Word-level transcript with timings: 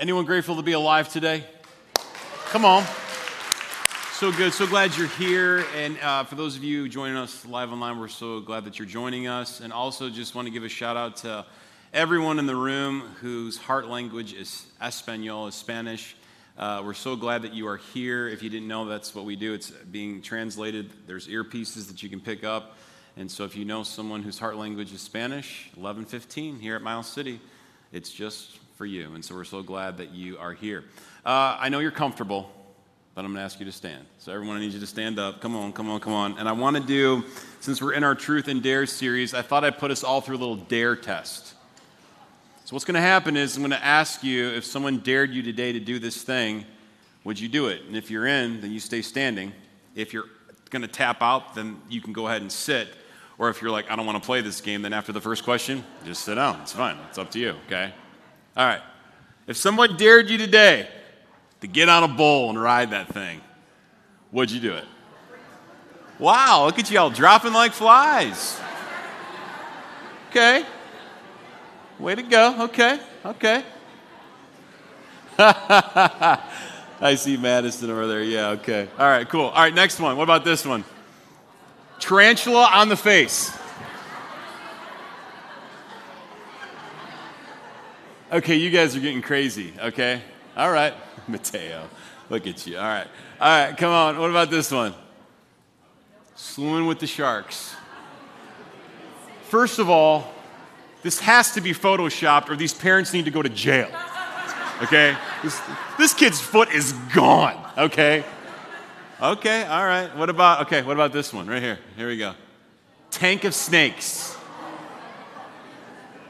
Anyone 0.00 0.24
grateful 0.24 0.56
to 0.56 0.62
be 0.62 0.72
alive 0.72 1.10
today? 1.10 1.44
Come 2.46 2.64
on. 2.64 2.84
So 4.12 4.32
good. 4.32 4.54
So 4.54 4.66
glad 4.66 4.96
you're 4.96 5.08
here. 5.08 5.66
And 5.76 5.98
uh, 6.00 6.24
for 6.24 6.36
those 6.36 6.56
of 6.56 6.64
you 6.64 6.88
joining 6.88 7.18
us 7.18 7.44
live 7.44 7.70
online, 7.70 8.00
we're 8.00 8.08
so 8.08 8.40
glad 8.40 8.64
that 8.64 8.78
you're 8.78 8.88
joining 8.88 9.26
us. 9.26 9.60
And 9.60 9.74
also, 9.74 10.08
just 10.08 10.34
want 10.34 10.48
to 10.48 10.50
give 10.50 10.64
a 10.64 10.70
shout 10.70 10.96
out 10.96 11.16
to 11.16 11.44
everyone 11.92 12.38
in 12.38 12.46
the 12.46 12.56
room 12.56 13.02
whose 13.20 13.58
heart 13.58 13.88
language 13.88 14.32
is 14.32 14.64
Espanol, 14.80 15.48
is 15.48 15.54
Spanish. 15.54 16.16
Uh, 16.56 16.80
we're 16.82 16.94
so 16.94 17.14
glad 17.14 17.42
that 17.42 17.52
you 17.52 17.68
are 17.68 17.76
here. 17.76 18.26
If 18.26 18.42
you 18.42 18.48
didn't 18.48 18.68
know, 18.68 18.86
that's 18.86 19.14
what 19.14 19.26
we 19.26 19.36
do. 19.36 19.52
It's 19.52 19.70
being 19.70 20.22
translated. 20.22 20.92
There's 21.06 21.28
earpieces 21.28 21.88
that 21.88 22.02
you 22.02 22.08
can 22.08 22.20
pick 22.20 22.42
up. 22.42 22.78
And 23.18 23.30
so, 23.30 23.44
if 23.44 23.54
you 23.54 23.66
know 23.66 23.82
someone 23.82 24.22
whose 24.22 24.38
heart 24.38 24.56
language 24.56 24.94
is 24.94 25.02
Spanish, 25.02 25.66
1115 25.74 26.58
here 26.58 26.74
at 26.74 26.80
Miles 26.80 27.06
City, 27.06 27.38
it's 27.92 28.10
just 28.10 28.60
for 28.80 28.86
you. 28.86 29.14
And 29.14 29.22
so, 29.22 29.34
we're 29.34 29.44
so 29.44 29.62
glad 29.62 29.98
that 29.98 30.12
you 30.12 30.38
are 30.38 30.54
here. 30.54 30.84
Uh, 31.26 31.54
I 31.60 31.68
know 31.68 31.80
you're 31.80 31.90
comfortable 31.90 32.50
but 33.14 33.26
I'm 33.26 33.32
going 33.32 33.40
to 33.40 33.42
ask 33.42 33.60
you 33.60 33.66
to 33.66 33.72
stand. 33.72 34.06
So, 34.16 34.32
everyone, 34.32 34.56
I 34.56 34.60
need 34.60 34.72
you 34.72 34.80
to 34.80 34.86
stand 34.86 35.18
up. 35.18 35.42
Come 35.42 35.54
on, 35.54 35.74
come 35.74 35.90
on, 35.90 36.00
come 36.00 36.14
on. 36.14 36.38
And 36.38 36.48
I 36.48 36.52
want 36.52 36.78
to 36.78 36.82
do, 36.82 37.22
since 37.60 37.82
we're 37.82 37.92
in 37.92 38.04
our 38.04 38.14
Truth 38.14 38.48
and 38.48 38.62
Dare 38.62 38.86
series, 38.86 39.34
I 39.34 39.42
thought 39.42 39.64
I'd 39.64 39.76
put 39.76 39.90
us 39.90 40.02
all 40.02 40.22
through 40.22 40.36
a 40.36 40.38
little 40.38 40.56
dare 40.56 40.96
test. 40.96 41.48
So, 42.64 42.74
what's 42.74 42.86
going 42.86 42.94
to 42.94 43.02
happen 43.02 43.36
is 43.36 43.54
I'm 43.54 43.62
going 43.62 43.72
to 43.72 43.84
ask 43.84 44.24
you 44.24 44.48
if 44.48 44.64
someone 44.64 45.00
dared 45.00 45.34
you 45.34 45.42
today 45.42 45.72
to 45.72 45.80
do 45.80 45.98
this 45.98 46.22
thing, 46.22 46.64
would 47.24 47.38
you 47.38 47.50
do 47.50 47.66
it? 47.66 47.82
And 47.86 47.98
if 47.98 48.10
you're 48.10 48.26
in, 48.26 48.62
then 48.62 48.70
you 48.70 48.80
stay 48.80 49.02
standing. 49.02 49.52
If 49.94 50.14
you're 50.14 50.30
going 50.70 50.80
to 50.80 50.88
tap 50.88 51.20
out, 51.20 51.54
then 51.54 51.82
you 51.90 52.00
can 52.00 52.14
go 52.14 52.28
ahead 52.28 52.40
and 52.40 52.50
sit. 52.50 52.88
Or 53.36 53.50
if 53.50 53.60
you're 53.60 53.72
like, 53.72 53.90
I 53.90 53.96
don't 53.96 54.06
want 54.06 54.22
to 54.22 54.24
play 54.24 54.40
this 54.40 54.62
game, 54.62 54.80
then 54.80 54.94
after 54.94 55.12
the 55.12 55.20
first 55.20 55.44
question, 55.44 55.84
just 56.06 56.24
sit 56.24 56.36
down. 56.36 56.60
It's 56.62 56.72
fine. 56.72 56.96
It's 57.10 57.18
up 57.18 57.30
to 57.32 57.38
you, 57.38 57.56
okay? 57.66 57.92
All 58.56 58.66
right. 58.66 58.82
If 59.46 59.56
someone 59.56 59.96
dared 59.96 60.30
you 60.30 60.38
today, 60.38 60.88
to 61.60 61.66
get 61.66 61.88
on 61.88 62.02
a 62.02 62.08
bull 62.08 62.50
and 62.50 62.60
ride 62.60 62.90
that 62.90 63.08
thing, 63.08 63.40
would 64.32 64.50
you 64.50 64.60
do 64.60 64.74
it? 64.74 64.84
Wow, 66.18 66.66
look 66.66 66.78
at 66.78 66.90
y'all 66.90 67.10
dropping 67.10 67.52
like 67.52 67.72
flies. 67.72 68.60
Okay. 70.28 70.64
Way 71.98 72.14
to 72.14 72.22
go. 72.22 72.64
Okay. 72.64 73.00
Okay. 73.24 73.64
I 75.38 77.14
see 77.16 77.36
Madison 77.36 77.90
over 77.90 78.06
there. 78.06 78.22
Yeah, 78.22 78.50
okay. 78.50 78.88
All 78.98 79.06
right, 79.06 79.28
cool. 79.28 79.46
All 79.46 79.62
right, 79.62 79.74
next 79.74 79.98
one. 79.98 80.16
What 80.16 80.24
about 80.24 80.44
this 80.44 80.66
one? 80.66 80.84
Tarantula 81.98 82.68
on 82.72 82.88
the 82.88 82.96
face. 82.96 83.56
Okay, 88.32 88.54
you 88.54 88.70
guys 88.70 88.94
are 88.94 89.00
getting 89.00 89.22
crazy, 89.22 89.72
okay? 89.80 90.22
All 90.56 90.70
right. 90.70 90.94
Mateo. 91.28 91.88
Look 92.28 92.46
at 92.46 92.64
you. 92.64 92.78
All 92.78 92.84
right. 92.84 93.08
All 93.40 93.48
right, 93.48 93.76
come 93.76 93.90
on. 93.90 94.18
What 94.18 94.30
about 94.30 94.50
this 94.50 94.70
one? 94.70 94.94
Swimming 96.36 96.86
with 96.86 97.00
the 97.00 97.08
sharks. 97.08 97.74
First 99.48 99.80
of 99.80 99.90
all, 99.90 100.32
this 101.02 101.18
has 101.20 101.52
to 101.54 101.60
be 101.60 101.72
photoshopped 101.72 102.50
or 102.50 102.56
these 102.56 102.72
parents 102.72 103.12
need 103.12 103.24
to 103.24 103.32
go 103.32 103.42
to 103.42 103.48
jail. 103.48 103.90
Okay? 104.80 105.16
This, 105.42 105.60
this 105.98 106.14
kid's 106.14 106.40
foot 106.40 106.72
is 106.72 106.92
gone. 107.12 107.60
Okay? 107.76 108.24
Okay, 109.20 109.64
all 109.66 109.84
right. 109.84 110.16
What 110.16 110.30
about, 110.30 110.66
okay, 110.66 110.82
what 110.82 110.92
about 110.92 111.12
this 111.12 111.32
one 111.32 111.48
right 111.48 111.60
here? 111.60 111.80
Here 111.96 112.06
we 112.06 112.16
go. 112.16 112.34
Tank 113.10 113.42
of 113.42 113.54
snakes. 113.54 114.36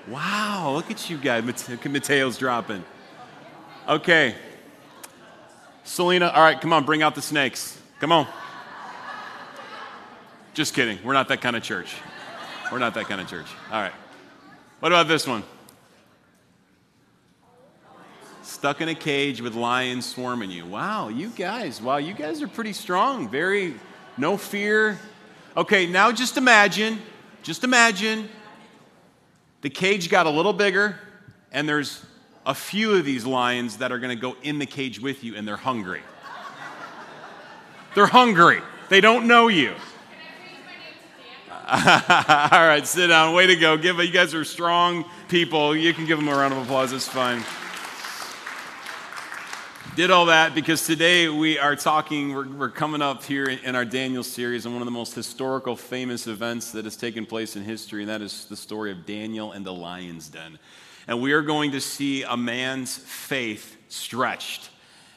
Wow, 0.09 0.73
look 0.75 0.91
at 0.91 1.09
you 1.11 1.19
guys. 1.19 1.45
Mateo's 1.84 2.39
dropping. 2.39 2.84
Okay, 3.89 4.34
Selena, 5.84 6.29
all 6.29 6.42
right, 6.42 6.61
come 6.61 6.73
on, 6.73 6.84
bring 6.84 7.03
out 7.03 7.15
the 7.15 7.23
snakes. 7.23 7.81
Come 7.98 8.12
on. 8.12 8.27
Just 10.55 10.75
kidding. 10.75 10.98
We're 11.05 11.12
not 11.12 11.29
that 11.29 11.41
kind 11.41 11.57
of 11.57 11.63
church. 11.63 11.95
We're 12.70 12.79
not 12.79 12.95
that 12.95 13.07
kind 13.07 13.20
of 13.20 13.29
church. 13.29 13.47
All 13.73 13.80
right. 13.80 13.92
What 14.80 14.92
about 14.92 15.08
this 15.08 15.27
one? 15.27 15.42
Stuck 18.42 18.80
in 18.80 18.89
a 18.89 18.95
cage 18.95 19.41
with 19.41 19.55
lions 19.55 20.07
swarming 20.07 20.51
you. 20.51 20.67
Wow, 20.67 21.08
you 21.08 21.30
guys, 21.30 21.80
wow, 21.80 21.97
you 21.98 22.14
guys 22.14 22.42
are 22.42 22.48
pretty 22.48 22.73
strong. 22.73 23.29
Very, 23.29 23.74
no 24.17 24.36
fear. 24.36 24.98
Okay, 25.57 25.86
now 25.86 26.13
just 26.13 26.36
imagine, 26.36 26.98
just 27.42 27.64
imagine 27.64 28.29
the 29.63 29.71
cage 29.71 30.09
got 30.09 30.27
a 30.27 30.31
little 30.31 30.53
bigger 30.53 30.97
and 31.53 31.69
there's 31.69 32.05
a 32.47 32.55
few 32.55 32.95
of 32.95 33.05
these 33.05 33.27
lions 33.27 33.79
that 33.79 33.93
are 33.93 33.98
going 33.98 34.17
to 34.17 34.21
go 34.21 34.37
in 34.43 34.59
the 34.59 34.67
cage 34.67 35.01
with 35.01 35.23
you 35.23 35.37
and 35.37 35.47
they're 35.47 35.57
hungry. 35.57 36.01
they're 37.95 38.07
hungry. 38.07 38.61
They 38.89 39.01
don't 39.01 39.27
know 39.27 39.48
you. 39.48 39.75
All 41.73 41.79
right, 41.79 42.83
sit 42.85 43.09
down. 43.09 43.33
Way 43.35 43.47
to 43.47 43.55
go. 43.55 43.77
Give 43.77 43.97
you 43.98 44.11
guys 44.11 44.35
are 44.35 44.45
strong 44.45 45.05
people. 45.29 45.77
You 45.77 45.95
can 45.95 46.05
give 46.05 46.19
them 46.19 46.29
a 46.29 46.33
round 46.33 46.53
of 46.53 46.63
applause. 46.63 46.92
It's 46.92 47.07
fine. 47.07 47.45
Did 50.00 50.11
all 50.11 50.24
that 50.27 50.55
because 50.55 50.86
today 50.86 51.28
we 51.28 51.58
are 51.58 51.77
talking, 51.77 52.33
we're, 52.33 52.48
we're 52.48 52.70
coming 52.70 53.02
up 53.02 53.22
here 53.22 53.44
in 53.44 53.77
our 53.77 53.84
Daniel 53.84 54.22
series 54.22 54.64
on 54.64 54.72
one 54.72 54.80
of 54.80 54.86
the 54.86 54.90
most 54.90 55.14
historical, 55.14 55.77
famous 55.77 56.27
events 56.27 56.72
that 56.72 56.86
has 56.86 56.96
taken 56.96 57.27
place 57.27 57.55
in 57.55 57.64
history, 57.64 58.00
and 58.00 58.08
that 58.08 58.22
is 58.22 58.46
the 58.46 58.56
story 58.56 58.92
of 58.92 59.05
Daniel 59.05 59.52
and 59.52 59.62
the 59.62 59.74
lion's 59.74 60.28
den 60.28 60.58
and 61.06 61.20
we 61.20 61.33
are 61.33 61.42
going 61.42 61.72
to 61.72 61.80
see 61.80 62.22
a 62.22 62.36
man's 62.36 62.96
faith 62.96 63.77
stretched 63.88 64.70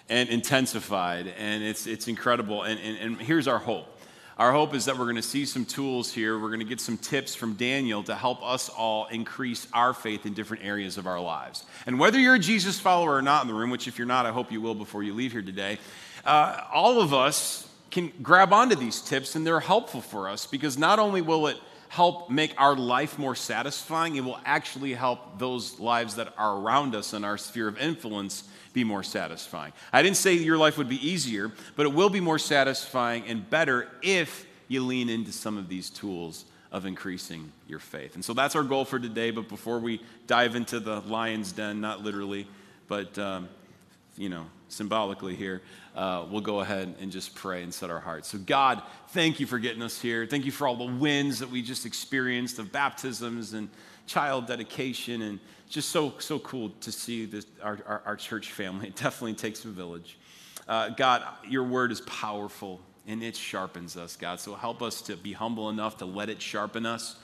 and 0.09 0.27
intensified. 0.27 1.27
And 1.37 1.63
it's, 1.63 1.87
it's 1.87 2.07
incredible. 2.07 2.63
And, 2.63 2.79
and, 2.79 2.97
and 2.97 3.21
here's 3.21 3.47
our 3.47 3.59
hope. 3.59 3.92
Our 4.37 4.51
hope 4.51 4.73
is 4.73 4.85
that 4.85 4.97
we're 4.97 5.05
going 5.05 5.15
to 5.17 5.21
see 5.21 5.45
some 5.45 5.63
tools 5.63 6.11
here. 6.11 6.39
We're 6.39 6.47
going 6.47 6.59
to 6.59 6.65
get 6.65 6.81
some 6.81 6.97
tips 6.97 7.35
from 7.35 7.53
Daniel 7.53 8.01
to 8.03 8.15
help 8.15 8.43
us 8.43 8.67
all 8.67 9.05
increase 9.07 9.67
our 9.73 9.93
faith 9.93 10.25
in 10.25 10.33
different 10.33 10.65
areas 10.65 10.97
of 10.97 11.05
our 11.05 11.19
lives. 11.19 11.65
And 11.85 11.99
whether 11.99 12.17
you're 12.17 12.35
a 12.35 12.39
Jesus 12.39 12.79
follower 12.79 13.13
or 13.13 13.21
not 13.21 13.43
in 13.43 13.47
the 13.47 13.53
room, 13.53 13.69
which 13.69 13.87
if 13.87 13.99
you're 13.99 14.07
not, 14.07 14.25
I 14.25 14.31
hope 14.31 14.51
you 14.51 14.59
will 14.59 14.73
before 14.73 15.03
you 15.03 15.13
leave 15.13 15.33
here 15.33 15.43
today, 15.43 15.77
uh, 16.25 16.61
all 16.73 16.99
of 16.99 17.13
us 17.13 17.69
can 17.91 18.11
grab 18.23 18.51
onto 18.53 18.75
these 18.75 19.01
tips 19.01 19.35
and 19.35 19.45
they're 19.45 19.59
helpful 19.59 20.01
for 20.01 20.27
us 20.27 20.47
because 20.47 20.79
not 20.79 20.97
only 20.97 21.21
will 21.21 21.45
it 21.45 21.57
help 21.93 22.27
make 22.27 22.59
our 22.59 22.75
life 22.75 23.19
more 23.19 23.35
satisfying. 23.35 24.15
It 24.15 24.23
will 24.23 24.39
actually 24.45 24.95
help 24.95 25.37
those 25.37 25.79
lives 25.79 26.15
that 26.15 26.33
are 26.39 26.57
around 26.57 26.95
us 26.95 27.13
in 27.13 27.23
our 27.23 27.37
sphere 27.37 27.67
of 27.67 27.77
influence 27.77 28.45
be 28.73 28.83
more 28.83 29.03
satisfying. 29.03 29.73
I 29.91 30.01
didn't 30.01 30.17
say 30.17 30.33
your 30.33 30.57
life 30.57 30.79
would 30.79 30.89
be 30.89 31.07
easier, 31.07 31.51
but 31.75 31.85
it 31.85 31.93
will 31.93 32.09
be 32.09 32.19
more 32.19 32.39
satisfying 32.39 33.25
and 33.27 33.47
better 33.47 33.87
if 34.01 34.47
you 34.67 34.83
lean 34.83 35.07
into 35.07 35.31
some 35.31 35.55
of 35.55 35.69
these 35.69 35.91
tools 35.91 36.45
of 36.71 36.87
increasing 36.87 37.51
your 37.67 37.77
faith. 37.77 38.15
And 38.15 38.25
so 38.25 38.33
that's 38.33 38.55
our 38.55 38.63
goal 38.63 38.85
for 38.85 38.97
today. 38.97 39.29
But 39.29 39.47
before 39.47 39.77
we 39.77 40.01
dive 40.25 40.55
into 40.55 40.79
the 40.79 41.01
lion's 41.01 41.51
den, 41.51 41.79
not 41.79 42.03
literally, 42.03 42.47
but 42.87 43.15
um, 43.19 43.47
you 44.17 44.29
know, 44.29 44.47
symbolically 44.73 45.35
here, 45.35 45.61
uh, 45.95 46.25
we'll 46.29 46.41
go 46.41 46.59
ahead 46.61 46.95
and 46.99 47.11
just 47.11 47.35
pray 47.35 47.63
and 47.63 47.73
set 47.73 47.89
our 47.89 47.99
hearts. 47.99 48.27
So, 48.29 48.37
God, 48.39 48.81
thank 49.09 49.39
you 49.39 49.45
for 49.45 49.59
getting 49.59 49.81
us 49.81 50.01
here. 50.01 50.25
Thank 50.25 50.45
you 50.45 50.51
for 50.51 50.67
all 50.67 50.75
the 50.75 50.93
wins 50.93 51.39
that 51.39 51.49
we 51.49 51.61
just 51.61 51.85
experienced 51.85 52.59
of 52.59 52.71
baptisms 52.71 53.53
and 53.53 53.69
child 54.07 54.47
dedication, 54.47 55.21
and 55.21 55.39
just 55.69 55.89
so 55.89 56.13
so 56.19 56.39
cool 56.39 56.71
to 56.81 56.91
see 56.91 57.25
this 57.25 57.45
our, 57.61 57.79
our, 57.85 58.01
our 58.05 58.15
church 58.15 58.51
family. 58.51 58.87
It 58.93 58.95
definitely 58.95 59.35
takes 59.35 59.63
a 59.65 59.69
village. 59.69 60.17
Uh, 60.67 60.89
God, 60.89 61.23
your 61.47 61.63
word 61.63 61.91
is 61.91 62.01
powerful 62.01 62.79
and 63.07 63.21
it 63.21 63.35
sharpens 63.35 63.97
us, 63.97 64.15
God. 64.15 64.39
So 64.39 64.55
help 64.55 64.81
us 64.81 65.01
to 65.03 65.17
be 65.17 65.33
humble 65.33 65.69
enough 65.69 65.97
to 65.97 66.05
let 66.05 66.29
it 66.29 66.41
sharpen 66.41 66.85
us, 66.85 67.17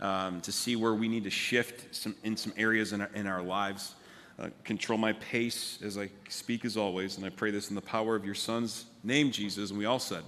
um, 0.00 0.40
to 0.42 0.52
see 0.52 0.76
where 0.76 0.94
we 0.94 1.08
need 1.08 1.24
to 1.24 1.30
shift 1.30 1.94
some, 1.94 2.14
in 2.22 2.36
some 2.36 2.52
areas 2.56 2.92
in 2.92 3.00
our, 3.00 3.10
in 3.14 3.26
our 3.26 3.42
lives. 3.42 3.94
Uh, 4.42 4.48
control 4.64 4.98
my 4.98 5.12
pace 5.12 5.78
as 5.84 5.96
I 5.96 6.10
speak 6.28 6.64
as 6.64 6.76
always. 6.76 7.16
And 7.16 7.24
I 7.24 7.28
pray 7.28 7.52
this 7.52 7.68
in 7.68 7.76
the 7.76 7.80
power 7.80 8.16
of 8.16 8.24
your 8.24 8.34
son's 8.34 8.86
name, 9.04 9.30
Jesus. 9.30 9.70
And 9.70 9.78
we 9.78 9.84
all 9.84 10.00
said, 10.00 10.24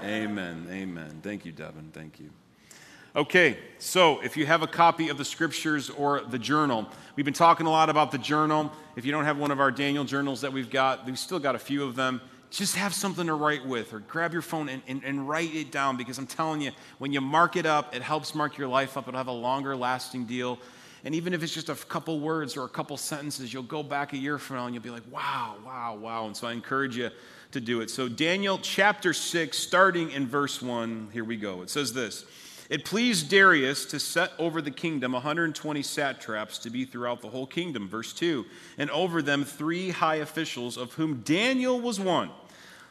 Amen. 0.00 0.64
Amen. 0.64 0.68
Amen. 0.70 1.20
Thank 1.20 1.44
you, 1.44 1.50
Devin. 1.50 1.90
Thank 1.92 2.20
you. 2.20 2.30
Okay, 3.16 3.58
so 3.80 4.20
if 4.20 4.36
you 4.36 4.46
have 4.46 4.62
a 4.62 4.68
copy 4.68 5.08
of 5.08 5.18
the 5.18 5.24
scriptures 5.24 5.90
or 5.90 6.20
the 6.20 6.38
journal, 6.38 6.86
we've 7.16 7.24
been 7.24 7.34
talking 7.34 7.66
a 7.66 7.70
lot 7.70 7.90
about 7.90 8.12
the 8.12 8.18
journal. 8.18 8.70
If 8.94 9.04
you 9.04 9.10
don't 9.10 9.24
have 9.24 9.38
one 9.38 9.50
of 9.50 9.58
our 9.58 9.72
Daniel 9.72 10.04
journals 10.04 10.42
that 10.42 10.52
we've 10.52 10.70
got, 10.70 11.04
we've 11.04 11.18
still 11.18 11.40
got 11.40 11.56
a 11.56 11.58
few 11.58 11.82
of 11.82 11.96
them. 11.96 12.20
Just 12.50 12.76
have 12.76 12.94
something 12.94 13.26
to 13.26 13.34
write 13.34 13.66
with, 13.66 13.92
or 13.92 13.98
grab 13.98 14.32
your 14.32 14.42
phone 14.42 14.68
and, 14.68 14.82
and, 14.86 15.02
and 15.02 15.28
write 15.28 15.52
it 15.52 15.72
down 15.72 15.96
because 15.96 16.18
I'm 16.18 16.28
telling 16.28 16.60
you, 16.60 16.70
when 16.98 17.12
you 17.12 17.20
mark 17.20 17.56
it 17.56 17.66
up, 17.66 17.96
it 17.96 18.02
helps 18.02 18.36
mark 18.36 18.56
your 18.56 18.68
life 18.68 18.96
up. 18.96 19.08
It'll 19.08 19.18
have 19.18 19.26
a 19.26 19.32
longer 19.32 19.74
lasting 19.74 20.26
deal. 20.26 20.60
And 21.04 21.14
even 21.14 21.32
if 21.32 21.42
it's 21.42 21.54
just 21.54 21.68
a 21.68 21.74
couple 21.74 22.20
words 22.20 22.56
or 22.56 22.64
a 22.64 22.68
couple 22.68 22.96
sentences, 22.96 23.52
you'll 23.52 23.62
go 23.62 23.82
back 23.82 24.12
a 24.12 24.16
year 24.16 24.38
from 24.38 24.56
now 24.56 24.66
and 24.66 24.74
you'll 24.74 24.84
be 24.84 24.90
like, 24.90 25.10
wow, 25.10 25.56
wow, 25.64 25.96
wow. 25.96 26.26
And 26.26 26.36
so 26.36 26.46
I 26.46 26.52
encourage 26.52 26.96
you 26.96 27.10
to 27.52 27.60
do 27.60 27.80
it. 27.80 27.90
So, 27.90 28.08
Daniel 28.08 28.58
chapter 28.58 29.12
6, 29.12 29.56
starting 29.58 30.10
in 30.10 30.26
verse 30.26 30.62
1, 30.62 31.10
here 31.12 31.24
we 31.24 31.36
go. 31.36 31.62
It 31.62 31.70
says 31.70 31.92
this 31.92 32.24
It 32.68 32.84
pleased 32.84 33.28
Darius 33.28 33.86
to 33.86 33.98
set 33.98 34.32
over 34.38 34.60
the 34.60 34.70
kingdom 34.70 35.12
120 35.12 35.82
satraps 35.82 36.58
to 36.58 36.70
be 36.70 36.84
throughout 36.84 37.22
the 37.22 37.28
whole 37.28 37.46
kingdom. 37.46 37.88
Verse 37.88 38.12
2 38.12 38.44
And 38.78 38.90
over 38.90 39.22
them 39.22 39.44
three 39.44 39.90
high 39.90 40.16
officials, 40.16 40.76
of 40.76 40.92
whom 40.94 41.22
Daniel 41.22 41.80
was 41.80 41.98
one, 41.98 42.30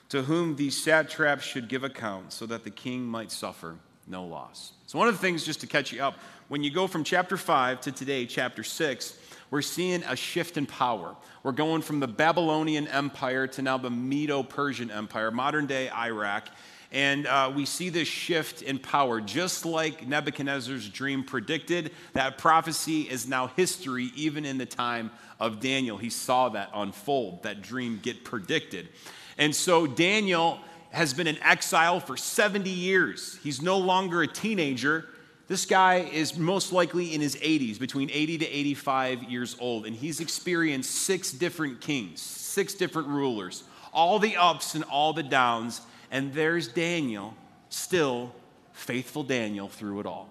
to 0.09 0.23
whom 0.23 0.55
these 0.55 0.81
satraps 0.81 1.45
should 1.45 1.69
give 1.69 1.83
account, 1.83 2.33
so 2.33 2.45
that 2.47 2.63
the 2.63 2.71
king 2.71 3.05
might 3.05 3.31
suffer 3.31 3.75
no 4.09 4.25
loss. 4.25 4.73
So, 4.87 4.97
one 4.97 5.07
of 5.07 5.13
the 5.13 5.21
things, 5.21 5.45
just 5.45 5.61
to 5.61 5.67
catch 5.67 5.91
you 5.91 6.03
up, 6.03 6.15
when 6.47 6.63
you 6.63 6.71
go 6.71 6.87
from 6.87 7.03
chapter 7.03 7.37
5 7.37 7.81
to 7.81 7.91
today, 7.91 8.25
chapter 8.25 8.63
6, 8.63 9.17
we're 9.51 9.61
seeing 9.61 10.03
a 10.03 10.15
shift 10.15 10.57
in 10.57 10.65
power. 10.65 11.15
We're 11.43 11.51
going 11.51 11.81
from 11.81 11.99
the 11.99 12.07
Babylonian 12.07 12.87
Empire 12.87 13.47
to 13.47 13.61
now 13.61 13.77
the 13.77 13.89
Medo 13.89 14.43
Persian 14.43 14.91
Empire, 14.91 15.31
modern 15.31 15.67
day 15.67 15.89
Iraq. 15.89 16.49
And 16.91 17.27
uh, 17.27 17.51
we 17.55 17.65
see 17.65 17.89
this 17.89 18.07
shift 18.07 18.63
in 18.63 18.79
power, 18.79 19.21
just 19.21 19.63
like 19.63 20.07
Nebuchadnezzar's 20.07 20.89
dream 20.89 21.23
predicted. 21.23 21.91
That 22.13 22.39
prophecy 22.39 23.01
is 23.01 23.27
now 23.27 23.47
history, 23.47 24.11
even 24.15 24.43
in 24.43 24.57
the 24.57 24.65
time 24.65 25.11
of 25.39 25.59
Daniel. 25.59 25.97
He 25.97 26.09
saw 26.09 26.49
that 26.49 26.71
unfold, 26.73 27.43
that 27.43 27.61
dream 27.61 27.99
get 28.01 28.23
predicted. 28.23 28.89
And 29.37 29.55
so 29.55 29.85
Daniel 29.85 30.59
has 30.91 31.13
been 31.13 31.27
in 31.27 31.37
exile 31.43 31.99
for 31.99 32.17
70 32.17 32.69
years. 32.69 33.37
He's 33.43 33.61
no 33.61 33.77
longer 33.77 34.21
a 34.21 34.27
teenager. 34.27 35.05
This 35.47 35.65
guy 35.65 36.09
is 36.11 36.37
most 36.37 36.71
likely 36.71 37.13
in 37.13 37.21
his 37.21 37.35
80s, 37.35 37.79
between 37.79 38.09
80 38.11 38.39
to 38.39 38.47
85 38.47 39.23
years 39.23 39.55
old, 39.59 39.85
and 39.85 39.95
he's 39.95 40.19
experienced 40.19 40.91
six 40.91 41.31
different 41.31 41.81
kings, 41.81 42.21
six 42.21 42.73
different 42.73 43.07
rulers, 43.07 43.63
all 43.93 44.19
the 44.19 44.37
ups 44.37 44.75
and 44.75 44.83
all 44.85 45.13
the 45.13 45.23
downs. 45.23 45.81
And 46.11 46.33
there's 46.33 46.67
Daniel, 46.67 47.35
still 47.69 48.33
faithful 48.73 49.23
Daniel 49.23 49.67
through 49.67 49.99
it 49.99 50.05
all, 50.05 50.29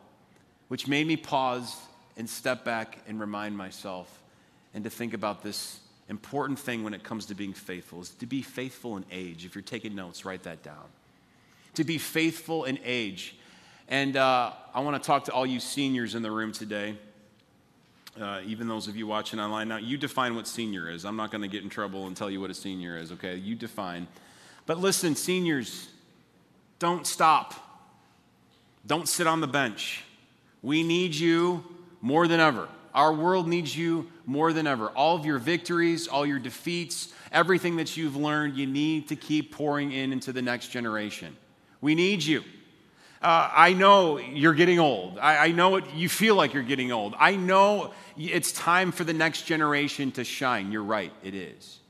which 0.68 0.88
made 0.88 1.06
me 1.06 1.16
pause 1.16 1.76
and 2.16 2.28
step 2.28 2.64
back 2.64 2.98
and 3.06 3.20
remind 3.20 3.56
myself 3.56 4.22
and 4.74 4.84
to 4.84 4.90
think 4.90 5.14
about 5.14 5.42
this 5.42 5.80
important 6.08 6.58
thing 6.58 6.84
when 6.84 6.94
it 6.94 7.02
comes 7.02 7.26
to 7.26 7.34
being 7.34 7.52
faithful 7.52 8.00
is 8.00 8.10
to 8.10 8.26
be 8.26 8.42
faithful 8.42 8.96
in 8.96 9.04
age. 9.10 9.44
If 9.44 9.54
you're 9.54 9.62
taking 9.62 9.94
notes, 9.94 10.24
write 10.24 10.42
that 10.44 10.62
down. 10.62 10.84
To 11.74 11.84
be 11.84 11.98
faithful 11.98 12.64
in 12.64 12.78
age. 12.84 13.36
And 13.88 14.16
uh, 14.16 14.52
I 14.74 14.80
want 14.80 15.02
to 15.02 15.06
talk 15.06 15.24
to 15.24 15.32
all 15.32 15.46
you 15.46 15.60
seniors 15.60 16.14
in 16.14 16.22
the 16.22 16.30
room 16.30 16.52
today, 16.52 16.96
uh, 18.20 18.40
even 18.44 18.68
those 18.68 18.88
of 18.88 18.96
you 18.96 19.06
watching 19.06 19.38
online. 19.38 19.68
Now, 19.68 19.76
you 19.76 19.96
define 19.96 20.34
what 20.34 20.46
senior 20.46 20.90
is. 20.90 21.04
I'm 21.04 21.16
not 21.16 21.30
going 21.30 21.42
to 21.42 21.48
get 21.48 21.62
in 21.62 21.70
trouble 21.70 22.06
and 22.06 22.16
tell 22.16 22.30
you 22.30 22.40
what 22.40 22.50
a 22.50 22.54
senior 22.54 22.98
is, 22.98 23.12
okay? 23.12 23.36
You 23.36 23.54
define. 23.54 24.06
But 24.66 24.78
listen, 24.78 25.14
seniors, 25.14 25.88
don't 26.78 27.06
stop. 27.06 27.54
Don't 28.86 29.08
sit 29.08 29.26
on 29.26 29.40
the 29.40 29.46
bench. 29.46 30.04
We 30.62 30.82
need 30.82 31.14
you 31.14 31.64
more 32.00 32.28
than 32.28 32.40
ever. 32.40 32.68
Our 32.94 33.12
world 33.12 33.48
needs 33.48 33.76
you 33.76 34.10
more 34.28 34.52
than 34.52 34.66
ever. 34.66 34.88
All 34.90 35.16
of 35.16 35.24
your 35.24 35.38
victories, 35.38 36.06
all 36.06 36.26
your 36.26 36.38
defeats, 36.38 37.12
everything 37.32 37.76
that 37.76 37.96
you've 37.96 38.14
learned, 38.14 38.56
you 38.56 38.66
need 38.66 39.08
to 39.08 39.16
keep 39.16 39.52
pouring 39.52 39.90
in 39.90 40.12
into 40.12 40.32
the 40.32 40.42
next 40.42 40.68
generation. 40.68 41.34
We 41.80 41.94
need 41.94 42.22
you. 42.22 42.44
Uh, 43.22 43.50
I 43.52 43.72
know 43.72 44.18
you're 44.18 44.54
getting 44.54 44.78
old. 44.78 45.18
I, 45.18 45.46
I 45.46 45.52
know 45.52 45.76
it, 45.76 45.84
you 45.94 46.08
feel 46.08 46.36
like 46.36 46.52
you're 46.52 46.62
getting 46.62 46.92
old. 46.92 47.14
I 47.18 47.36
know 47.36 47.94
it's 48.16 48.52
time 48.52 48.92
for 48.92 49.02
the 49.02 49.14
next 49.14 49.42
generation 49.42 50.12
to 50.12 50.24
shine. 50.24 50.70
You're 50.70 50.84
right, 50.84 51.12
it 51.24 51.34
is. 51.34 51.80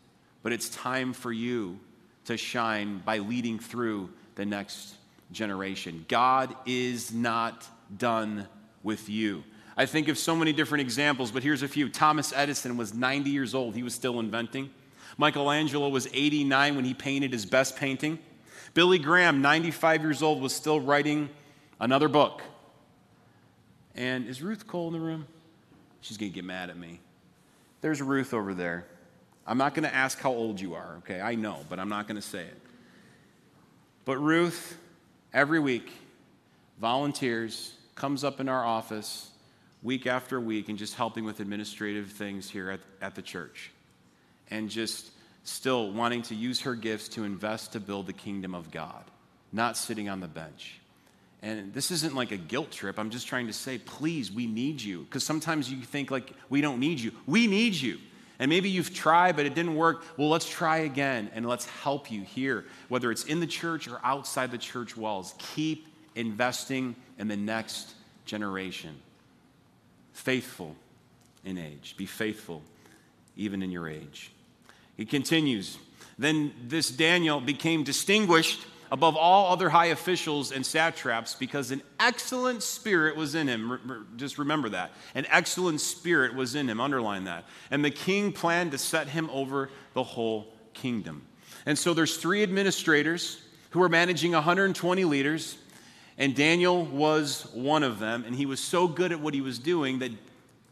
But 0.43 0.53
it's 0.53 0.69
time 0.71 1.13
for 1.13 1.33
you 1.33 1.79
to 2.27 2.37
shine 2.37 3.03
by 3.05 3.19
leading 3.19 3.59
through 3.59 4.11
the 4.37 4.47
next 4.47 4.95
generation. 5.33 6.07
God 6.09 6.55
is 6.65 7.13
not 7.13 7.67
done 7.95 8.47
with 8.83 9.09
you. 9.09 9.43
I 9.79 9.87
think 9.87 10.09
of 10.09 10.19
so 10.19 10.35
many 10.35 10.53
different 10.53 10.83
examples, 10.83 11.31
but 11.31 11.45
here's 11.45 11.63
a 11.63 11.69
few. 11.69 11.89
Thomas 11.89 12.33
Edison 12.35 12.77
was 12.77 12.93
90 12.93 13.31
years 13.31 13.55
old, 13.55 13.77
he 13.77 13.85
was 13.85 13.95
still 13.95 14.19
inventing. 14.19 14.71
Michelangelo 15.17 15.89
was 15.89 16.09
89 16.13 16.75
when 16.75 16.85
he 16.85 16.95
painted 16.95 17.33
his 17.33 17.47
best 17.47 17.77
painting. 17.77 18.19
Billy 18.75 18.99
Graham, 18.99 19.41
95 19.41 20.03
years 20.03 20.21
old, 20.21 20.43
was 20.43 20.53
still 20.53 20.81
writing 20.81 21.29
another 21.79 22.09
book. 22.09 22.43
And 23.95 24.27
is 24.27 24.43
Ruth 24.43 24.67
Cole 24.67 24.89
in 24.89 24.95
the 24.95 25.01
room? 25.01 25.27
She's 26.01 26.17
going 26.17 26.33
to 26.33 26.35
get 26.35 26.45
mad 26.45 26.71
at 26.71 26.77
me. 26.77 26.99
There's 27.81 28.03
Ruth 28.03 28.35
over 28.35 28.55
there. 28.55 28.85
I'm 29.47 29.59
not 29.59 29.75
going 29.75 29.89
to 29.89 29.95
ask 29.95 30.19
how 30.19 30.33
old 30.33 30.61
you 30.61 30.75
are, 30.75 30.97
okay? 30.99 31.21
I 31.21 31.37
know, 31.37 31.65
but 31.69 31.79
I'm 31.79 31.89
not 31.89 32.09
going 32.09 32.21
to 32.21 32.27
say 32.27 32.43
it. 32.43 32.61
But 34.05 34.19
Ruth, 34.19 34.77
every 35.33 35.61
week, 35.61 35.93
volunteers, 36.81 37.75
comes 37.95 38.25
up 38.25 38.41
in 38.41 38.49
our 38.49 38.65
office 38.65 39.31
week 39.83 40.07
after 40.07 40.41
week 40.41 40.69
and 40.69 40.79
just 40.79 40.95
helping 40.95 41.25
with 41.25 41.41
administrative 41.41 42.11
things 42.13 42.51
here 42.51 42.71
at, 42.71 42.81
at 43.01 43.15
the 43.15 43.23
church. 43.23 43.71
And 44.51 44.69
just 44.69 45.11
still 45.45 45.93
wanting 45.93 46.23
to 46.23 46.35
use 46.35 46.63
her 46.63 46.75
gifts 46.75 47.09
to 47.09 47.25
invest 47.25 47.73
to 47.73 47.81
build 47.81 48.07
the 48.07 48.13
kingdom 48.13 48.55
of 48.55 48.71
God, 48.71 49.05
not 49.53 49.77
sitting 49.77 50.09
on 50.09 50.21
the 50.21 50.29
bench. 50.29 50.81
And 51.41 51.73
this 51.73 51.91
isn't 51.91 52.15
like 52.15 52.33
a 52.33 52.37
guilt 52.37 52.73
trip. 52.73 52.99
I'm 52.99 53.11
just 53.11 53.29
trying 53.29 53.47
to 53.47 53.53
say, 53.53 53.79
please, 53.79 54.33
we 54.33 54.47
need 54.47 54.81
you. 54.81 55.05
Because 55.05 55.25
sometimes 55.25 55.71
you 55.71 55.83
think 55.83 56.11
like 56.11 56.33
we 56.49 56.61
don't 56.61 56.81
need 56.81 56.99
you. 56.99 57.13
We 57.27 57.47
need 57.47 57.75
you. 57.75 57.99
And 58.41 58.49
maybe 58.49 58.69
you've 58.69 58.95
tried, 58.95 59.37
but 59.37 59.47
it 59.47 59.55
didn't 59.55 59.75
work. 59.75 60.05
Well, 60.17 60.29
let's 60.29 60.49
try 60.49 60.79
again 60.79 61.31
and 61.35 61.47
let's 61.47 61.67
help 61.67 62.11
you 62.11 62.23
here, 62.23 62.65
whether 62.89 63.11
it's 63.11 63.25
in 63.25 63.41
the 63.41 63.47
church 63.47 63.89
or 63.89 64.01
outside 64.05 64.51
the 64.51 64.59
church 64.59 64.97
walls. 64.97 65.35
Keep 65.39 65.87
investing 66.15 66.95
in 67.19 67.29
the 67.29 67.37
next 67.37 67.95
generation. 68.25 68.97
Faithful 70.19 70.75
in 71.45 71.59
age. 71.59 71.95
Be 71.97 72.07
faithful 72.07 72.63
even 73.37 73.63
in 73.63 73.71
your 73.71 73.89
age. 73.89 74.33
He 74.97 75.07
continues. 75.07 75.79
Then 76.19 76.53
this 76.67 76.91
Daniel 76.91 77.41
became 77.41 77.85
distinguished 77.85 78.67
above 78.91 79.17
all 79.17 79.53
other 79.53 79.69
high 79.69 79.87
officials 79.87 80.51
and 80.51 80.67
satraps 80.67 81.37
because 81.37 81.71
an 81.71 81.83
excellent 82.01 82.65
spirit 82.65 83.15
was 83.15 83.37
in 83.37 83.47
him. 83.47 84.09
Just 84.17 84.39
remember 84.39 84.71
that. 84.71 84.91
An 85.15 85.25
excellent 85.31 85.81
spirit 85.81 86.35
was 86.35 86.57
in 86.57 86.69
him. 86.69 86.81
Underline 86.81 87.25
that. 87.25 87.45
And 87.71 87.85
the 87.85 87.91
king 87.93 88.33
planned 88.33 88.73
to 88.73 88.79
set 88.79 89.07
him 89.09 89.31
over 89.31 89.71
the 89.95 90.03
whole 90.03 90.53
kingdom. 90.75 91.23
And 91.65 91.79
so 91.79 91.95
there's 91.95 92.17
three 92.17 92.43
administrators 92.43 93.41
who 93.71 93.83
are 93.83 93.89
managing 93.89 94.33
120 94.33 95.05
leaders, 95.05 95.59
and 96.19 96.35
Daniel 96.35 96.85
was 96.85 97.49
one 97.55 97.85
of 97.85 98.01
them. 98.01 98.25
And 98.27 98.35
he 98.35 98.45
was 98.45 98.61
so 98.61 98.89
good 98.89 99.13
at 99.13 99.21
what 99.21 99.33
he 99.33 99.41
was 99.41 99.59
doing 99.59 100.01
that 100.01 100.11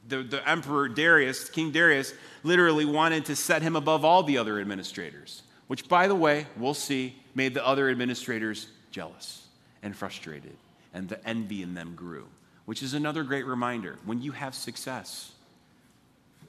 the, 0.09 0.23
the 0.23 0.49
emperor 0.49 0.89
Darius, 0.89 1.49
King 1.49 1.71
Darius, 1.73 2.13
literally 2.43 2.85
wanted 2.85 3.25
to 3.27 3.37
set 3.37 3.63
him 3.63 3.77
above 3.77 4.05
all 4.05 4.23
the 4.23 4.39
other 4.39 4.61
administrators, 4.61 5.43
which, 5.67 5.89
by 5.89 6.07
the 6.07 6.15
way, 6.15 6.47
we'll 6.57 6.75
see 6.75 7.17
made 7.35 7.55
the 7.55 7.67
other 7.67 7.91
administrators 7.91 8.69
jealous 8.91 9.47
and 9.83 9.97
frustrated, 9.97 10.57
and 10.95 11.09
the 11.09 11.29
envy 11.29 11.63
in 11.63 11.75
them 11.75 11.95
grew, 11.95 12.27
which 12.65 12.83
is 12.83 12.95
another 12.95 13.25
great 13.25 13.47
reminder. 13.47 13.99
When 14.05 14.23
you 14.23 14.33
have 14.33 14.55
success, 14.55 15.33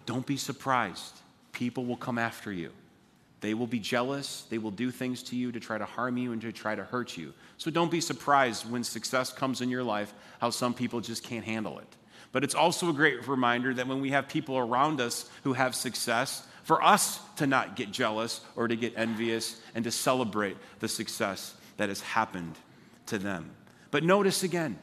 don't 0.05 0.25
be 0.25 0.37
surprised. 0.37 1.15
People 1.51 1.85
will 1.85 1.97
come 1.97 2.17
after 2.17 2.51
you. 2.51 2.71
They 3.39 3.53
will 3.53 3.67
be 3.67 3.79
jealous. 3.79 4.45
They 4.49 4.57
will 4.57 4.71
do 4.71 4.89
things 4.89 5.23
to 5.23 5.35
you 5.35 5.51
to 5.51 5.59
try 5.59 5.77
to 5.77 5.85
harm 5.85 6.17
you 6.17 6.31
and 6.31 6.41
to 6.41 6.51
try 6.51 6.75
to 6.75 6.83
hurt 6.83 7.17
you. 7.17 7.33
So 7.57 7.69
don't 7.69 7.91
be 7.91 8.01
surprised 8.01 8.69
when 8.69 8.83
success 8.83 9.31
comes 9.31 9.61
in 9.61 9.69
your 9.69 9.83
life, 9.83 10.13
how 10.39 10.49
some 10.49 10.73
people 10.73 11.01
just 11.01 11.23
can't 11.23 11.45
handle 11.45 11.79
it. 11.79 11.87
But 12.31 12.43
it's 12.43 12.55
also 12.55 12.89
a 12.89 12.93
great 12.93 13.27
reminder 13.27 13.73
that 13.73 13.87
when 13.87 14.01
we 14.01 14.11
have 14.11 14.27
people 14.27 14.57
around 14.57 14.99
us 14.99 15.29
who 15.43 15.53
have 15.53 15.75
success, 15.75 16.45
for 16.63 16.83
us 16.83 17.19
to 17.37 17.47
not 17.47 17.75
get 17.75 17.91
jealous 17.91 18.41
or 18.55 18.67
to 18.67 18.75
get 18.75 18.93
envious 18.97 19.55
and 19.73 19.85
to 19.85 19.91
celebrate 19.91 20.57
the 20.79 20.87
success 20.87 21.53
that 21.77 21.89
has 21.89 22.01
happened 22.01 22.55
to 23.05 23.17
them. 23.17 23.51
But 23.89 24.03
notice 24.03 24.43
again, 24.43 24.77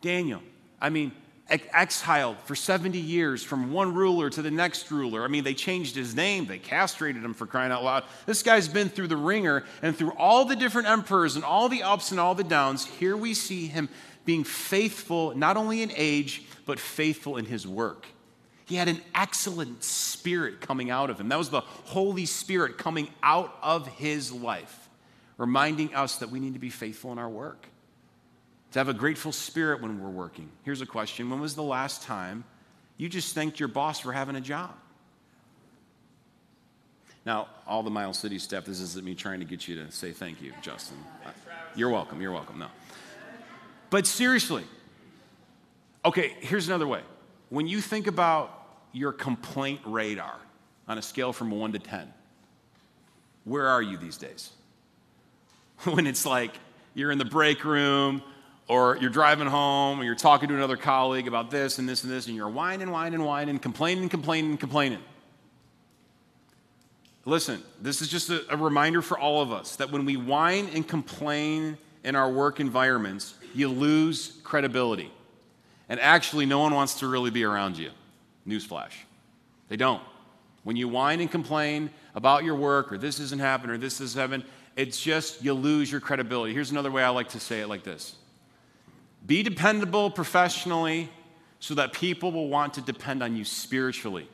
Daniel, 0.00 0.42
I 0.80 0.90
mean, 0.90 1.10
exiled 1.48 2.38
for 2.44 2.54
70 2.54 2.98
years 2.98 3.42
from 3.42 3.72
one 3.72 3.94
ruler 3.94 4.30
to 4.30 4.42
the 4.42 4.50
next 4.50 4.90
ruler. 4.90 5.24
I 5.24 5.28
mean, 5.28 5.44
they 5.44 5.54
changed 5.54 5.94
his 5.94 6.14
name, 6.14 6.46
they 6.46 6.58
castrated 6.58 7.22
him 7.22 7.34
for 7.34 7.46
crying 7.46 7.70
out 7.70 7.84
loud. 7.84 8.04
This 8.26 8.42
guy's 8.42 8.68
been 8.68 8.88
through 8.88 9.08
the 9.08 9.16
ringer 9.16 9.64
and 9.82 9.96
through 9.96 10.12
all 10.12 10.46
the 10.46 10.56
different 10.56 10.88
emperors 10.88 11.36
and 11.36 11.44
all 11.44 11.68
the 11.68 11.82
ups 11.82 12.10
and 12.10 12.20
all 12.20 12.34
the 12.34 12.44
downs. 12.44 12.86
Here 12.86 13.16
we 13.16 13.34
see 13.34 13.66
him 13.66 13.88
being 14.24 14.44
faithful, 14.44 15.36
not 15.36 15.56
only 15.56 15.82
in 15.82 15.92
age, 15.94 16.42
but 16.64 16.78
faithful 16.78 17.36
in 17.36 17.44
his 17.44 17.66
work. 17.66 18.06
He 18.66 18.76
had 18.76 18.88
an 18.88 19.02
excellent 19.14 19.84
spirit 19.84 20.62
coming 20.62 20.90
out 20.90 21.10
of 21.10 21.20
him. 21.20 21.28
That 21.28 21.36
was 21.36 21.50
the 21.50 21.60
Holy 21.60 22.24
Spirit 22.24 22.78
coming 22.78 23.10
out 23.22 23.54
of 23.62 23.86
his 23.86 24.32
life, 24.32 24.88
reminding 25.36 25.94
us 25.94 26.16
that 26.16 26.30
we 26.30 26.40
need 26.40 26.54
to 26.54 26.58
be 26.58 26.70
faithful 26.70 27.12
in 27.12 27.18
our 27.18 27.28
work, 27.28 27.68
to 28.74 28.80
have 28.80 28.88
a 28.88 28.94
grateful 28.94 29.32
spirit 29.32 29.80
when 29.80 30.02
we're 30.02 30.10
working. 30.10 30.50
Here's 30.64 30.80
a 30.80 30.86
question 30.86 31.30
When 31.30 31.40
was 31.40 31.54
the 31.54 31.62
last 31.62 32.02
time 32.02 32.44
you 32.96 33.08
just 33.08 33.34
thanked 33.34 33.58
your 33.58 33.68
boss 33.68 34.00
for 34.00 34.12
having 34.12 34.36
a 34.36 34.40
job? 34.40 34.74
Now, 37.24 37.48
all 37.66 37.82
the 37.82 37.90
Miles 37.90 38.18
City 38.18 38.38
stuff, 38.38 38.66
this 38.66 38.80
isn't 38.80 39.04
me 39.04 39.14
trying 39.14 39.40
to 39.40 39.46
get 39.46 39.66
you 39.66 39.76
to 39.76 39.90
say 39.90 40.12
thank 40.12 40.42
you, 40.42 40.52
Justin. 40.60 40.98
You're 41.74 41.88
welcome. 41.88 42.20
You're 42.20 42.32
welcome. 42.32 42.58
No. 42.58 42.66
But 43.88 44.06
seriously, 44.06 44.64
Okay, 46.04 46.36
here's 46.40 46.68
another 46.68 46.86
way. 46.86 47.00
When 47.48 47.66
you 47.66 47.80
think 47.80 48.06
about 48.06 48.66
your 48.92 49.12
complaint 49.12 49.80
radar 49.86 50.38
on 50.86 50.98
a 50.98 51.02
scale 51.02 51.32
from 51.32 51.50
1 51.50 51.72
to 51.72 51.78
10, 51.78 52.12
where 53.44 53.66
are 53.66 53.80
you 53.80 53.96
these 53.96 54.18
days? 54.18 54.50
when 55.84 56.06
it's 56.06 56.26
like 56.26 56.52
you're 56.92 57.10
in 57.10 57.18
the 57.18 57.24
break 57.24 57.64
room 57.64 58.22
or 58.68 58.96
you're 59.00 59.10
driving 59.10 59.46
home 59.46 60.00
or 60.00 60.04
you're 60.04 60.14
talking 60.14 60.48
to 60.48 60.54
another 60.54 60.76
colleague 60.76 61.28
about 61.28 61.50
this 61.50 61.78
and 61.78 61.88
this 61.88 62.02
and 62.02 62.12
this 62.12 62.26
and 62.26 62.36
you're 62.36 62.48
whining, 62.48 62.90
whining, 62.90 63.22
whining, 63.22 63.58
complaining, 63.58 64.08
complaining, 64.08 64.56
complaining. 64.56 65.00
Listen, 67.26 67.62
this 67.80 68.02
is 68.02 68.08
just 68.08 68.30
a, 68.30 68.44
a, 68.52 68.56
reminder 68.56 69.00
for 69.00 69.18
all 69.18 69.40
of 69.40 69.50
us 69.50 69.76
that 69.76 69.90
when 69.90 70.04
we 70.04 70.16
whine 70.16 70.68
and 70.74 70.86
complain 70.86 71.78
in 72.04 72.16
our 72.16 72.30
work 72.30 72.60
environments, 72.60 73.34
you 73.54 73.68
lose 73.68 74.38
credibility. 74.44 75.10
And 75.88 75.98
actually, 76.00 76.44
no 76.44 76.58
one 76.58 76.74
wants 76.74 76.98
to 77.00 77.08
really 77.08 77.30
be 77.30 77.44
around 77.44 77.78
you. 77.78 77.90
Newsflash. 78.46 78.92
They 79.68 79.76
don't. 79.76 80.02
When 80.64 80.76
you 80.76 80.88
whine 80.88 81.20
and 81.20 81.30
complain 81.30 81.90
about 82.14 82.44
your 82.44 82.56
work, 82.56 82.92
or 82.92 82.98
this 82.98 83.20
isn't 83.20 83.40
happening, 83.40 83.76
or 83.76 83.78
this 83.78 84.00
is 84.00 84.14
happening, 84.14 84.46
it's 84.76 85.00
just 85.00 85.42
you 85.42 85.54
lose 85.54 85.90
your 85.90 86.00
credibility. 86.00 86.52
Here's 86.52 86.70
another 86.70 86.90
way 86.90 87.02
I 87.02 87.08
like 87.10 87.30
to 87.30 87.40
say 87.40 87.60
it 87.60 87.68
like 87.68 87.84
this 87.84 88.16
Be 89.26 89.42
dependable 89.42 90.10
professionally 90.10 91.10
so 91.60 91.74
that 91.74 91.92
people 91.92 92.30
will 92.30 92.48
want 92.48 92.74
to 92.74 92.82
depend 92.82 93.22
on 93.22 93.36
you 93.36 93.44
spiritually. 93.44 94.28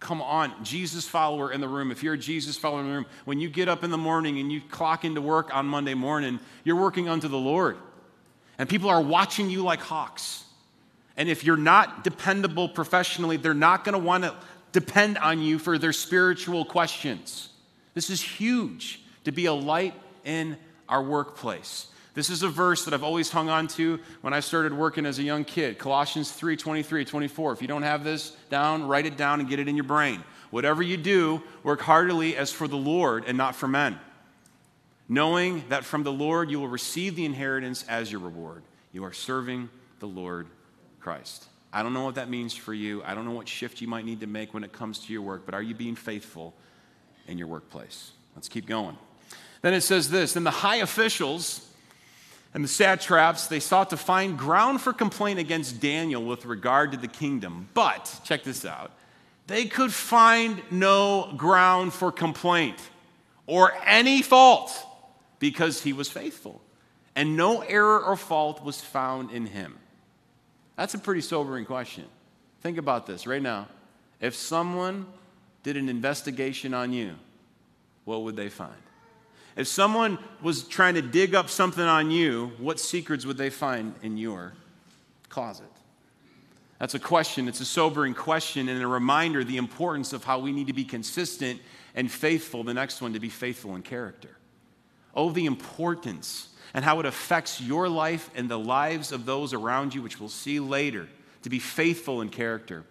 Come 0.00 0.20
on, 0.20 0.64
Jesus 0.64 1.06
follower 1.06 1.52
in 1.52 1.60
the 1.60 1.68
room. 1.68 1.90
If 1.90 2.02
you're 2.02 2.14
a 2.14 2.18
Jesus 2.18 2.56
follower 2.56 2.80
in 2.80 2.86
the 2.86 2.92
room, 2.92 3.06
when 3.24 3.40
you 3.40 3.48
get 3.48 3.68
up 3.68 3.82
in 3.84 3.90
the 3.90 3.98
morning 3.98 4.38
and 4.38 4.52
you 4.52 4.60
clock 4.60 5.04
into 5.04 5.20
work 5.20 5.54
on 5.54 5.66
Monday 5.66 5.94
morning, 5.94 6.38
you're 6.64 6.76
working 6.76 7.08
unto 7.08 7.28
the 7.28 7.38
Lord. 7.38 7.76
And 8.58 8.68
people 8.68 8.90
are 8.90 9.00
watching 9.00 9.48
you 9.48 9.62
like 9.62 9.80
hawks. 9.80 10.44
And 11.16 11.28
if 11.28 11.44
you're 11.44 11.56
not 11.56 12.04
dependable 12.04 12.68
professionally, 12.68 13.36
they're 13.36 13.54
not 13.54 13.84
going 13.84 13.94
to 13.94 13.98
want 13.98 14.24
to 14.24 14.34
depend 14.72 15.18
on 15.18 15.40
you 15.40 15.58
for 15.58 15.78
their 15.78 15.92
spiritual 15.92 16.64
questions. 16.64 17.48
This 17.94 18.10
is 18.10 18.20
huge 18.20 19.00
to 19.24 19.32
be 19.32 19.46
a 19.46 19.52
light 19.52 19.94
in 20.24 20.58
our 20.88 21.02
workplace. 21.02 21.86
This 22.16 22.30
is 22.30 22.42
a 22.42 22.48
verse 22.48 22.86
that 22.86 22.94
I've 22.94 23.04
always 23.04 23.30
hung 23.30 23.50
on 23.50 23.68
to 23.68 24.00
when 24.22 24.32
I 24.32 24.40
started 24.40 24.72
working 24.72 25.04
as 25.04 25.18
a 25.18 25.22
young 25.22 25.44
kid. 25.44 25.78
Colossians 25.78 26.32
3 26.32 26.56
23, 26.56 27.04
24. 27.04 27.52
If 27.52 27.60
you 27.60 27.68
don't 27.68 27.82
have 27.82 28.04
this 28.04 28.30
down, 28.48 28.88
write 28.88 29.04
it 29.04 29.18
down 29.18 29.40
and 29.40 29.48
get 29.50 29.58
it 29.58 29.68
in 29.68 29.76
your 29.76 29.84
brain. 29.84 30.24
Whatever 30.48 30.82
you 30.82 30.96
do, 30.96 31.42
work 31.62 31.82
heartily 31.82 32.34
as 32.34 32.50
for 32.50 32.68
the 32.68 32.76
Lord 32.76 33.26
and 33.26 33.36
not 33.36 33.54
for 33.54 33.68
men, 33.68 34.00
knowing 35.10 35.64
that 35.68 35.84
from 35.84 36.04
the 36.04 36.12
Lord 36.12 36.50
you 36.50 36.58
will 36.58 36.68
receive 36.68 37.16
the 37.16 37.26
inheritance 37.26 37.84
as 37.86 38.10
your 38.10 38.22
reward. 38.22 38.62
You 38.92 39.04
are 39.04 39.12
serving 39.12 39.68
the 39.98 40.08
Lord 40.08 40.46
Christ. 41.00 41.44
I 41.70 41.82
don't 41.82 41.92
know 41.92 42.04
what 42.04 42.14
that 42.14 42.30
means 42.30 42.54
for 42.54 42.72
you. 42.72 43.02
I 43.04 43.14
don't 43.14 43.26
know 43.26 43.32
what 43.32 43.46
shift 43.46 43.82
you 43.82 43.88
might 43.88 44.06
need 44.06 44.20
to 44.20 44.26
make 44.26 44.54
when 44.54 44.64
it 44.64 44.72
comes 44.72 45.00
to 45.00 45.12
your 45.12 45.20
work, 45.20 45.42
but 45.44 45.54
are 45.54 45.62
you 45.62 45.74
being 45.74 45.96
faithful 45.96 46.54
in 47.26 47.36
your 47.36 47.48
workplace? 47.48 48.12
Let's 48.34 48.48
keep 48.48 48.64
going. 48.64 48.96
Then 49.60 49.74
it 49.74 49.82
says 49.82 50.08
this 50.08 50.32
Then 50.32 50.44
the 50.44 50.50
high 50.50 50.76
officials 50.76 51.60
and 52.56 52.64
the 52.64 52.68
satraps, 52.68 53.48
they 53.48 53.60
sought 53.60 53.90
to 53.90 53.98
find 53.98 54.38
ground 54.38 54.80
for 54.80 54.94
complaint 54.94 55.38
against 55.38 55.78
Daniel 55.78 56.24
with 56.24 56.46
regard 56.46 56.90
to 56.92 56.96
the 56.96 57.06
kingdom. 57.06 57.68
But, 57.74 58.18
check 58.24 58.44
this 58.44 58.64
out, 58.64 58.92
they 59.46 59.66
could 59.66 59.92
find 59.92 60.62
no 60.70 61.34
ground 61.36 61.92
for 61.92 62.10
complaint 62.10 62.78
or 63.46 63.74
any 63.84 64.22
fault 64.22 64.72
because 65.38 65.82
he 65.82 65.92
was 65.92 66.08
faithful, 66.08 66.62
and 67.14 67.36
no 67.36 67.60
error 67.60 68.02
or 68.02 68.16
fault 68.16 68.64
was 68.64 68.80
found 68.80 69.32
in 69.32 69.44
him. 69.44 69.76
That's 70.76 70.94
a 70.94 70.98
pretty 70.98 71.20
sobering 71.20 71.66
question. 71.66 72.06
Think 72.62 72.78
about 72.78 73.06
this 73.06 73.26
right 73.26 73.42
now. 73.42 73.68
If 74.18 74.34
someone 74.34 75.04
did 75.62 75.76
an 75.76 75.90
investigation 75.90 76.72
on 76.72 76.94
you, 76.94 77.16
what 78.06 78.22
would 78.22 78.34
they 78.34 78.48
find? 78.48 78.72
If 79.56 79.66
someone 79.66 80.18
was 80.42 80.64
trying 80.64 80.94
to 80.94 81.02
dig 81.02 81.34
up 81.34 81.48
something 81.48 81.82
on 81.82 82.10
you, 82.10 82.52
what 82.58 82.78
secrets 82.78 83.24
would 83.24 83.38
they 83.38 83.50
find 83.50 83.94
in 84.02 84.18
your 84.18 84.52
closet? 85.30 85.66
That's 86.78 86.94
a 86.94 86.98
question. 86.98 87.48
It's 87.48 87.60
a 87.60 87.64
sobering 87.64 88.12
question 88.12 88.68
and 88.68 88.82
a 88.82 88.86
reminder 88.86 89.42
the 89.42 89.56
importance 89.56 90.12
of 90.12 90.24
how 90.24 90.38
we 90.38 90.52
need 90.52 90.66
to 90.66 90.74
be 90.74 90.84
consistent 90.84 91.60
and 91.94 92.10
faithful. 92.10 92.64
The 92.64 92.74
next 92.74 93.00
one, 93.00 93.14
to 93.14 93.20
be 93.20 93.30
faithful 93.30 93.74
in 93.76 93.82
character. 93.82 94.36
Oh, 95.14 95.30
the 95.30 95.46
importance 95.46 96.50
and 96.74 96.84
how 96.84 97.00
it 97.00 97.06
affects 97.06 97.58
your 97.58 97.88
life 97.88 98.30
and 98.34 98.50
the 98.50 98.58
lives 98.58 99.10
of 99.10 99.24
those 99.24 99.54
around 99.54 99.94
you, 99.94 100.02
which 100.02 100.20
we'll 100.20 100.28
see 100.28 100.60
later, 100.60 101.08
to 101.42 101.48
be 101.48 101.58
faithful 101.58 102.20
in 102.20 102.28
character. 102.28 102.84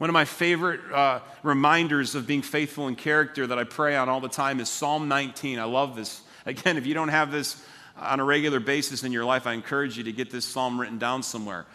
One 0.00 0.08
of 0.08 0.14
my 0.14 0.24
favorite 0.24 0.80
uh, 0.90 1.20
reminders 1.42 2.14
of 2.14 2.26
being 2.26 2.40
faithful 2.40 2.88
in 2.88 2.96
character 2.96 3.46
that 3.46 3.58
I 3.58 3.64
pray 3.64 3.96
on 3.96 4.08
all 4.08 4.22
the 4.22 4.30
time 4.30 4.58
is 4.58 4.70
Psalm 4.70 5.08
19. 5.08 5.58
I 5.58 5.64
love 5.64 5.94
this. 5.94 6.22
Again, 6.46 6.78
if 6.78 6.86
you 6.86 6.94
don't 6.94 7.10
have 7.10 7.30
this 7.30 7.62
on 7.98 8.18
a 8.18 8.24
regular 8.24 8.60
basis 8.60 9.04
in 9.04 9.12
your 9.12 9.26
life, 9.26 9.46
I 9.46 9.52
encourage 9.52 9.98
you 9.98 10.04
to 10.04 10.12
get 10.12 10.30
this 10.30 10.46
psalm 10.46 10.80
written 10.80 10.96
down 10.96 11.22
somewhere. 11.22 11.66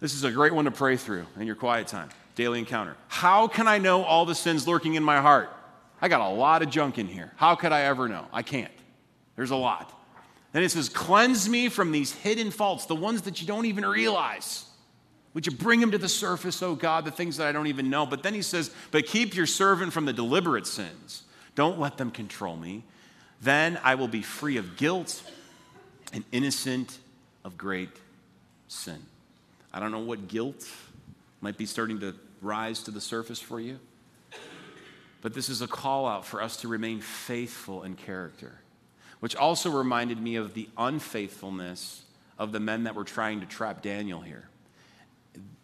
This 0.00 0.12
is 0.12 0.22
a 0.22 0.30
great 0.30 0.52
one 0.52 0.66
to 0.66 0.70
pray 0.70 0.98
through 0.98 1.24
in 1.38 1.46
your 1.46 1.56
quiet 1.56 1.86
time, 1.86 2.10
daily 2.34 2.58
encounter. 2.58 2.94
How 3.08 3.48
can 3.48 3.66
I 3.66 3.78
know 3.78 4.04
all 4.04 4.26
the 4.26 4.34
sins 4.34 4.68
lurking 4.68 4.92
in 4.92 5.02
my 5.02 5.22
heart? 5.22 5.48
I 6.02 6.08
got 6.08 6.20
a 6.20 6.28
lot 6.28 6.60
of 6.60 6.68
junk 6.68 6.98
in 6.98 7.06
here. 7.06 7.32
How 7.36 7.54
could 7.54 7.72
I 7.72 7.84
ever 7.84 8.06
know? 8.06 8.26
I 8.34 8.42
can't. 8.42 8.70
There's 9.36 9.50
a 9.50 9.56
lot. 9.56 9.98
And 10.52 10.62
it 10.62 10.68
says, 10.68 10.90
Cleanse 10.90 11.48
me 11.48 11.70
from 11.70 11.90
these 11.90 12.12
hidden 12.12 12.50
faults, 12.50 12.84
the 12.84 12.94
ones 12.94 13.22
that 13.22 13.40
you 13.40 13.46
don't 13.46 13.64
even 13.64 13.86
realize. 13.86 14.66
Would 15.34 15.46
you 15.46 15.52
bring 15.52 15.80
them 15.80 15.92
to 15.92 15.98
the 15.98 16.08
surface, 16.08 16.62
oh 16.62 16.74
God, 16.74 17.04
the 17.04 17.10
things 17.10 17.36
that 17.36 17.46
I 17.46 17.52
don't 17.52 17.68
even 17.68 17.88
know? 17.88 18.04
But 18.04 18.22
then 18.22 18.34
he 18.34 18.42
says, 18.42 18.70
But 18.90 19.06
keep 19.06 19.34
your 19.34 19.46
servant 19.46 19.92
from 19.92 20.04
the 20.04 20.12
deliberate 20.12 20.66
sins. 20.66 21.22
Don't 21.54 21.78
let 21.78 21.98
them 21.98 22.10
control 22.10 22.56
me. 22.56 22.84
Then 23.40 23.78
I 23.82 23.94
will 23.94 24.08
be 24.08 24.22
free 24.22 24.56
of 24.56 24.76
guilt 24.76 25.22
and 26.12 26.24
innocent 26.32 26.98
of 27.44 27.56
great 27.56 27.90
sin. 28.68 28.98
I 29.72 29.80
don't 29.80 29.92
know 29.92 30.00
what 30.00 30.28
guilt 30.28 30.68
might 31.40 31.56
be 31.56 31.66
starting 31.66 32.00
to 32.00 32.14
rise 32.42 32.82
to 32.84 32.90
the 32.90 33.00
surface 33.00 33.38
for 33.38 33.60
you, 33.60 33.78
but 35.22 35.32
this 35.32 35.48
is 35.48 35.62
a 35.62 35.68
call 35.68 36.06
out 36.06 36.26
for 36.26 36.42
us 36.42 36.56
to 36.58 36.68
remain 36.68 37.00
faithful 37.00 37.84
in 37.84 37.94
character 37.94 38.60
which 39.20 39.36
also 39.36 39.70
reminded 39.70 40.20
me 40.20 40.36
of 40.36 40.54
the 40.54 40.68
unfaithfulness 40.76 42.02
of 42.38 42.52
the 42.52 42.60
men 42.60 42.84
that 42.84 42.94
were 42.94 43.04
trying 43.04 43.40
to 43.40 43.46
trap 43.46 43.82
Daniel 43.82 44.20
here. 44.20 44.48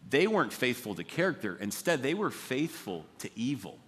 They 0.09 0.27
weren't 0.27 0.53
faithful 0.53 0.95
to 0.95 1.05
character, 1.05 1.57
instead, 1.61 2.03
they 2.03 2.15
were 2.15 2.31
faithful 2.31 3.07
to 3.19 3.31
evil. 3.35 3.79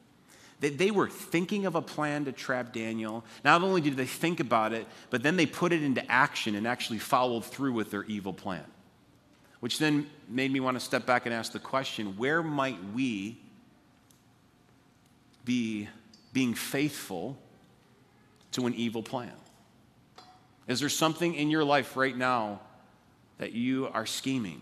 They, 0.61 0.71
they 0.71 0.91
were 0.91 1.09
thinking 1.09 1.67
of 1.67 1.77
a 1.77 1.83
plan 1.83 2.25
to 2.25 2.33
trap 2.33 2.73
Daniel. 2.73 3.25
Not 3.45 3.63
only 3.63 3.81
did 3.81 3.97
they 3.97 4.07
think 4.07 4.41
about 4.41 4.73
it, 4.73 4.87
but 5.11 5.23
then 5.23 5.37
they 5.37 5.47
put 5.47 5.73
it 5.73 5.83
into 5.83 6.05
action 6.11 6.57
and 6.57 6.67
actually 6.67 6.99
followed 6.99 7.45
through 7.45 7.73
with 7.73 7.93
their 7.93 8.05
evil 8.05 8.33
plan. 8.33 8.65
Which 9.61 9.79
then 9.79 10.09
made 10.29 10.53
me 10.53 10.61
want 10.61 10.77
to 10.77 10.85
step 10.85 11.07
back 11.07 11.27
and 11.27 11.35
ask 11.35 11.53
the 11.53 11.59
question 11.59 12.17
where 12.17 12.43
might 12.43 12.79
we 12.95 13.39
be 15.45 15.89
being 16.33 16.55
faithful 16.55 17.39
to 18.53 18.67
an 18.67 18.75
evil 18.75 19.03
plan? 19.03 19.33
Is 20.67 20.81
there 20.81 20.89
something 20.89 21.35
in 21.35 21.51
your 21.51 21.65
life 21.65 21.97
right 21.97 22.17
now 22.17 22.61
that 23.39 23.53
you 23.53 23.89
are 23.93 24.07
scheming 24.07 24.61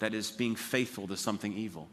that 0.00 0.12
is 0.12 0.30
being 0.30 0.56
faithful 0.56 1.06
to 1.08 1.16
something 1.16 1.54
evil? 1.54 1.88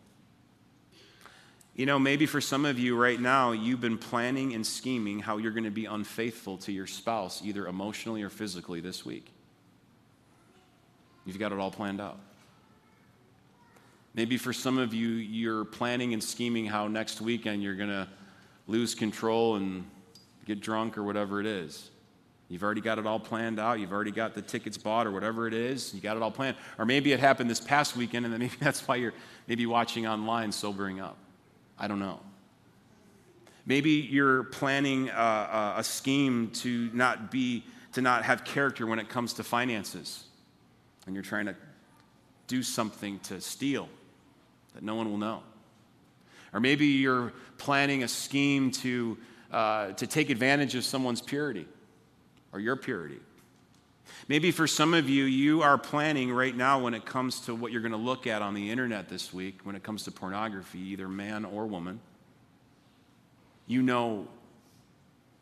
You 1.76 1.86
know, 1.86 2.00
maybe 2.00 2.26
for 2.26 2.42
some 2.42 2.66
of 2.66 2.80
you 2.80 2.98
right 2.98 3.20
now, 3.20 3.52
you've 3.52 3.80
been 3.82 4.00
planning 4.00 4.56
and 4.56 4.66
scheming 4.66 5.20
how 5.20 5.38
you're 5.38 5.52
going 5.52 5.64
to 5.64 5.70
be 5.70 5.86
unfaithful 5.86 6.58
to 6.60 6.72
your 6.72 6.88
spouse, 6.88 7.42
either 7.44 7.68
emotionally 7.68 8.24
or 8.24 8.30
physically, 8.30 8.82
this 8.82 9.06
week. 9.06 9.32
You've 11.24 11.38
got 11.38 11.52
it 11.52 11.60
all 11.60 11.70
planned 11.70 12.02
out. 12.02 12.18
Maybe 14.16 14.38
for 14.38 14.54
some 14.54 14.80
of 14.80 14.96
you, 14.96 15.10
you're 15.10 15.66
planning 15.66 16.14
and 16.14 16.24
scheming 16.24 16.66
how 16.66 16.88
next 16.88 17.22
weekend 17.22 17.62
you're 17.62 17.76
going 17.76 17.90
to 17.90 18.08
lose 18.66 18.96
control 18.96 19.58
and 19.58 19.86
get 20.46 20.60
drunk 20.60 20.98
or 20.98 21.04
whatever 21.04 21.40
it 21.40 21.46
is. 21.46 21.92
You've 22.50 22.64
already 22.64 22.82
got 22.82 22.98
it 22.98 23.06
all 23.06 23.20
planned 23.20 23.60
out. 23.60 23.80
You've 23.80 23.92
already 23.92 24.12
got 24.12 24.34
the 24.34 24.42
tickets 24.42 24.78
bought 24.78 25.06
or 25.06 25.12
whatever 25.12 25.48
it 25.48 25.54
is. 25.54 25.94
You 25.94 26.00
got 26.00 26.16
it 26.16 26.24
all 26.24 26.32
planned. 26.32 26.56
Or 26.78 26.86
maybe 26.86 27.12
it 27.12 27.20
happened 27.20 27.50
this 27.50 27.60
past 27.60 27.98
weekend 27.98 28.26
and 28.26 28.34
then 28.34 28.40
maybe 28.40 28.56
that's 28.60 28.88
why 28.88 28.96
you're 28.96 29.14
maybe 29.48 29.66
watching 29.66 30.08
online 30.08 30.52
sobering 30.52 31.00
up. 31.00 31.18
I 31.78 31.88
don't 31.88 32.00
know. 32.00 32.20
Maybe 33.66 33.92
you're 33.92 34.44
planning 34.44 35.10
a, 35.10 35.74
a 35.78 35.84
scheme 35.84 36.52
to 36.52 36.90
not 36.94 37.32
be 37.32 37.66
to 37.94 38.02
not 38.02 38.24
have 38.24 38.46
character 38.46 38.88
when 38.88 39.00
it 39.00 39.10
comes 39.10 39.34
to 39.34 39.44
finances. 39.44 40.24
And 41.06 41.16
you're 41.16 41.24
trying 41.24 41.48
to 41.48 41.56
do 42.48 42.64
something 42.64 43.20
to 43.22 43.42
steal 43.42 43.90
that 44.74 44.84
no 44.84 44.96
one 44.96 45.10
will 45.10 45.18
know. 45.18 45.42
Or 46.54 46.60
maybe 46.60 46.86
you're 46.86 47.34
planning 47.58 48.04
a 48.04 48.08
scheme 48.08 48.72
to, 48.72 49.18
uh, 49.52 49.92
to 49.94 50.08
take 50.08 50.30
advantage 50.30 50.76
of 50.76 50.86
someone's 50.86 51.22
purity 51.22 51.68
or 52.58 52.60
your 52.60 52.76
purity. 52.76 53.20
Maybe 54.28 54.50
for 54.52 54.66
some 54.66 54.96
of 54.96 55.08
you, 55.08 55.26
you 55.26 55.62
are 55.62 55.78
planning 55.78 56.32
right 56.32 56.56
now 56.56 56.80
when 56.80 56.96
it 56.96 57.06
comes 57.06 57.42
to 57.42 57.54
what 57.54 57.72
you're 57.72 57.82
going 57.82 57.92
to 57.92 57.98
look 57.98 58.26
at 58.26 58.42
on 58.42 58.56
the 58.56 58.72
internet 58.72 59.10
this 59.10 59.32
week, 59.32 59.60
when 59.64 59.76
it 59.76 59.84
comes 59.84 60.04
to 60.06 60.12
pornography, 60.12 60.80
either 60.80 61.08
man 61.08 61.46
or 61.46 61.68
woman. 61.68 62.00
You 63.68 63.84
know 63.84 64.28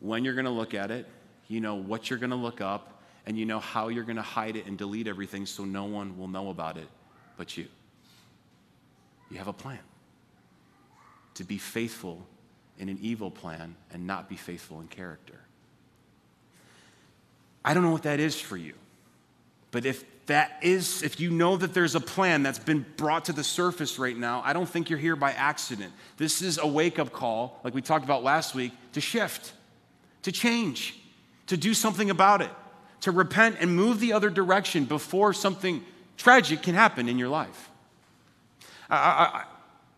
when 0.00 0.24
you're 0.24 0.34
going 0.34 0.44
to 0.44 0.50
look 0.50 0.74
at 0.74 0.90
it, 0.90 1.06
you 1.48 1.60
know 1.60 1.76
what 1.76 2.10
you're 2.10 2.18
going 2.18 2.30
to 2.30 2.36
look 2.36 2.60
up, 2.60 3.00
and 3.24 3.38
you 3.38 3.46
know 3.46 3.60
how 3.60 3.88
you're 3.88 4.04
going 4.04 4.16
to 4.16 4.22
hide 4.22 4.56
it 4.56 4.66
and 4.66 4.76
delete 4.76 5.06
everything 5.06 5.46
so 5.46 5.64
no 5.64 5.84
one 5.84 6.18
will 6.18 6.28
know 6.28 6.50
about 6.50 6.76
it 6.76 6.88
but 7.38 7.56
you. 7.56 7.66
You 9.30 9.38
have 9.38 9.48
a 9.48 9.54
plan 9.54 9.78
to 11.34 11.44
be 11.44 11.56
faithful 11.56 12.26
in 12.78 12.90
an 12.90 12.98
evil 13.00 13.30
plan 13.30 13.74
and 13.90 14.06
not 14.06 14.28
be 14.28 14.36
faithful 14.36 14.80
in 14.80 14.88
character. 14.88 15.45
I 17.66 17.74
don't 17.74 17.82
know 17.82 17.90
what 17.90 18.04
that 18.04 18.20
is 18.20 18.40
for 18.40 18.56
you. 18.56 18.74
But 19.72 19.84
if 19.84 20.04
that 20.26 20.58
is, 20.62 21.02
if 21.02 21.20
you 21.20 21.30
know 21.30 21.56
that 21.56 21.74
there's 21.74 21.96
a 21.96 22.00
plan 22.00 22.44
that's 22.44 22.60
been 22.60 22.86
brought 22.96 23.26
to 23.26 23.32
the 23.32 23.44
surface 23.44 23.98
right 23.98 24.16
now, 24.16 24.40
I 24.44 24.52
don't 24.52 24.68
think 24.68 24.88
you're 24.88 24.98
here 24.98 25.16
by 25.16 25.32
accident. 25.32 25.92
This 26.16 26.42
is 26.42 26.58
a 26.58 26.66
wake 26.66 26.98
up 26.98 27.12
call, 27.12 27.60
like 27.64 27.74
we 27.74 27.82
talked 27.82 28.04
about 28.04 28.22
last 28.22 28.54
week, 28.54 28.72
to 28.92 29.00
shift, 29.00 29.52
to 30.22 30.32
change, 30.32 30.98
to 31.48 31.56
do 31.56 31.74
something 31.74 32.08
about 32.08 32.40
it, 32.40 32.50
to 33.00 33.10
repent 33.10 33.56
and 33.60 33.74
move 33.74 33.98
the 34.00 34.12
other 34.12 34.30
direction 34.30 34.84
before 34.84 35.32
something 35.32 35.84
tragic 36.16 36.62
can 36.62 36.74
happen 36.74 37.08
in 37.08 37.18
your 37.18 37.28
life. 37.28 37.70
I, 38.88 38.96
I, 38.96 39.44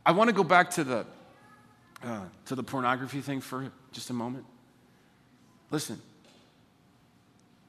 I 0.07 0.13
want 0.13 0.29
to 0.29 0.35
go 0.35 0.45
back 0.45 0.71
to 0.73 0.85
the, 0.85 1.07
uh, 2.03 2.25
to 2.47 2.55
the 2.55 2.63
pornography 2.63 3.21
thing 3.21 3.41
for 3.41 3.71
just 3.93 4.09
a 4.11 4.15
moment. 4.15 4.47
Listen, 5.71 6.01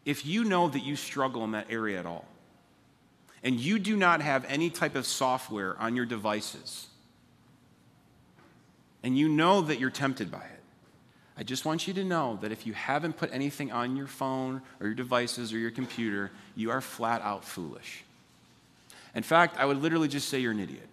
if 0.10 0.26
you 0.26 0.44
know 0.44 0.68
that 0.68 0.80
you 0.80 0.96
struggle 0.96 1.44
in 1.44 1.52
that 1.52 1.68
area 1.70 2.00
at 2.00 2.06
all, 2.08 2.26
and 3.44 3.60
you 3.60 3.78
do 3.78 3.96
not 3.96 4.24
have 4.24 4.44
any 4.46 4.72
type 4.72 4.96
of 4.96 5.06
software 5.06 5.78
on 5.80 5.96
your 5.96 6.06
devices, 6.08 6.88
and 9.04 9.16
you 9.16 9.30
know 9.30 9.62
that 9.62 9.80
you're 9.80 9.92
tempted 9.92 10.32
by 10.32 10.40
it, 10.40 10.64
I 11.38 11.44
just 11.44 11.64
want 11.64 11.88
you 11.88 11.94
to 11.94 12.04
know 12.04 12.40
that 12.42 12.52
if 12.52 12.66
you 12.66 12.74
haven't 12.74 13.18
put 13.18 13.32
anything 13.32 13.72
on 13.72 13.96
your 13.96 14.08
phone 14.08 14.64
or 14.80 14.88
your 14.88 14.96
devices 14.96 15.54
or 15.54 15.60
your 15.60 15.70
computer, 15.70 16.32
you 16.56 16.72
are 16.72 16.82
flat 16.82 17.22
out 17.22 17.46
foolish. 17.46 18.04
In 19.14 19.22
fact, 19.22 19.58
I 19.60 19.66
would 19.66 19.80
literally 19.80 20.08
just 20.08 20.28
say 20.28 20.40
you're 20.40 20.54
an 20.54 20.60
idiot. 20.60 20.90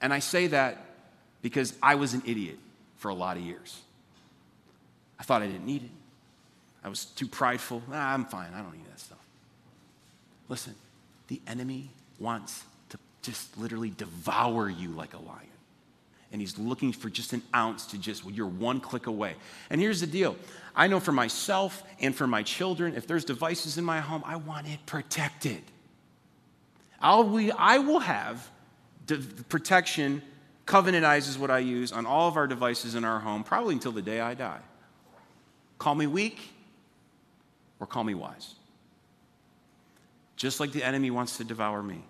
And 0.00 0.14
I 0.14 0.20
say 0.20 0.46
that 0.46 0.82
because 1.42 1.74
I 1.82 1.96
was 1.96 2.14
an 2.14 2.22
idiot 2.24 2.58
for 2.96 3.10
a 3.10 3.14
lot 3.14 3.36
of 3.36 3.42
years. 3.42 3.82
I 5.20 5.24
thought 5.24 5.42
I 5.42 5.46
didn't 5.46 5.66
need 5.66 5.84
it. 5.84 5.90
I 6.86 6.88
was 6.88 7.06
too 7.06 7.26
prideful. 7.26 7.82
Ah, 7.92 8.14
I'm 8.14 8.24
fine. 8.24 8.54
I 8.54 8.62
don't 8.62 8.72
need 8.72 8.86
that 8.86 9.00
stuff. 9.00 9.18
Listen, 10.48 10.76
the 11.26 11.40
enemy 11.48 11.90
wants 12.20 12.62
to 12.90 12.98
just 13.22 13.58
literally 13.58 13.90
devour 13.90 14.70
you 14.70 14.90
like 14.90 15.12
a 15.12 15.18
lion. 15.18 15.48
And 16.30 16.40
he's 16.40 16.56
looking 16.58 16.92
for 16.92 17.10
just 17.10 17.32
an 17.32 17.42
ounce 17.54 17.86
to 17.86 17.98
just, 17.98 18.24
well, 18.24 18.32
you're 18.32 18.46
one 18.46 18.78
click 18.78 19.08
away. 19.08 19.34
And 19.68 19.80
here's 19.80 20.00
the 20.00 20.06
deal 20.06 20.36
I 20.76 20.86
know 20.86 21.00
for 21.00 21.10
myself 21.10 21.82
and 22.00 22.14
for 22.14 22.28
my 22.28 22.44
children, 22.44 22.94
if 22.94 23.08
there's 23.08 23.24
devices 23.24 23.78
in 23.78 23.84
my 23.84 23.98
home, 23.98 24.22
I 24.24 24.36
want 24.36 24.68
it 24.68 24.78
protected. 24.86 25.62
I'll, 27.00 27.24
we, 27.24 27.50
I 27.50 27.78
will 27.78 28.00
have 28.00 28.48
protection, 29.48 30.22
Covenant 30.66 31.04
Eyes 31.04 31.26
is 31.26 31.36
what 31.36 31.50
I 31.50 31.58
use 31.58 31.90
on 31.90 32.06
all 32.06 32.28
of 32.28 32.36
our 32.36 32.46
devices 32.46 32.94
in 32.94 33.04
our 33.04 33.18
home, 33.18 33.42
probably 33.42 33.74
until 33.74 33.92
the 33.92 34.02
day 34.02 34.20
I 34.20 34.34
die. 34.34 34.60
Call 35.78 35.96
me 35.96 36.06
weak, 36.06 36.52
or 37.80 37.86
call 37.86 38.04
me 38.04 38.14
wise. 38.14 38.54
Just 40.36 40.60
like 40.60 40.72
the 40.72 40.82
enemy 40.82 41.10
wants 41.10 41.38
to 41.38 41.44
devour 41.44 41.82
me, 41.82 42.04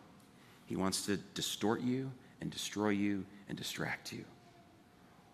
he 0.66 0.76
wants 0.76 1.06
to 1.06 1.16
distort 1.35 1.80
you 1.80 2.11
and 2.40 2.50
destroy 2.50 2.90
you 2.90 3.25
and 3.49 3.56
distract 3.56 4.12
you. 4.12 4.25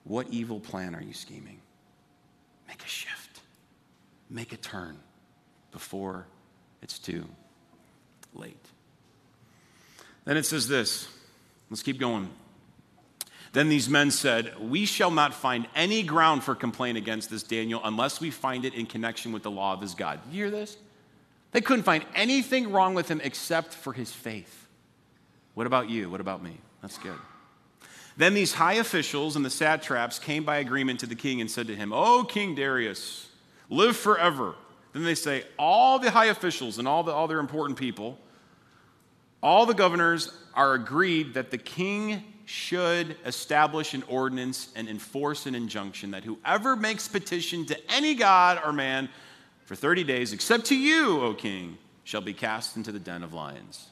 What 0.04 0.28
evil 0.30 0.60
plan 0.60 0.94
are 0.94 1.02
you 1.02 1.14
scheming? 1.14 1.60
Make 2.68 2.82
a 2.82 2.88
shift, 2.88 3.40
make 4.28 4.52
a 4.52 4.56
turn 4.56 4.98
before 5.70 6.26
it's 6.82 6.98
too 6.98 7.24
late. 8.34 8.56
Then 10.24 10.36
it 10.36 10.44
says 10.44 10.68
this. 10.68 11.08
Let's 11.70 11.82
keep 11.82 11.98
going. 11.98 12.28
Then 13.52 13.68
these 13.68 13.88
men 13.88 14.10
said, 14.10 14.54
We 14.58 14.86
shall 14.86 15.10
not 15.10 15.34
find 15.34 15.66
any 15.74 16.02
ground 16.02 16.42
for 16.42 16.54
complaint 16.54 16.96
against 16.96 17.30
this 17.30 17.42
Daniel 17.42 17.80
unless 17.84 18.20
we 18.20 18.30
find 18.30 18.64
it 18.64 18.74
in 18.74 18.86
connection 18.86 19.32
with 19.32 19.42
the 19.42 19.50
law 19.50 19.74
of 19.74 19.80
his 19.80 19.94
God. 19.94 20.20
You 20.30 20.44
hear 20.44 20.50
this? 20.50 20.76
They 21.52 21.60
couldn't 21.60 21.84
find 21.84 22.04
anything 22.14 22.72
wrong 22.72 22.94
with 22.94 23.08
him 23.08 23.20
except 23.22 23.74
for 23.74 23.92
his 23.92 24.10
faith. 24.10 24.68
What 25.54 25.66
about 25.66 25.90
you? 25.90 26.08
What 26.08 26.22
about 26.22 26.42
me? 26.42 26.56
That's 26.80 26.96
good. 26.96 27.18
Then 28.16 28.32
these 28.32 28.54
high 28.54 28.74
officials 28.74 29.36
and 29.36 29.44
the 29.44 29.50
satraps 29.50 30.18
came 30.18 30.44
by 30.44 30.56
agreement 30.58 31.00
to 31.00 31.06
the 31.06 31.14
king 31.14 31.40
and 31.40 31.50
said 31.50 31.66
to 31.66 31.76
him, 31.76 31.92
O 31.92 32.24
King 32.24 32.54
Darius, 32.54 33.28
live 33.68 33.96
forever. 33.96 34.54
Then 34.94 35.04
they 35.04 35.14
say, 35.14 35.44
All 35.58 35.98
the 35.98 36.10
high 36.10 36.26
officials 36.26 36.78
and 36.78 36.88
all 36.88 37.02
the 37.02 37.14
other 37.14 37.38
important 37.38 37.78
people, 37.78 38.18
all 39.42 39.66
the 39.66 39.74
governors 39.74 40.32
are 40.54 40.72
agreed 40.72 41.34
that 41.34 41.50
the 41.50 41.58
king 41.58 42.31
should 42.52 43.16
establish 43.24 43.94
an 43.94 44.02
ordinance 44.08 44.68
and 44.76 44.86
enforce 44.86 45.46
an 45.46 45.54
injunction 45.54 46.10
that 46.10 46.22
whoever 46.22 46.76
makes 46.76 47.08
petition 47.08 47.64
to 47.64 47.90
any 47.90 48.14
god 48.14 48.60
or 48.62 48.74
man 48.74 49.08
for 49.64 49.74
30 49.74 50.04
days, 50.04 50.34
except 50.34 50.66
to 50.66 50.76
you, 50.76 51.22
O 51.22 51.32
king, 51.32 51.78
shall 52.04 52.20
be 52.20 52.34
cast 52.34 52.76
into 52.76 52.92
the 52.92 52.98
den 52.98 53.22
of 53.22 53.32
lions. 53.32 53.88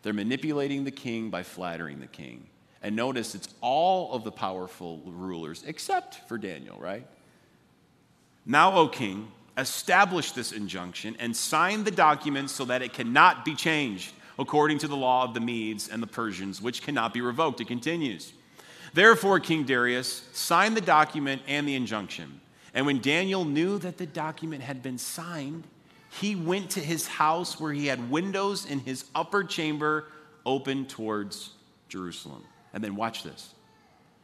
They're 0.00 0.14
manipulating 0.14 0.84
the 0.84 0.90
king 0.90 1.28
by 1.28 1.42
flattering 1.42 2.00
the 2.00 2.06
king. 2.06 2.46
And 2.82 2.96
notice 2.96 3.34
it's 3.34 3.50
all 3.60 4.14
of 4.14 4.24
the 4.24 4.32
powerful 4.32 5.02
rulers 5.04 5.62
except 5.66 6.26
for 6.28 6.38
Daniel, 6.38 6.78
right? 6.80 7.06
Now, 8.46 8.74
O 8.74 8.88
king, 8.88 9.30
establish 9.58 10.32
this 10.32 10.52
injunction 10.52 11.14
and 11.18 11.36
sign 11.36 11.84
the 11.84 11.90
document 11.90 12.48
so 12.48 12.64
that 12.64 12.80
it 12.80 12.94
cannot 12.94 13.44
be 13.44 13.54
changed 13.54 14.14
according 14.38 14.78
to 14.78 14.88
the 14.88 14.96
law 14.96 15.24
of 15.24 15.34
the 15.34 15.40
Medes 15.40 15.88
and 15.88 16.02
the 16.02 16.06
Persians, 16.06 16.62
which 16.62 16.82
cannot 16.82 17.12
be 17.12 17.20
revoked. 17.20 17.60
It 17.60 17.66
continues. 17.66 18.32
Therefore, 18.94 19.40
King 19.40 19.64
Darius 19.64 20.28
signed 20.32 20.76
the 20.76 20.80
document 20.80 21.42
and 21.46 21.66
the 21.66 21.74
injunction. 21.74 22.40
And 22.74 22.86
when 22.86 23.00
Daniel 23.00 23.44
knew 23.44 23.78
that 23.78 23.98
the 23.98 24.06
document 24.06 24.62
had 24.62 24.82
been 24.82 24.98
signed, 24.98 25.64
he 26.10 26.36
went 26.36 26.70
to 26.70 26.80
his 26.80 27.06
house 27.06 27.60
where 27.60 27.72
he 27.72 27.86
had 27.86 28.10
windows 28.10 28.66
in 28.66 28.80
his 28.80 29.04
upper 29.14 29.44
chamber 29.44 30.06
open 30.46 30.86
towards 30.86 31.50
Jerusalem. 31.88 32.44
And 32.72 32.82
then 32.82 32.96
watch 32.96 33.22
this. 33.22 33.54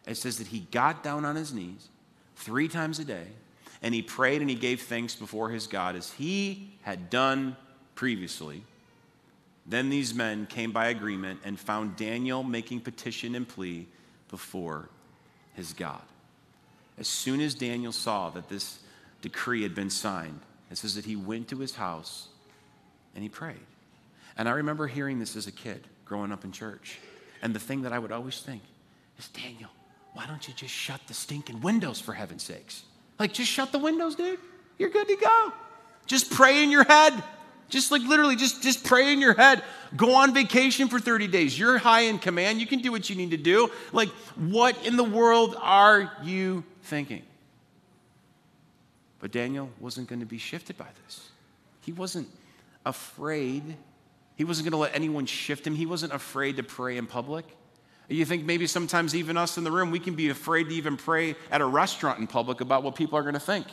It 0.06 0.16
says 0.16 0.38
that 0.38 0.48
he 0.48 0.60
got 0.70 1.02
down 1.02 1.24
on 1.24 1.36
his 1.36 1.52
knees 1.52 1.88
three 2.36 2.68
times 2.68 2.98
a 2.98 3.04
day 3.04 3.26
and 3.82 3.94
he 3.94 4.02
prayed 4.02 4.40
and 4.40 4.48
he 4.48 4.56
gave 4.56 4.82
thanks 4.82 5.14
before 5.14 5.50
his 5.50 5.66
God 5.66 5.96
as 5.96 6.12
he 6.12 6.72
had 6.82 7.10
done 7.10 7.56
previously. 7.94 8.62
Then 9.66 9.88
these 9.88 10.14
men 10.14 10.46
came 10.46 10.72
by 10.72 10.88
agreement 10.88 11.40
and 11.44 11.58
found 11.58 11.96
Daniel 11.96 12.42
making 12.42 12.80
petition 12.80 13.34
and 13.34 13.48
plea 13.48 13.86
before 14.28 14.88
his 15.54 15.72
God. 15.72 16.02
As 16.98 17.08
soon 17.08 17.40
as 17.40 17.54
Daniel 17.54 17.92
saw 17.92 18.30
that 18.30 18.48
this 18.48 18.78
decree 19.22 19.62
had 19.62 19.74
been 19.74 19.90
signed, 19.90 20.40
it 20.70 20.78
says 20.78 20.94
that 20.96 21.04
he 21.04 21.16
went 21.16 21.48
to 21.48 21.58
his 21.58 21.74
house 21.74 22.28
and 23.14 23.22
he 23.22 23.28
prayed. 23.28 23.56
And 24.36 24.48
I 24.48 24.52
remember 24.52 24.86
hearing 24.86 25.18
this 25.18 25.36
as 25.36 25.46
a 25.46 25.52
kid 25.52 25.86
growing 26.04 26.32
up 26.32 26.44
in 26.44 26.52
church. 26.52 26.98
And 27.42 27.54
the 27.54 27.60
thing 27.60 27.82
that 27.82 27.92
I 27.92 27.98
would 27.98 28.12
always 28.12 28.40
think 28.40 28.62
is 29.18 29.28
Daniel, 29.28 29.70
why 30.12 30.26
don't 30.26 30.46
you 30.46 30.54
just 30.54 30.74
shut 30.74 31.00
the 31.06 31.14
stinking 31.14 31.60
windows 31.60 32.00
for 32.00 32.12
heaven's 32.12 32.42
sakes? 32.42 32.84
Like, 33.18 33.32
just 33.32 33.50
shut 33.50 33.72
the 33.72 33.78
windows, 33.78 34.16
dude. 34.16 34.40
You're 34.78 34.90
good 34.90 35.08
to 35.08 35.16
go. 35.16 35.52
Just 36.06 36.30
pray 36.30 36.62
in 36.62 36.70
your 36.70 36.84
head. 36.84 37.22
Just 37.74 37.90
like 37.90 38.02
literally, 38.02 38.36
just, 38.36 38.62
just 38.62 38.84
pray 38.84 39.12
in 39.12 39.20
your 39.20 39.34
head. 39.34 39.60
Go 39.96 40.14
on 40.14 40.32
vacation 40.32 40.86
for 40.86 41.00
30 41.00 41.26
days. 41.26 41.58
You're 41.58 41.76
high 41.76 42.02
in 42.02 42.20
command. 42.20 42.60
You 42.60 42.68
can 42.68 42.78
do 42.78 42.92
what 42.92 43.10
you 43.10 43.16
need 43.16 43.32
to 43.32 43.36
do. 43.36 43.68
Like, 43.90 44.10
what 44.36 44.86
in 44.86 44.96
the 44.96 45.02
world 45.02 45.56
are 45.60 46.12
you 46.22 46.62
thinking? 46.84 47.22
But 49.18 49.32
Daniel 49.32 49.70
wasn't 49.80 50.08
going 50.08 50.20
to 50.20 50.26
be 50.26 50.38
shifted 50.38 50.78
by 50.78 50.86
this. 51.04 51.28
He 51.80 51.90
wasn't 51.90 52.28
afraid. 52.86 53.76
He 54.36 54.44
wasn't 54.44 54.66
going 54.66 54.78
to 54.78 54.78
let 54.78 54.94
anyone 54.94 55.26
shift 55.26 55.66
him. 55.66 55.74
He 55.74 55.84
wasn't 55.84 56.12
afraid 56.12 56.58
to 56.58 56.62
pray 56.62 56.96
in 56.96 57.08
public. 57.08 57.44
You 58.08 58.24
think 58.24 58.44
maybe 58.44 58.68
sometimes 58.68 59.16
even 59.16 59.36
us 59.36 59.58
in 59.58 59.64
the 59.64 59.72
room, 59.72 59.90
we 59.90 59.98
can 59.98 60.14
be 60.14 60.28
afraid 60.28 60.68
to 60.68 60.74
even 60.76 60.96
pray 60.96 61.34
at 61.50 61.60
a 61.60 61.66
restaurant 61.66 62.20
in 62.20 62.28
public 62.28 62.60
about 62.60 62.84
what 62.84 62.94
people 62.94 63.18
are 63.18 63.22
going 63.22 63.34
to 63.34 63.40
think. 63.40 63.66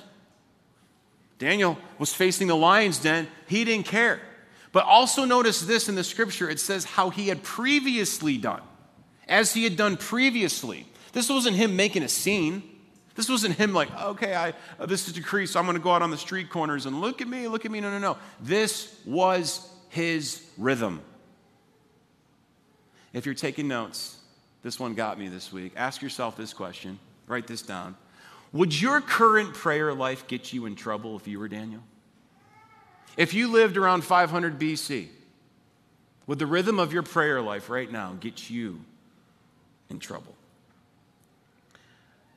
Daniel 1.41 1.75
was 1.97 2.13
facing 2.13 2.47
the 2.47 2.55
lion's 2.55 2.99
den, 2.99 3.27
he 3.47 3.65
didn't 3.65 3.87
care. 3.87 4.21
But 4.71 4.85
also 4.85 5.25
notice 5.25 5.59
this 5.59 5.89
in 5.89 5.95
the 5.95 6.03
scripture 6.03 6.47
it 6.47 6.59
says 6.59 6.85
how 6.85 7.09
he 7.09 7.29
had 7.29 7.41
previously 7.41 8.37
done, 8.37 8.61
as 9.27 9.51
he 9.51 9.63
had 9.63 9.75
done 9.75 9.97
previously. 9.97 10.85
This 11.13 11.29
wasn't 11.29 11.57
him 11.57 11.75
making 11.75 12.03
a 12.03 12.07
scene. 12.07 12.61
This 13.15 13.27
wasn't 13.27 13.55
him 13.55 13.73
like, 13.73 13.89
okay, 13.99 14.35
I, 14.35 14.53
uh, 14.79 14.85
this 14.85 15.07
is 15.07 15.13
decree, 15.13 15.47
so 15.47 15.59
I'm 15.59 15.65
going 15.65 15.75
to 15.75 15.83
go 15.83 15.89
out 15.89 16.03
on 16.03 16.11
the 16.11 16.17
street 16.17 16.51
corners 16.51 16.85
and 16.85 17.01
look 17.01 17.21
at 17.21 17.27
me, 17.27 17.47
look 17.47 17.65
at 17.65 17.71
me. 17.71 17.81
No, 17.81 17.89
no, 17.89 17.97
no. 17.97 18.17
This 18.39 18.95
was 19.03 19.67
his 19.89 20.45
rhythm. 20.59 21.01
If 23.13 23.25
you're 23.25 23.35
taking 23.35 23.67
notes, 23.67 24.15
this 24.61 24.79
one 24.79 24.93
got 24.93 25.17
me 25.17 25.27
this 25.27 25.51
week. 25.51 25.73
Ask 25.75 26.03
yourself 26.03 26.37
this 26.37 26.53
question. 26.53 26.99
Write 27.25 27.47
this 27.47 27.63
down. 27.63 27.95
Would 28.53 28.79
your 28.79 28.99
current 28.99 29.53
prayer 29.53 29.93
life 29.93 30.27
get 30.27 30.51
you 30.51 30.65
in 30.65 30.75
trouble 30.75 31.15
if 31.15 31.27
you 31.27 31.39
were 31.39 31.47
Daniel? 31.47 31.81
If 33.17 33.33
you 33.33 33.47
lived 33.47 33.77
around 33.77 34.03
500 34.03 34.59
BC, 34.59 35.07
would 36.27 36.39
the 36.39 36.45
rhythm 36.45 36.79
of 36.79 36.93
your 36.93 37.03
prayer 37.03 37.41
life 37.41 37.69
right 37.69 37.91
now 37.91 38.15
get 38.19 38.49
you 38.49 38.81
in 39.89 39.99
trouble? 39.99 40.35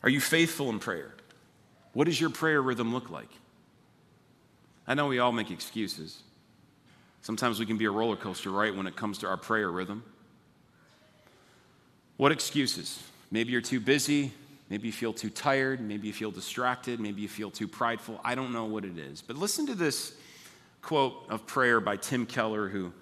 Are 0.03 0.09
you 0.09 0.21
faithful 0.21 0.69
in 0.71 0.79
prayer? 0.79 1.15
What 1.93 2.05
does 2.05 2.21
your 2.21 2.31
prayer 2.31 2.61
rhythm 2.61 2.93
look 2.93 3.11
like? 3.11 3.31
I 4.87 4.95
know 4.95 5.07
we 5.07 5.19
all 5.19 5.33
make 5.33 5.51
excuses. 5.51 6.23
Sometimes 7.23 7.59
we 7.59 7.67
can 7.67 7.79
be 7.79 7.87
a 7.87 7.91
roller 7.91 8.17
coaster, 8.17 8.51
right, 8.51 8.75
when 8.75 8.87
it 8.87 8.97
comes 8.97 9.19
to 9.19 9.29
our 9.29 9.39
prayer 9.39 9.71
rhythm. 9.71 10.05
What 12.19 12.33
excuses? 12.33 13.03
Maybe 13.31 13.53
you're 13.53 13.61
too 13.61 13.81
busy. 13.81 14.33
Maybe 14.71 14.89
you 14.89 14.93
feel 14.93 15.13
too 15.13 15.31
tired. 15.31 15.81
Maybe 15.81 16.07
you 16.07 16.13
feel 16.13 16.31
distracted. 16.31 17.01
Maybe 17.01 17.23
you 17.23 17.29
feel 17.29 17.51
too 17.51 17.69
prideful. 17.69 18.21
I 18.25 18.35
don't 18.35 18.53
know 18.53 18.65
what 18.65 18.85
it 18.85 18.99
is. 18.99 19.21
But 19.21 19.37
listen 19.37 19.67
to 19.67 19.75
this 19.75 20.17
quote 20.81 21.27
of 21.29 21.47
prayer 21.47 21.81
by 21.81 21.97
Tim 21.97 22.27
Keller, 22.27 22.69
who 22.69 22.93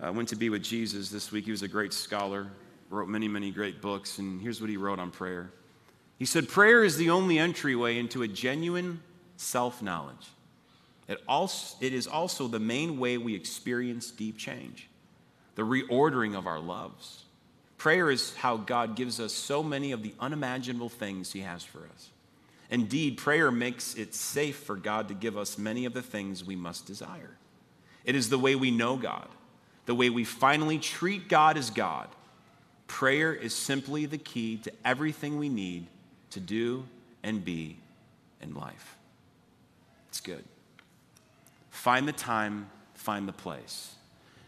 uh, 0.00 0.12
went 0.12 0.28
to 0.30 0.36
be 0.36 0.48
with 0.48 0.62
Jesus 0.62 1.10
this 1.10 1.30
week. 1.30 1.44
He 1.44 1.50
was 1.50 1.62
a 1.62 1.68
great 1.68 1.92
scholar, 1.92 2.46
wrote 2.88 3.08
many, 3.08 3.28
many 3.28 3.50
great 3.50 3.82
books. 3.82 4.18
And 4.18 4.40
here's 4.40 4.60
what 4.60 4.70
he 4.70 4.76
wrote 4.76 4.98
on 4.98 5.10
prayer 5.10 5.50
He 6.18 6.24
said, 6.24 6.48
Prayer 6.48 6.82
is 6.82 6.96
the 6.96 7.10
only 7.10 7.38
entryway 7.38 7.98
into 7.98 8.22
a 8.22 8.28
genuine 8.28 9.02
self 9.36 9.82
knowledge. 9.82 10.30
It, 11.08 11.18
also, 11.28 11.76
it 11.80 11.92
is 11.92 12.06
also 12.06 12.48
the 12.48 12.60
main 12.60 12.98
way 12.98 13.18
we 13.18 13.34
experience 13.34 14.10
deep 14.10 14.38
change, 14.38 14.88
the 15.56 15.62
reordering 15.62 16.36
of 16.36 16.46
our 16.46 16.60
loves 16.60 17.21
Prayer 17.82 18.12
is 18.12 18.32
how 18.36 18.58
God 18.58 18.94
gives 18.94 19.18
us 19.18 19.32
so 19.32 19.60
many 19.60 19.90
of 19.90 20.04
the 20.04 20.14
unimaginable 20.20 20.88
things 20.88 21.32
He 21.32 21.40
has 21.40 21.64
for 21.64 21.80
us. 21.92 22.10
Indeed, 22.70 23.18
prayer 23.18 23.50
makes 23.50 23.96
it 23.96 24.14
safe 24.14 24.54
for 24.54 24.76
God 24.76 25.08
to 25.08 25.14
give 25.14 25.36
us 25.36 25.58
many 25.58 25.84
of 25.84 25.92
the 25.92 26.00
things 26.00 26.44
we 26.44 26.54
must 26.54 26.86
desire. 26.86 27.36
It 28.04 28.14
is 28.14 28.28
the 28.28 28.38
way 28.38 28.54
we 28.54 28.70
know 28.70 28.96
God, 28.96 29.26
the 29.86 29.96
way 29.96 30.10
we 30.10 30.22
finally 30.22 30.78
treat 30.78 31.28
God 31.28 31.56
as 31.56 31.70
God. 31.70 32.06
Prayer 32.86 33.34
is 33.34 33.52
simply 33.52 34.06
the 34.06 34.16
key 34.16 34.58
to 34.58 34.72
everything 34.84 35.36
we 35.36 35.48
need 35.48 35.88
to 36.30 36.38
do 36.38 36.84
and 37.24 37.44
be 37.44 37.78
in 38.40 38.54
life. 38.54 38.96
It's 40.08 40.20
good. 40.20 40.44
Find 41.70 42.06
the 42.06 42.12
time, 42.12 42.70
find 42.94 43.26
the 43.26 43.32
place. 43.32 43.96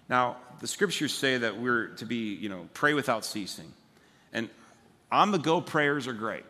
Now, 0.08 0.36
the 0.60 0.66
scriptures 0.66 1.14
say 1.14 1.38
that 1.38 1.58
we're 1.58 1.88
to 1.96 2.06
be, 2.06 2.34
you 2.34 2.48
know, 2.48 2.68
pray 2.74 2.94
without 2.94 3.24
ceasing. 3.24 3.72
And 4.32 4.48
on 5.10 5.30
the 5.30 5.38
go 5.38 5.60
prayers 5.60 6.06
are 6.06 6.12
great. 6.12 6.44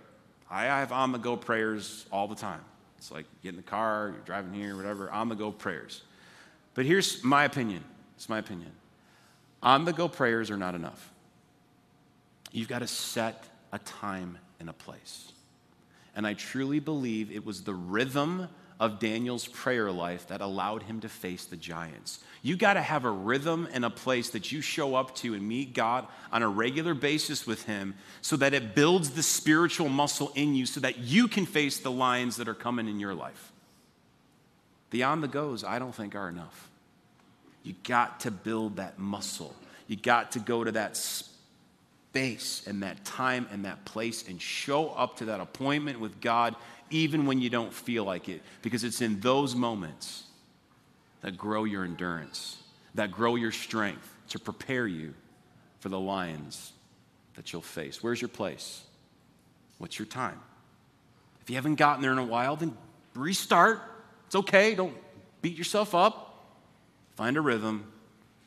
I 0.51 0.65
have 0.65 0.93
on 0.93 1.13
the 1.13 1.19
go 1.19 1.37
prayers 1.37 2.07
all 2.13 2.29
the 2.29 2.35
time. 2.35 2.61
It's 2.99 3.11
like 3.11 3.27
get 3.43 3.51
in 3.51 3.57
the 3.57 3.63
car, 3.63 4.13
you're 4.15 4.25
driving 4.25 4.53
here, 4.53 4.77
whatever, 4.77 5.11
on 5.11 5.29
the 5.29 5.35
go 5.35 5.51
prayers. 5.51 6.03
But 6.75 6.87
here's 6.87 7.23
my 7.23 7.45
opinion. 7.45 7.85
It's 8.17 8.29
my 8.29 8.39
opinion. 8.39 8.73
On 9.63 9.85
the 9.85 9.93
go 9.93 10.09
prayers 10.09 10.51
are 10.51 10.57
not 10.57 10.75
enough. 10.75 11.13
You've 12.53 12.69
got 12.69 12.81
to 12.81 12.87
set 12.87 13.45
a 13.73 13.79
time 13.81 14.39
and 14.61 14.69
a 14.69 14.73
place. 14.73 15.33
And 16.15 16.27
I 16.27 16.35
truly 16.35 16.79
believe 16.79 17.33
it 17.33 17.45
was 17.45 17.65
the 17.65 17.75
rhythm 17.75 18.49
of 18.85 18.99
Daniel's 18.99 19.49
prayer 19.49 19.91
life 19.91 20.29
that 20.29 20.43
allowed 20.43 20.83
him 20.83 21.01
to 21.01 21.09
face 21.09 21.47
the 21.47 21.57
giants. 21.57 22.19
You 22.43 22.55
got 22.55 22.75
to 22.75 22.83
have 22.83 23.07
a 23.07 23.11
rhythm 23.11 23.67
and 23.73 23.83
a 23.83 23.89
place 23.89 24.29
that 24.31 24.53
you 24.53 24.61
show 24.61 24.95
up 24.95 25.15
to 25.17 25.33
and 25.33 25.49
meet 25.49 25.73
God 25.73 26.07
on 26.31 26.43
a 26.43 26.49
regular 26.49 26.93
basis 26.93 27.47
with 27.47 27.65
Him 27.65 27.95
so 28.21 28.37
that 28.37 28.53
it 28.53 28.75
builds 28.75 29.13
the 29.13 29.23
spiritual 29.23 29.89
muscle 29.89 30.31
in 30.35 30.55
you 30.55 30.67
so 30.67 30.81
that 30.81 30.99
you 30.99 31.27
can 31.27 31.47
face 31.47 31.79
the 31.79 31.91
lions 31.91 32.37
that 32.37 32.47
are 32.47 32.55
coming 32.55 32.87
in 32.87 33.01
your 33.01 33.15
life. 33.15 33.53
The 34.91 35.05
on 35.05 35.23
the 35.23 35.29
goes, 35.29 35.65
I 35.65 35.79
don't 35.79 35.95
think, 35.95 36.15
are 36.15 36.29
enough. 36.29 36.69
You 37.63 37.75
got 37.85 38.21
to 38.21 38.31
build 38.31 38.77
that 38.77 38.99
muscle. 38.99 39.57
You 39.87 39.97
got 39.97 40.33
to 40.33 40.39
go 40.39 40.63
to 40.63 40.73
that 40.73 40.99
space 40.99 42.67
and 42.67 42.83
that 42.83 43.07
time 43.07 43.49
and 43.51 43.65
that 43.65 43.87
place 43.87 44.29
and 44.29 44.41
show 44.41 44.91
up 44.91 45.17
to 45.17 45.25
that 45.25 45.41
appointment 45.41 45.99
with 45.99 46.21
God 46.21 46.57
even 46.95 47.27
when 47.27 47.41
you 47.41 47.51
don't 47.51 47.73
feel 47.73 48.05
like 48.05 48.29
it, 48.29 48.41
because 48.63 48.85
it's 48.85 49.01
in 49.01 49.19
those 49.19 49.57
moments 49.57 50.23
that 51.23 51.37
grow 51.37 51.65
your 51.65 51.85
endurance, 51.85 52.57
that 52.95 53.11
grow 53.11 53.35
your 53.35 53.51
strength 53.51 54.09
to 54.29 54.39
prepare 54.39 54.87
you 54.87 55.13
for 55.81 55.89
the 55.89 55.99
lions 55.99 56.73
that 57.35 57.53
you'll 57.53 57.63
face. 57.63 58.01
Where's 58.01 58.21
your 58.21 58.29
place? 58.29 58.85
What's 59.79 59.99
your 59.99 60.07
time? 60.07 60.41
If 61.43 61.51
you 61.51 61.57
haven't 61.57 61.75
gotten 61.75 62.01
there 62.01 62.13
in 62.13 62.19
a 62.19 62.25
while, 62.25 62.55
then 62.55 62.77
restart. 63.15 63.81
It's 64.27 64.37
okay. 64.37 64.77
Don't 64.77 64.95
beat 65.43 65.59
yourself 65.59 65.97
up. 65.97 66.47
Find 67.17 67.37
a 67.37 67.41
rhythm 67.41 67.91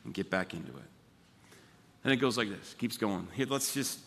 and 0.04 0.14
get 0.14 0.30
back 0.30 0.54
into 0.54 0.70
it. 0.70 1.58
And 2.02 2.12
it 2.14 2.16
goes 2.16 2.38
like 2.38 2.48
this, 2.48 2.74
keeps 2.78 2.96
going. 2.96 3.28
Here, 3.34 3.46
let's 3.46 3.74
just 3.74 4.00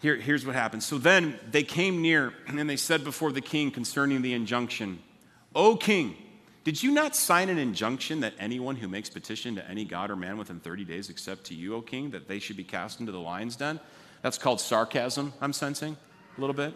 here, 0.00 0.16
here's 0.16 0.46
what 0.46 0.54
happened. 0.54 0.82
So 0.82 0.98
then 0.98 1.38
they 1.50 1.62
came 1.62 2.02
near, 2.02 2.32
and 2.46 2.68
they 2.68 2.76
said 2.76 3.04
before 3.04 3.32
the 3.32 3.40
king 3.40 3.70
concerning 3.70 4.22
the 4.22 4.32
injunction, 4.32 4.98
O 5.54 5.76
king, 5.76 6.16
did 6.64 6.82
you 6.82 6.90
not 6.90 7.14
sign 7.14 7.48
an 7.48 7.58
injunction 7.58 8.20
that 8.20 8.34
anyone 8.38 8.76
who 8.76 8.88
makes 8.88 9.10
petition 9.10 9.54
to 9.56 9.68
any 9.68 9.84
god 9.84 10.10
or 10.10 10.16
man 10.16 10.38
within 10.38 10.60
30 10.60 10.84
days 10.84 11.10
except 11.10 11.44
to 11.44 11.54
you, 11.54 11.74
O 11.74 11.82
king, 11.82 12.10
that 12.10 12.28
they 12.28 12.38
should 12.38 12.56
be 12.56 12.64
cast 12.64 13.00
into 13.00 13.12
the 13.12 13.20
lion's 13.20 13.56
den? 13.56 13.78
That's 14.22 14.38
called 14.38 14.60
sarcasm, 14.60 15.32
I'm 15.40 15.52
sensing 15.52 15.96
a 16.36 16.40
little 16.40 16.54
bit. 16.54 16.74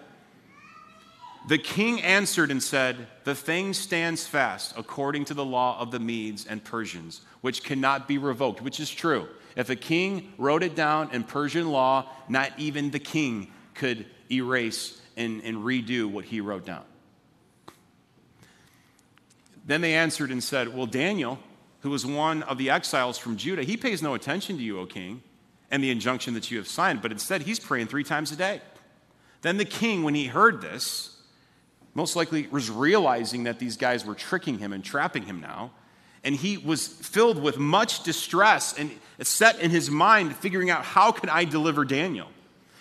The 1.46 1.58
king 1.58 2.00
answered 2.00 2.50
and 2.50 2.62
said, 2.62 3.06
The 3.24 3.34
thing 3.34 3.74
stands 3.74 4.26
fast 4.26 4.74
according 4.78 5.26
to 5.26 5.34
the 5.34 5.44
law 5.44 5.78
of 5.78 5.90
the 5.90 5.98
Medes 5.98 6.46
and 6.46 6.64
Persians, 6.64 7.20
which 7.42 7.62
cannot 7.62 8.08
be 8.08 8.16
revoked, 8.16 8.62
which 8.62 8.80
is 8.80 8.90
true. 8.90 9.28
If 9.56 9.70
a 9.70 9.76
king 9.76 10.32
wrote 10.38 10.62
it 10.62 10.74
down 10.74 11.10
in 11.12 11.24
Persian 11.24 11.70
law, 11.70 12.10
not 12.28 12.50
even 12.58 12.90
the 12.90 12.98
king 12.98 13.52
could 13.74 14.06
erase 14.30 15.00
and, 15.16 15.42
and 15.44 15.58
redo 15.58 16.10
what 16.10 16.24
he 16.24 16.40
wrote 16.40 16.64
down. 16.64 16.84
Then 19.64 19.80
they 19.80 19.94
answered 19.94 20.30
and 20.30 20.42
said, 20.42 20.74
Well, 20.74 20.86
Daniel, 20.86 21.38
who 21.80 21.90
was 21.90 22.04
one 22.04 22.42
of 22.44 22.58
the 22.58 22.70
exiles 22.70 23.18
from 23.18 23.36
Judah, 23.36 23.62
he 23.62 23.76
pays 23.76 24.02
no 24.02 24.14
attention 24.14 24.56
to 24.56 24.62
you, 24.62 24.80
O 24.80 24.86
king, 24.86 25.22
and 25.70 25.82
the 25.82 25.90
injunction 25.90 26.34
that 26.34 26.50
you 26.50 26.58
have 26.58 26.68
signed, 26.68 27.00
but 27.00 27.12
instead 27.12 27.42
he's 27.42 27.58
praying 27.58 27.86
three 27.86 28.04
times 28.04 28.32
a 28.32 28.36
day. 28.36 28.60
Then 29.42 29.56
the 29.56 29.64
king, 29.64 30.02
when 30.02 30.14
he 30.14 30.26
heard 30.26 30.60
this, 30.60 31.16
most 31.94 32.16
likely 32.16 32.46
was 32.48 32.70
realizing 32.70 33.44
that 33.44 33.58
these 33.58 33.76
guys 33.76 34.04
were 34.04 34.14
tricking 34.14 34.58
him 34.58 34.72
and 34.72 34.84
trapping 34.84 35.24
him 35.24 35.40
now 35.40 35.70
and 36.24 36.34
he 36.34 36.56
was 36.56 36.88
filled 36.88 37.40
with 37.40 37.58
much 37.58 38.02
distress 38.02 38.76
and 38.78 38.90
set 39.20 39.60
in 39.60 39.70
his 39.70 39.90
mind 39.90 40.34
figuring 40.34 40.70
out 40.70 40.84
how 40.84 41.12
can 41.12 41.28
I 41.28 41.44
deliver 41.44 41.84
Daniel. 41.84 42.28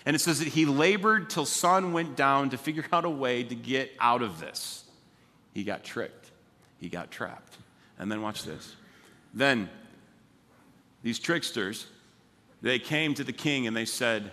And 0.05 0.15
it 0.15 0.19
says 0.19 0.39
that 0.39 0.47
he 0.47 0.65
labored 0.65 1.29
till 1.29 1.45
sun 1.45 1.93
went 1.93 2.15
down 2.15 2.49
to 2.51 2.57
figure 2.57 2.85
out 2.91 3.05
a 3.05 3.09
way 3.09 3.43
to 3.43 3.55
get 3.55 3.91
out 3.99 4.21
of 4.21 4.39
this. 4.39 4.85
He 5.53 5.63
got 5.63 5.83
tricked. 5.83 6.31
He 6.79 6.89
got 6.89 7.11
trapped. 7.11 7.57
And 7.99 8.11
then 8.11 8.21
watch 8.21 8.43
this. 8.43 8.75
Then 9.33 9.69
these 11.03 11.19
tricksters, 11.19 11.87
they 12.61 12.79
came 12.79 13.13
to 13.13 13.23
the 13.23 13.33
king 13.33 13.67
and 13.67 13.75
they 13.75 13.85
said, 13.85 14.31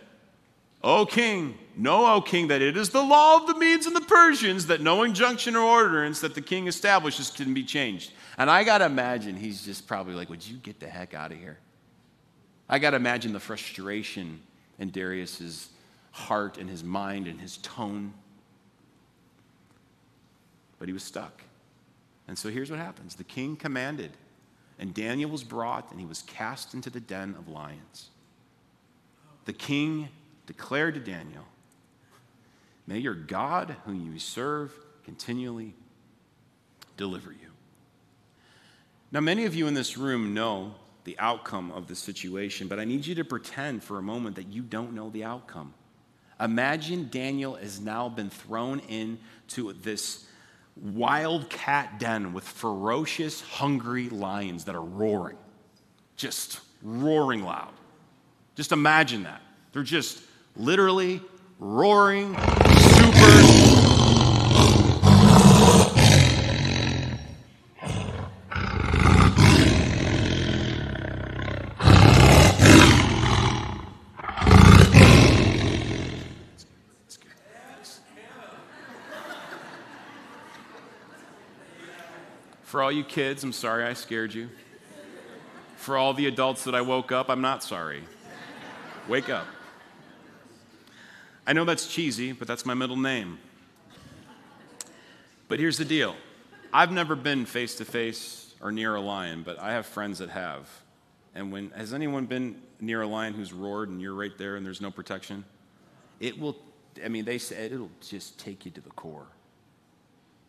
O 0.83 1.05
king, 1.05 1.59
know, 1.77 2.07
O 2.15 2.21
king, 2.21 2.49
that 2.49 2.63
it 2.63 2.77
is 2.77 2.91
the 2.91 3.03
law 3.03 3.37
of 3.37 3.47
the 3.47 3.55
Medes 3.55 3.87
and 3.87 3.95
the 3.95 4.01
Persians 4.01 4.67
that 4.69 4.81
no 4.81 5.03
injunction 5.03 5.55
or 5.55 5.63
ordinance 5.63 6.21
that 6.21 6.35
the 6.35 6.41
king 6.41 6.69
establishes 6.69 7.31
can 7.31 7.53
be 7.53 7.65
changed. 7.65 8.13
And 8.41 8.51
I 8.51 8.65
got 8.65 8.79
to 8.79 8.87
imagine 8.87 9.37
he's 9.37 9.63
just 9.63 9.87
probably 9.87 10.15
like, 10.15 10.31
Would 10.31 10.47
you 10.47 10.57
get 10.57 10.81
the 10.81 10.87
heck 10.87 11.13
out 11.13 11.31
of 11.31 11.37
here? 11.37 11.59
I 12.71 12.79
got 12.79 12.91
to 12.91 12.97
imagine 12.97 13.35
the 13.35 13.41
frustration 13.41 14.41
in 14.79 14.89
Darius's 14.89 15.69
heart 16.13 16.57
and 16.57 16.71
his 16.71 16.83
mind 16.83 17.27
and 17.27 17.39
his 17.39 17.59
tone. 17.59 18.15
But 20.79 20.89
he 20.89 20.95
was 20.95 21.03
stuck. 21.03 21.43
And 22.29 22.39
so 22.39 22.49
here's 22.49 22.71
what 22.71 22.81
happens 22.81 23.15
the 23.15 23.25
king 23.25 23.57
commanded, 23.57 24.13
and 24.79 24.95
Daniel 24.95 25.29
was 25.29 25.45
brought, 25.45 25.91
and 25.91 26.01
he 26.01 26.07
was 26.07 26.23
cast 26.23 26.73
into 26.73 26.89
the 26.89 27.01
den 27.01 27.35
of 27.39 27.47
lions. 27.47 28.09
The 29.45 29.53
king 29.53 30.09
declared 30.47 30.95
to 30.95 31.01
Daniel, 31.01 31.45
May 32.87 33.01
your 33.01 33.13
God, 33.13 33.77
whom 33.85 34.11
you 34.11 34.19
serve, 34.19 34.73
continually 35.05 35.75
deliver 36.97 37.33
you. 37.33 37.40
Now, 39.13 39.21
many 39.21 39.45
of 39.45 39.55
you 39.57 39.67
in 39.67 39.75
this 39.75 39.99
room 39.99 40.35
know 40.35 40.75
the 41.05 41.19
outcome 41.19 41.73
of 41.73 41.89
the 41.89 41.97
situation, 41.97 42.69
but 42.69 42.79
I 42.79 42.85
need 42.85 43.05
you 43.05 43.17
to 43.17 43.25
pretend 43.25 43.83
for 43.83 43.99
a 43.99 44.03
moment 44.03 44.37
that 44.37 44.47
you 44.47 44.63
don't 44.63 44.95
know 44.95 45.11
the 45.11 45.25
outcome. 45.25 45.75
Imagine 46.39 47.09
Daniel 47.11 47.57
has 47.57 47.81
now 47.81 48.09
been 48.09 48.31
thrown 48.31 48.79
into 48.89 49.73
this 49.73 50.27
wildcat 50.77 51.99
den 51.99 52.33
with 52.33 52.45
ferocious, 52.45 53.41
hungry 53.41 54.09
lions 54.09 54.65
that 54.65 54.77
are 54.77 54.81
roaring, 54.81 55.37
just 56.17 56.61
roaring 56.83 57.43
loud. 57.43 57.73
Just 58.55 58.71
imagine 58.71 59.25
that. 59.25 59.43
They're 59.73 59.83
just 59.83 60.23
literally 60.57 61.21
roaring, 61.59 62.37
For 82.71 82.81
all 82.85 82.93
you 82.93 83.03
kids, 83.03 83.43
I'm 83.43 83.53
sorry 83.53 83.83
I 83.83 83.95
scared 83.95 84.33
you. 84.33 84.49
For 85.75 85.97
all 85.97 86.15
the 86.15 86.27
adults 86.27 86.63
that 86.63 86.75
I 86.77 86.83
woke 86.83 87.11
up, 87.11 87.29
I'm 87.29 87.41
not 87.41 87.65
sorry. 87.65 88.05
Wake 89.09 89.29
up. 89.29 89.45
I 91.49 91.53
know 91.53 91.65
that's 91.65 91.93
cheesy, 91.93 92.31
but 92.31 92.47
that's 92.47 92.65
my 92.65 92.75
middle 92.75 92.97
name. 92.97 93.41
But 95.49 95.59
here's 95.59 95.79
the 95.79 95.85
deal 95.85 96.15
I've 96.73 96.93
never 96.93 97.17
been 97.17 97.45
face 97.45 97.75
to 97.75 97.85
face 97.85 98.55
or 98.61 98.71
near 98.71 98.95
a 98.95 99.01
lion, 99.01 99.43
but 99.43 99.59
I 99.59 99.73
have 99.73 99.85
friends 99.85 100.21
that 100.21 100.31
have. 100.31 100.71
And 101.35 101.51
when 101.51 101.71
has 101.71 101.93
anyone 101.93 102.27
been 102.27 102.55
near 102.81 103.03
a 103.03 103.07
lion 103.09 103.35
who's 103.35 103.53
roared 103.53 103.89
and 103.89 104.01
you're 104.01 104.15
right 104.15 104.39
there 104.39 104.55
and 104.55 104.65
there's 104.65 104.81
no 104.81 104.93
protection? 104.93 105.45
It 106.21 106.39
will, 106.39 106.57
I 107.05 107.09
mean, 107.09 107.25
they 107.25 107.39
said 107.39 107.73
it'll 107.73 107.91
just 108.01 108.39
take 108.39 108.65
you 108.65 108.71
to 108.71 108.81
the 108.81 108.91
core. 108.91 109.27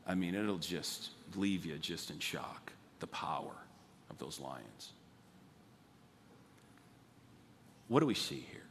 I 0.06 0.14
mean, 0.14 0.36
it'll 0.36 0.60
just 0.60 1.10
leave 1.36 1.66
you 1.66 1.78
just 1.78 2.10
in 2.10 2.20
shock, 2.20 2.72
the 3.00 3.08
power 3.08 3.54
of 4.10 4.18
those 4.18 4.40
lions. 4.40 4.92
What 7.88 8.00
do 8.00 8.06
we 8.06 8.14
see 8.14 8.46
here? 8.52 8.62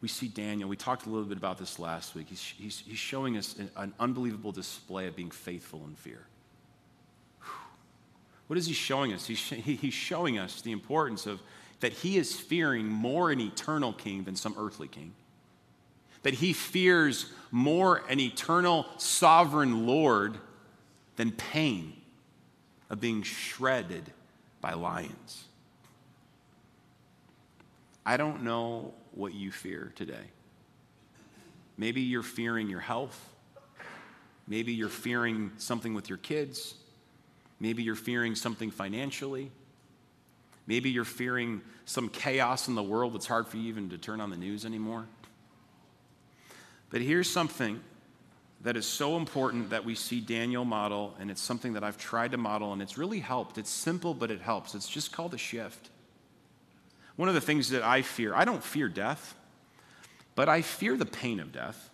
We 0.00 0.08
see 0.08 0.28
Daniel. 0.28 0.68
We 0.68 0.76
talked 0.76 1.06
a 1.06 1.10
little 1.10 1.26
bit 1.26 1.36
about 1.36 1.58
this 1.58 1.78
last 1.78 2.14
week. 2.14 2.28
He's, 2.30 2.42
he's, 2.42 2.82
he's 2.86 2.98
showing 2.98 3.36
us 3.36 3.54
an, 3.58 3.70
an 3.76 3.94
unbelievable 4.00 4.50
display 4.50 5.06
of 5.06 5.14
being 5.14 5.30
faithful 5.30 5.84
in 5.86 5.94
fear. 5.94 6.26
What 8.46 8.58
is 8.58 8.66
he 8.66 8.72
showing 8.72 9.12
us? 9.12 9.26
He's, 9.26 9.38
he's 9.38 9.94
showing 9.94 10.38
us 10.38 10.62
the 10.62 10.72
importance 10.72 11.26
of 11.26 11.40
that 11.80 11.92
he 11.92 12.16
is 12.16 12.34
fearing 12.34 12.86
more 12.86 13.30
an 13.30 13.40
eternal 13.40 13.92
king 13.92 14.24
than 14.24 14.36
some 14.36 14.54
earthly 14.58 14.88
king 14.88 15.12
that 16.22 16.34
he 16.34 16.52
fears 16.52 17.26
more 17.50 18.02
an 18.08 18.20
eternal 18.20 18.86
sovereign 18.98 19.86
Lord 19.86 20.38
than 21.20 21.32
pain 21.32 21.92
of 22.88 22.98
being 22.98 23.22
shredded 23.22 24.10
by 24.62 24.72
lions. 24.72 25.44
I 28.06 28.16
don't 28.16 28.42
know 28.42 28.94
what 29.12 29.34
you 29.34 29.52
fear 29.52 29.92
today. 29.96 30.30
Maybe 31.76 32.00
you're 32.00 32.22
fearing 32.22 32.70
your 32.70 32.80
health. 32.80 33.22
Maybe 34.48 34.72
you're 34.72 34.88
fearing 34.88 35.52
something 35.58 35.92
with 35.92 36.08
your 36.08 36.16
kids. 36.16 36.72
Maybe 37.60 37.82
you're 37.82 37.96
fearing 37.96 38.34
something 38.34 38.70
financially. 38.70 39.50
Maybe 40.66 40.88
you're 40.88 41.04
fearing 41.04 41.60
some 41.84 42.08
chaos 42.08 42.66
in 42.66 42.74
the 42.74 42.82
world 42.82 43.12
that's 43.12 43.26
hard 43.26 43.46
for 43.46 43.58
you 43.58 43.68
even 43.68 43.90
to 43.90 43.98
turn 43.98 44.22
on 44.22 44.30
the 44.30 44.38
news 44.38 44.64
anymore. 44.64 45.04
But 46.88 47.02
here's 47.02 47.28
something 47.28 47.78
that 48.62 48.76
is 48.76 48.86
so 48.86 49.16
important 49.16 49.70
that 49.70 49.84
we 49.84 49.94
see 49.94 50.20
Daniel 50.20 50.64
model, 50.64 51.14
and 51.18 51.30
it's 51.30 51.40
something 51.40 51.72
that 51.72 51.82
I've 51.82 51.96
tried 51.96 52.32
to 52.32 52.36
model, 52.36 52.72
and 52.72 52.82
it's 52.82 52.98
really 52.98 53.20
helped. 53.20 53.56
It's 53.56 53.70
simple, 53.70 54.12
but 54.12 54.30
it 54.30 54.40
helps. 54.40 54.74
It's 54.74 54.88
just 54.88 55.12
called 55.12 55.32
a 55.32 55.38
shift. 55.38 55.88
One 57.16 57.28
of 57.28 57.34
the 57.34 57.40
things 57.40 57.70
that 57.70 57.82
I 57.82 58.02
fear, 58.02 58.34
I 58.34 58.44
don't 58.44 58.62
fear 58.62 58.88
death, 58.88 59.34
but 60.34 60.48
I 60.48 60.62
fear 60.62 60.96
the 60.96 61.06
pain 61.06 61.40
of 61.40 61.52
death. 61.52 61.90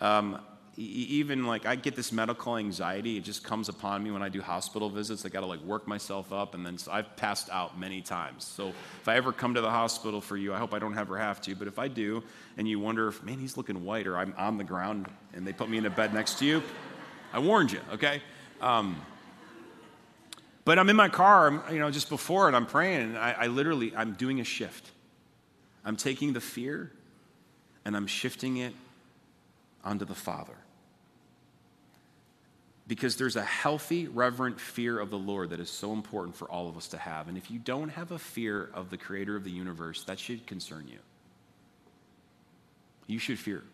Um, 0.00 0.40
even 0.78 1.46
like 1.46 1.64
I 1.64 1.74
get 1.74 1.96
this 1.96 2.12
medical 2.12 2.58
anxiety, 2.58 3.16
it 3.16 3.24
just 3.24 3.42
comes 3.42 3.70
upon 3.70 4.02
me 4.02 4.10
when 4.10 4.22
I 4.22 4.28
do 4.28 4.42
hospital 4.42 4.90
visits. 4.90 5.24
I 5.24 5.30
got 5.30 5.40
to 5.40 5.46
like 5.46 5.60
work 5.60 5.88
myself 5.88 6.32
up, 6.32 6.54
and 6.54 6.66
then 6.66 6.76
I've 6.90 7.16
passed 7.16 7.48
out 7.50 7.78
many 7.78 8.02
times. 8.02 8.44
So 8.44 8.68
if 8.68 9.08
I 9.08 9.16
ever 9.16 9.32
come 9.32 9.54
to 9.54 9.62
the 9.62 9.70
hospital 9.70 10.20
for 10.20 10.36
you, 10.36 10.52
I 10.52 10.58
hope 10.58 10.74
I 10.74 10.78
don't 10.78 10.96
ever 10.96 11.16
have 11.16 11.40
to. 11.42 11.54
But 11.54 11.66
if 11.66 11.78
I 11.78 11.88
do, 11.88 12.22
and 12.58 12.68
you 12.68 12.78
wonder 12.78 13.08
if 13.08 13.22
man 13.22 13.38
he's 13.38 13.56
looking 13.56 13.84
white, 13.84 14.06
or 14.06 14.18
I'm 14.18 14.34
on 14.36 14.58
the 14.58 14.64
ground 14.64 15.06
and 15.32 15.46
they 15.46 15.52
put 15.52 15.70
me 15.70 15.78
in 15.78 15.86
a 15.86 15.90
bed 15.90 16.12
next 16.12 16.38
to 16.40 16.44
you, 16.44 16.62
I 17.32 17.38
warned 17.38 17.72
you, 17.72 17.80
okay? 17.94 18.22
Um, 18.60 19.00
but 20.66 20.78
I'm 20.78 20.90
in 20.90 20.96
my 20.96 21.08
car, 21.08 21.64
you 21.72 21.78
know, 21.78 21.90
just 21.90 22.10
before, 22.10 22.48
and 22.48 22.56
I'm 22.56 22.66
praying, 22.66 23.00
and 23.00 23.18
I, 23.18 23.32
I 23.32 23.46
literally 23.46 23.96
I'm 23.96 24.12
doing 24.12 24.40
a 24.40 24.44
shift. 24.44 24.90
I'm 25.86 25.96
taking 25.96 26.34
the 26.34 26.40
fear, 26.40 26.92
and 27.86 27.96
I'm 27.96 28.06
shifting 28.06 28.58
it 28.58 28.74
onto 29.82 30.04
the 30.04 30.14
Father 30.14 30.56
because 32.88 33.16
there's 33.16 33.36
a 33.36 33.42
healthy, 33.42 34.06
reverent 34.06 34.60
fear 34.60 34.98
of 34.98 35.10
the 35.10 35.18
Lord 35.18 35.50
that 35.50 35.58
is 35.58 35.70
so 35.70 35.92
important 35.92 36.36
for 36.36 36.48
all 36.48 36.68
of 36.68 36.76
us 36.76 36.88
to 36.88 36.98
have. 36.98 37.28
And 37.28 37.36
if 37.36 37.50
you 37.50 37.58
don't 37.58 37.88
have 37.88 38.12
a 38.12 38.18
fear 38.18 38.70
of 38.74 38.90
the 38.90 38.96
creator 38.96 39.34
of 39.34 39.42
the 39.42 39.50
universe, 39.50 40.04
that 40.04 40.18
should 40.18 40.46
concern 40.46 40.86
you. 40.88 40.98
You 43.06 43.18
should 43.18 43.38
fear. 43.38 43.64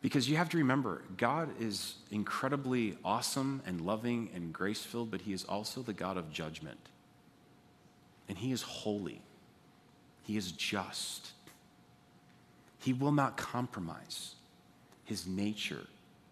Because 0.00 0.28
you 0.28 0.36
have 0.36 0.48
to 0.50 0.58
remember, 0.58 1.02
God 1.16 1.50
is 1.60 1.96
incredibly 2.12 2.96
awesome 3.04 3.62
and 3.66 3.80
loving 3.80 4.30
and 4.32 4.52
grace 4.52 4.82
filled, 4.82 5.10
but 5.10 5.22
He 5.22 5.32
is 5.32 5.44
also 5.44 5.82
the 5.82 5.92
God 5.92 6.16
of 6.16 6.30
judgment. 6.30 6.78
And 8.28 8.38
He 8.38 8.52
is 8.52 8.62
holy, 8.62 9.20
He 10.22 10.36
is 10.36 10.52
just. 10.52 11.32
He 12.78 12.92
will 12.92 13.10
not 13.10 13.36
compromise 13.36 14.36
His 15.04 15.26
nature 15.26 15.86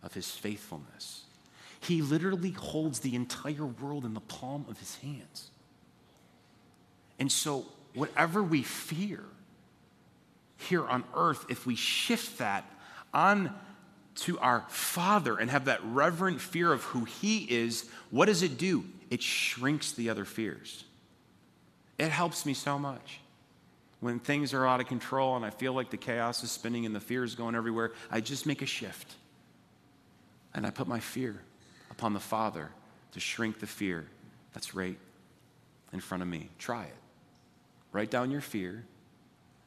of 0.06 0.14
his 0.14 0.30
faithfulness. 0.30 1.24
He 1.80 2.00
literally 2.00 2.52
holds 2.52 3.00
the 3.00 3.14
entire 3.14 3.66
world 3.66 4.06
in 4.06 4.14
the 4.14 4.20
palm 4.20 4.64
of 4.70 4.78
his 4.78 4.96
hands. 4.96 5.50
And 7.18 7.30
so, 7.30 7.66
whatever 7.94 8.42
we 8.42 8.62
fear 8.62 9.24
here 10.56 10.86
on 10.86 11.04
earth, 11.14 11.44
if 11.50 11.66
we 11.66 11.76
shift 11.76 12.38
that 12.38 12.64
on 13.12 13.54
to 14.16 14.38
our 14.38 14.64
Father 14.68 15.36
and 15.36 15.50
have 15.50 15.66
that 15.66 15.80
reverent 15.84 16.40
fear 16.40 16.72
of 16.72 16.82
who 16.84 17.04
He 17.04 17.44
is, 17.44 17.88
what 18.10 18.26
does 18.26 18.42
it 18.42 18.56
do? 18.56 18.84
It 19.10 19.22
shrinks 19.22 19.92
the 19.92 20.08
other 20.08 20.24
fears. 20.24 20.84
It 21.98 22.08
helps 22.08 22.46
me 22.46 22.54
so 22.54 22.78
much. 22.78 23.20
When 24.00 24.18
things 24.18 24.52
are 24.52 24.66
out 24.66 24.80
of 24.80 24.86
control 24.86 25.36
and 25.36 25.44
I 25.44 25.50
feel 25.50 25.72
like 25.72 25.90
the 25.90 25.96
chaos 25.96 26.44
is 26.44 26.50
spinning 26.50 26.84
and 26.86 26.94
the 26.94 27.00
fear 27.00 27.24
is 27.24 27.34
going 27.34 27.54
everywhere, 27.54 27.92
I 28.10 28.20
just 28.20 28.46
make 28.46 28.62
a 28.62 28.66
shift. 28.66 29.14
And 30.56 30.66
I 30.66 30.70
put 30.70 30.88
my 30.88 30.98
fear 30.98 31.42
upon 31.90 32.14
the 32.14 32.20
Father 32.20 32.70
to 33.12 33.20
shrink 33.20 33.60
the 33.60 33.66
fear 33.66 34.06
that's 34.54 34.74
right 34.74 34.98
in 35.92 36.00
front 36.00 36.22
of 36.22 36.28
me. 36.28 36.48
Try 36.58 36.84
it. 36.84 36.96
Write 37.92 38.10
down 38.10 38.30
your 38.30 38.40
fear 38.40 38.82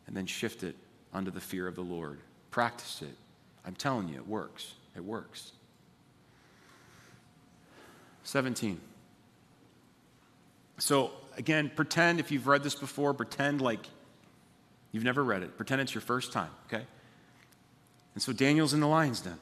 and 0.07 0.17
then 0.17 0.25
shift 0.25 0.63
it 0.63 0.75
onto 1.13 1.31
the 1.31 1.39
fear 1.39 1.67
of 1.67 1.75
the 1.75 1.81
Lord. 1.81 2.19
Practice 2.49 3.03
it. 3.03 3.15
I'm 3.65 3.75
telling 3.75 4.09
you, 4.09 4.15
it 4.15 4.27
works. 4.27 4.73
It 4.95 5.03
works. 5.03 5.51
17. 8.23 8.81
So, 10.79 11.11
again, 11.37 11.71
pretend 11.75 12.19
if 12.19 12.31
you've 12.31 12.47
read 12.47 12.63
this 12.63 12.75
before, 12.75 13.13
pretend 13.13 13.61
like 13.61 13.87
you've 14.91 15.03
never 15.03 15.23
read 15.23 15.43
it. 15.43 15.55
Pretend 15.55 15.81
it's 15.81 15.93
your 15.93 16.01
first 16.01 16.31
time, 16.31 16.51
okay? 16.67 16.85
And 18.15 18.23
so 18.23 18.33
Daniel's 18.33 18.73
in 18.73 18.79
the 18.79 18.87
lion's 18.87 19.21
den. 19.21 19.39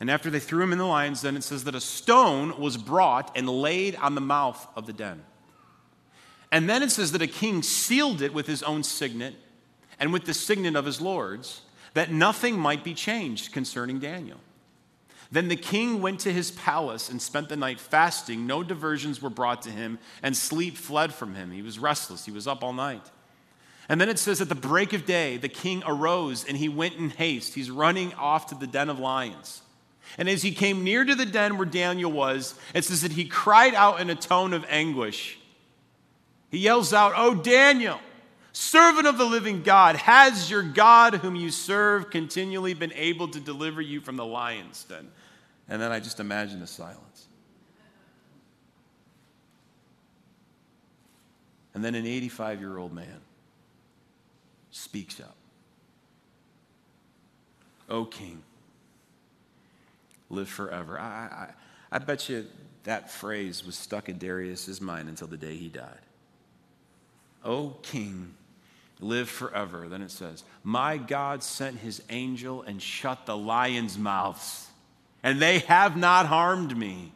And 0.00 0.10
after 0.10 0.30
they 0.30 0.40
threw 0.40 0.62
him 0.62 0.72
in 0.72 0.78
the 0.78 0.84
lions, 0.84 1.22
then 1.22 1.36
it 1.36 1.44
says 1.44 1.64
that 1.64 1.74
a 1.74 1.80
stone 1.80 2.58
was 2.60 2.76
brought 2.76 3.36
and 3.36 3.48
laid 3.48 3.96
on 3.96 4.14
the 4.14 4.20
mouth 4.20 4.66
of 4.76 4.86
the 4.86 4.92
den. 4.92 5.22
And 6.50 6.68
then 6.68 6.82
it 6.82 6.90
says 6.90 7.12
that 7.12 7.22
a 7.22 7.26
king 7.26 7.62
sealed 7.62 8.22
it 8.22 8.34
with 8.34 8.46
his 8.46 8.62
own 8.62 8.82
signet 8.82 9.34
and 9.98 10.12
with 10.12 10.24
the 10.24 10.34
signet 10.34 10.76
of 10.76 10.84
his 10.84 11.00
lords, 11.00 11.62
that 11.94 12.12
nothing 12.12 12.58
might 12.58 12.84
be 12.84 12.94
changed 12.94 13.52
concerning 13.52 14.00
Daniel. 14.00 14.38
Then 15.30 15.48
the 15.48 15.56
king 15.56 16.00
went 16.00 16.20
to 16.20 16.32
his 16.32 16.50
palace 16.52 17.08
and 17.08 17.20
spent 17.20 17.48
the 17.48 17.56
night 17.56 17.80
fasting. 17.80 18.46
No 18.46 18.62
diversions 18.62 19.20
were 19.20 19.30
brought 19.30 19.62
to 19.62 19.70
him, 19.70 19.98
and 20.22 20.36
sleep 20.36 20.76
fled 20.76 21.12
from 21.12 21.34
him. 21.34 21.50
He 21.50 21.62
was 21.62 21.78
restless, 21.78 22.24
he 22.24 22.30
was 22.30 22.46
up 22.46 22.62
all 22.62 22.72
night. 22.72 23.10
And 23.88 24.00
then 24.00 24.08
it 24.08 24.18
says 24.18 24.40
at 24.40 24.48
the 24.48 24.54
break 24.54 24.92
of 24.92 25.04
day, 25.06 25.36
the 25.36 25.48
king 25.48 25.82
arose 25.84 26.44
and 26.44 26.56
he 26.56 26.68
went 26.68 26.94
in 26.94 27.10
haste. 27.10 27.54
He's 27.54 27.70
running 27.70 28.14
off 28.14 28.46
to 28.46 28.54
the 28.54 28.66
den 28.66 28.88
of 28.88 28.98
lions. 28.98 29.60
And 30.18 30.28
as 30.28 30.42
he 30.42 30.52
came 30.52 30.84
near 30.84 31.04
to 31.04 31.14
the 31.14 31.26
den 31.26 31.56
where 31.56 31.66
Daniel 31.66 32.12
was, 32.12 32.54
it 32.74 32.84
says 32.84 33.02
that 33.02 33.12
he 33.12 33.24
cried 33.24 33.74
out 33.74 34.00
in 34.00 34.10
a 34.10 34.14
tone 34.14 34.52
of 34.52 34.64
anguish. 34.68 35.38
He 36.50 36.58
yells 36.58 36.92
out, 36.92 37.14
Oh, 37.16 37.34
Daniel, 37.34 37.98
servant 38.52 39.06
of 39.06 39.18
the 39.18 39.24
living 39.24 39.62
God, 39.62 39.96
has 39.96 40.50
your 40.50 40.62
God, 40.62 41.14
whom 41.14 41.34
you 41.34 41.50
serve, 41.50 42.10
continually 42.10 42.74
been 42.74 42.92
able 42.92 43.28
to 43.28 43.40
deliver 43.40 43.80
you 43.80 44.00
from 44.00 44.16
the 44.16 44.24
lion's 44.24 44.84
den? 44.84 45.10
And 45.68 45.80
then 45.80 45.90
I 45.90 45.98
just 45.98 46.20
imagine 46.20 46.60
the 46.60 46.66
silence. 46.66 47.26
And 51.74 51.84
then 51.84 51.96
an 51.96 52.06
85 52.06 52.60
year 52.60 52.78
old 52.78 52.92
man 52.92 53.20
speaks 54.70 55.20
up. 55.20 55.34
O 57.88 57.98
oh, 57.98 58.04
King, 58.06 58.42
live 60.34 60.48
forever. 60.48 60.98
I, 60.98 61.04
I, 61.04 61.48
I 61.92 61.98
bet 61.98 62.28
you 62.28 62.46
that 62.84 63.10
phrase 63.10 63.64
was 63.64 63.76
stuck 63.76 64.08
in 64.08 64.18
Darius's 64.18 64.80
mind 64.80 65.08
until 65.08 65.26
the 65.26 65.36
day 65.36 65.56
he 65.56 65.68
died. 65.68 66.00
O 67.44 67.76
King, 67.82 68.34
live 69.00 69.28
forever. 69.28 69.88
Then 69.88 70.02
it 70.02 70.10
says, 70.10 70.44
My 70.62 70.96
God 70.96 71.42
sent 71.42 71.78
his 71.78 72.02
angel 72.10 72.62
and 72.62 72.80
shut 72.80 73.26
the 73.26 73.36
lions' 73.36 73.98
mouths, 73.98 74.68
and 75.22 75.40
they 75.40 75.60
have 75.60 75.96
not 75.96 76.26
harmed 76.26 76.76
me, 76.76 77.12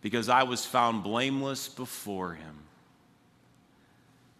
because 0.00 0.28
I 0.28 0.42
was 0.42 0.66
found 0.66 1.02
blameless 1.02 1.68
before 1.68 2.34
him. 2.34 2.58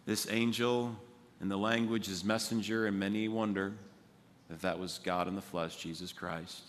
This 0.05 0.27
angel, 0.29 0.97
in 1.41 1.47
the 1.47 1.57
language, 1.57 2.09
is 2.09 2.23
messenger, 2.23 2.85
and 2.85 2.99
many 2.99 3.27
wonder 3.27 3.73
if 4.49 4.61
that 4.61 4.77
was 4.77 4.99
God 5.03 5.27
in 5.27 5.35
the 5.35 5.41
flesh, 5.41 5.77
Jesus 5.77 6.11
Christ. 6.11 6.63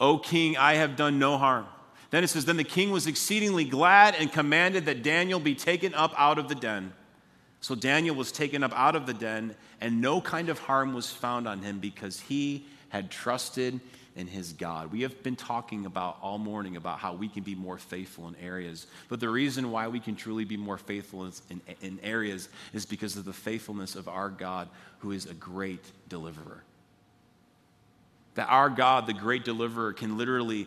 O 0.00 0.18
king, 0.18 0.56
I 0.56 0.74
have 0.74 0.96
done 0.96 1.18
no 1.18 1.36
harm. 1.36 1.66
Then 2.10 2.24
it 2.24 2.28
says, 2.28 2.46
Then 2.46 2.56
the 2.56 2.64
king 2.64 2.90
was 2.90 3.06
exceedingly 3.06 3.64
glad 3.64 4.14
and 4.16 4.32
commanded 4.32 4.86
that 4.86 5.02
Daniel 5.02 5.38
be 5.38 5.54
taken 5.54 5.94
up 5.94 6.12
out 6.16 6.38
of 6.38 6.48
the 6.48 6.54
den. 6.54 6.92
So 7.60 7.74
Daniel 7.74 8.16
was 8.16 8.32
taken 8.32 8.64
up 8.64 8.72
out 8.74 8.96
of 8.96 9.06
the 9.06 9.12
den, 9.12 9.54
and 9.80 10.00
no 10.00 10.20
kind 10.20 10.48
of 10.48 10.58
harm 10.58 10.94
was 10.94 11.10
found 11.10 11.46
on 11.46 11.60
him 11.60 11.78
because 11.78 12.18
he 12.18 12.66
had 12.88 13.10
trusted 13.10 13.78
in 14.16 14.26
his 14.26 14.52
God. 14.52 14.90
We 14.90 15.02
have 15.02 15.22
been 15.22 15.36
talking 15.36 15.86
about 15.86 16.18
all 16.20 16.38
morning 16.38 16.76
about 16.76 16.98
how 16.98 17.14
we 17.14 17.28
can 17.28 17.42
be 17.42 17.54
more 17.54 17.78
faithful 17.78 18.26
in 18.28 18.36
areas. 18.36 18.86
But 19.08 19.20
the 19.20 19.28
reason 19.28 19.70
why 19.70 19.88
we 19.88 20.00
can 20.00 20.16
truly 20.16 20.44
be 20.44 20.56
more 20.56 20.78
faithful 20.78 21.26
in, 21.26 21.60
in, 21.80 22.00
areas 22.02 22.48
is 22.72 22.86
because 22.86 23.16
of 23.16 23.24
the 23.24 23.32
faithfulness 23.32 23.94
of 23.94 24.08
our 24.08 24.28
God, 24.28 24.68
who 24.98 25.12
is 25.12 25.26
a 25.26 25.34
great 25.34 25.84
deliverer. 26.08 26.64
That 28.40 28.48
our 28.48 28.70
God, 28.70 29.06
the 29.06 29.12
great 29.12 29.44
deliverer, 29.44 29.92
can 29.92 30.16
literally 30.16 30.66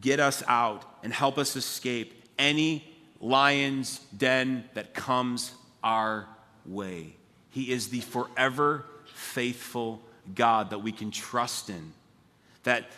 get 0.00 0.18
us 0.18 0.42
out 0.48 0.82
and 1.02 1.12
help 1.12 1.36
us 1.36 1.54
escape 1.54 2.24
any 2.38 2.90
lion's 3.20 3.98
den 4.16 4.64
that 4.72 4.94
comes 4.94 5.52
our 5.84 6.26
way. 6.64 7.16
He 7.50 7.70
is 7.70 7.88
the 7.88 8.00
forever 8.00 8.86
faithful 9.12 10.00
God 10.34 10.70
that 10.70 10.78
we 10.78 10.90
can 10.90 11.10
trust 11.10 11.68
in. 11.68 11.92
That 12.62 12.88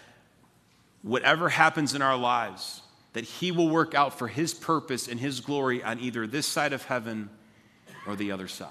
whatever 1.03 1.49
happens 1.49 1.93
in 1.93 2.03
our 2.03 2.17
lives, 2.17 2.83
that 3.15 3.25
He 3.25 3.51
will 3.51 3.69
work 3.69 3.97
out 3.97 4.17
for 4.17 4.29
His 4.29 4.55
purpose 4.55 5.09
and 5.09 5.19
His 5.19 5.41
glory 5.41 5.83
on 5.83 5.99
either 5.99 6.29
this 6.29 6.47
side 6.47 6.73
of 6.73 6.85
heaven 6.85 7.31
or 8.07 8.15
the 8.15 8.31
other 8.31 8.47
side 8.47 8.69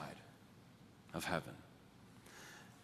of 1.13 1.25
heaven. 1.25 1.51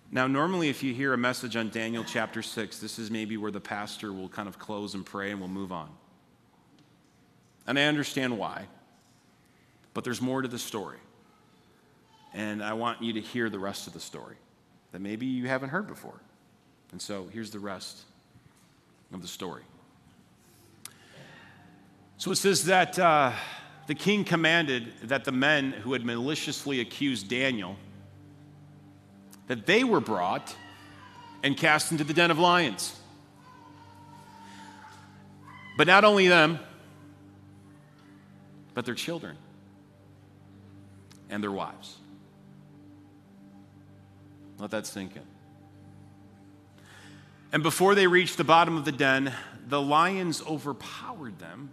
Now, 0.10 0.28
normally, 0.28 0.70
if 0.70 0.84
you 0.84 0.94
hear 0.94 1.14
a 1.14 1.18
message 1.18 1.56
on 1.56 1.70
Daniel 1.70 2.04
chapter 2.04 2.42
6, 2.42 2.80
this 2.80 2.98
is 2.98 3.12
maybe 3.12 3.36
where 3.36 3.52
the 3.52 3.60
pastor 3.60 4.14
will 4.14 4.30
kind 4.30 4.48
of 4.48 4.58
close 4.58 4.94
and 4.94 5.06
pray 5.06 5.32
and 5.32 5.40
we'll 5.40 5.50
move 5.50 5.72
on. 5.72 5.90
And 7.68 7.78
I 7.78 7.84
understand 7.84 8.38
why, 8.38 8.68
but 9.94 10.06
there's 10.06 10.22
more 10.22 10.42
to 10.42 10.48
the 10.48 10.60
story 10.60 11.00
and 12.34 12.64
I 12.64 12.74
want 12.74 13.02
you 13.02 13.14
to 13.14 13.22
hear 13.22 13.50
the 13.50 13.60
rest 13.60 13.88
of 13.88 13.94
the 13.94 14.00
story 14.00 14.36
that 14.92 15.00
maybe 15.00 15.26
you 15.26 15.48
haven't 15.48 15.70
heard 15.70 15.88
before. 15.88 16.22
And 16.92 17.02
so 17.02 17.28
here's 17.34 17.52
the 17.52 17.60
rest 17.60 18.04
of 19.12 19.22
the 19.22 19.28
story. 19.28 19.64
So 22.18 22.32
it 22.32 22.36
says 22.36 22.66
that 22.66 22.98
uh, 22.98 23.32
the 23.88 23.96
king 23.96 24.24
commanded 24.24 24.94
that 25.04 25.26
the 25.26 25.32
men 25.32 25.72
who 25.72 25.94
had 25.94 26.06
maliciously 26.06 26.80
accused 26.80 27.28
Daniel 27.28 27.76
that 29.48 29.66
they 29.66 29.84
were 29.84 30.00
brought 30.00 30.56
and 31.44 31.56
cast 31.56 31.92
into 31.92 32.04
the 32.04 32.14
den 32.14 32.32
of 32.32 32.40
lions. 32.40 32.98
But 35.78 35.88
not 35.88 36.04
only 36.04 36.28
them, 36.28 36.60
but 38.74 38.86
their 38.86 38.96
children 38.96 39.38
and 41.30 41.42
their 41.42 41.52
wives. 41.52 41.98
Let 44.60 44.72
that 44.72 44.86
sink 44.86 45.16
in. 45.16 45.22
And 47.52 47.64
before 47.64 47.96
they 47.96 48.08
reached 48.08 48.38
the 48.38 48.44
bottom 48.44 48.76
of 48.76 48.86
the 48.86 48.92
den, 48.92 49.32
the 49.68 49.82
lions 49.82 50.42
overpowered 50.46 51.40
them 51.40 51.70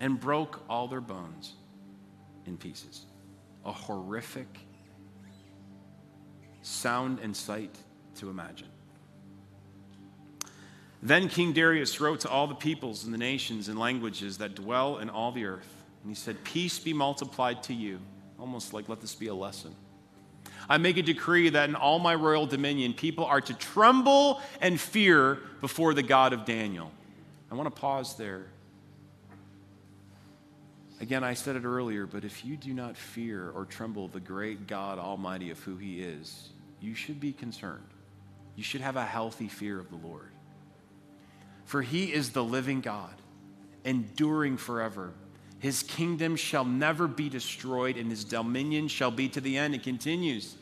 and 0.00 0.18
broke 0.18 0.62
all 0.68 0.88
their 0.88 1.00
bones 1.00 1.52
in 2.46 2.56
pieces. 2.56 3.04
A 3.64 3.72
horrific 3.72 4.63
sound 6.64 7.20
and 7.20 7.36
sight 7.36 7.76
to 8.16 8.30
imagine. 8.30 8.68
Then 11.02 11.28
King 11.28 11.52
Darius 11.52 12.00
wrote 12.00 12.20
to 12.20 12.30
all 12.30 12.46
the 12.46 12.54
peoples 12.54 13.04
and 13.04 13.12
the 13.12 13.18
nations 13.18 13.68
and 13.68 13.78
languages 13.78 14.38
that 14.38 14.54
dwell 14.54 14.98
in 14.98 15.10
all 15.10 15.32
the 15.32 15.44
earth. 15.44 15.84
And 16.02 16.10
he 16.10 16.14
said, 16.14 16.42
Peace 16.44 16.78
be 16.78 16.94
multiplied 16.94 17.62
to 17.64 17.74
you. 17.74 17.98
Almost 18.40 18.72
like, 18.72 18.88
let 18.88 19.02
this 19.02 19.14
be 19.14 19.26
a 19.26 19.34
lesson. 19.34 19.74
I 20.66 20.78
make 20.78 20.96
a 20.96 21.02
decree 21.02 21.50
that 21.50 21.68
in 21.68 21.74
all 21.74 21.98
my 21.98 22.14
royal 22.14 22.46
dominion, 22.46 22.94
people 22.94 23.26
are 23.26 23.42
to 23.42 23.52
tremble 23.52 24.40
and 24.62 24.80
fear 24.80 25.38
before 25.60 25.92
the 25.92 26.02
God 26.02 26.32
of 26.32 26.46
Daniel. 26.46 26.90
I 27.50 27.54
want 27.54 27.74
to 27.74 27.80
pause 27.80 28.16
there. 28.16 28.46
Again, 31.00 31.22
I 31.22 31.34
said 31.34 31.56
it 31.56 31.64
earlier, 31.64 32.06
but 32.06 32.24
if 32.24 32.46
you 32.46 32.56
do 32.56 32.72
not 32.72 32.96
fear 32.96 33.50
or 33.50 33.66
tremble 33.66 34.08
the 34.08 34.20
great 34.20 34.66
God 34.66 34.98
Almighty 34.98 35.50
of 35.50 35.58
who 35.58 35.76
He 35.76 36.00
is, 36.00 36.48
you 36.84 36.94
should 36.94 37.18
be 37.18 37.32
concerned. 37.32 37.88
You 38.56 38.62
should 38.62 38.82
have 38.82 38.96
a 38.96 39.04
healthy 39.04 39.48
fear 39.48 39.80
of 39.80 39.90
the 39.90 39.96
Lord. 39.96 40.30
For 41.64 41.82
He 41.82 42.12
is 42.12 42.30
the 42.30 42.44
living 42.44 42.80
God, 42.80 43.14
enduring 43.84 44.58
forever. 44.58 45.12
His 45.58 45.82
kingdom 45.82 46.36
shall 46.36 46.64
never 46.64 47.08
be 47.08 47.30
destroyed, 47.30 47.96
and 47.96 48.10
his 48.10 48.22
dominion 48.22 48.88
shall 48.88 49.10
be 49.10 49.30
to 49.30 49.40
the 49.40 49.56
end. 49.56 49.74
It 49.74 49.82
continues. 49.82 50.56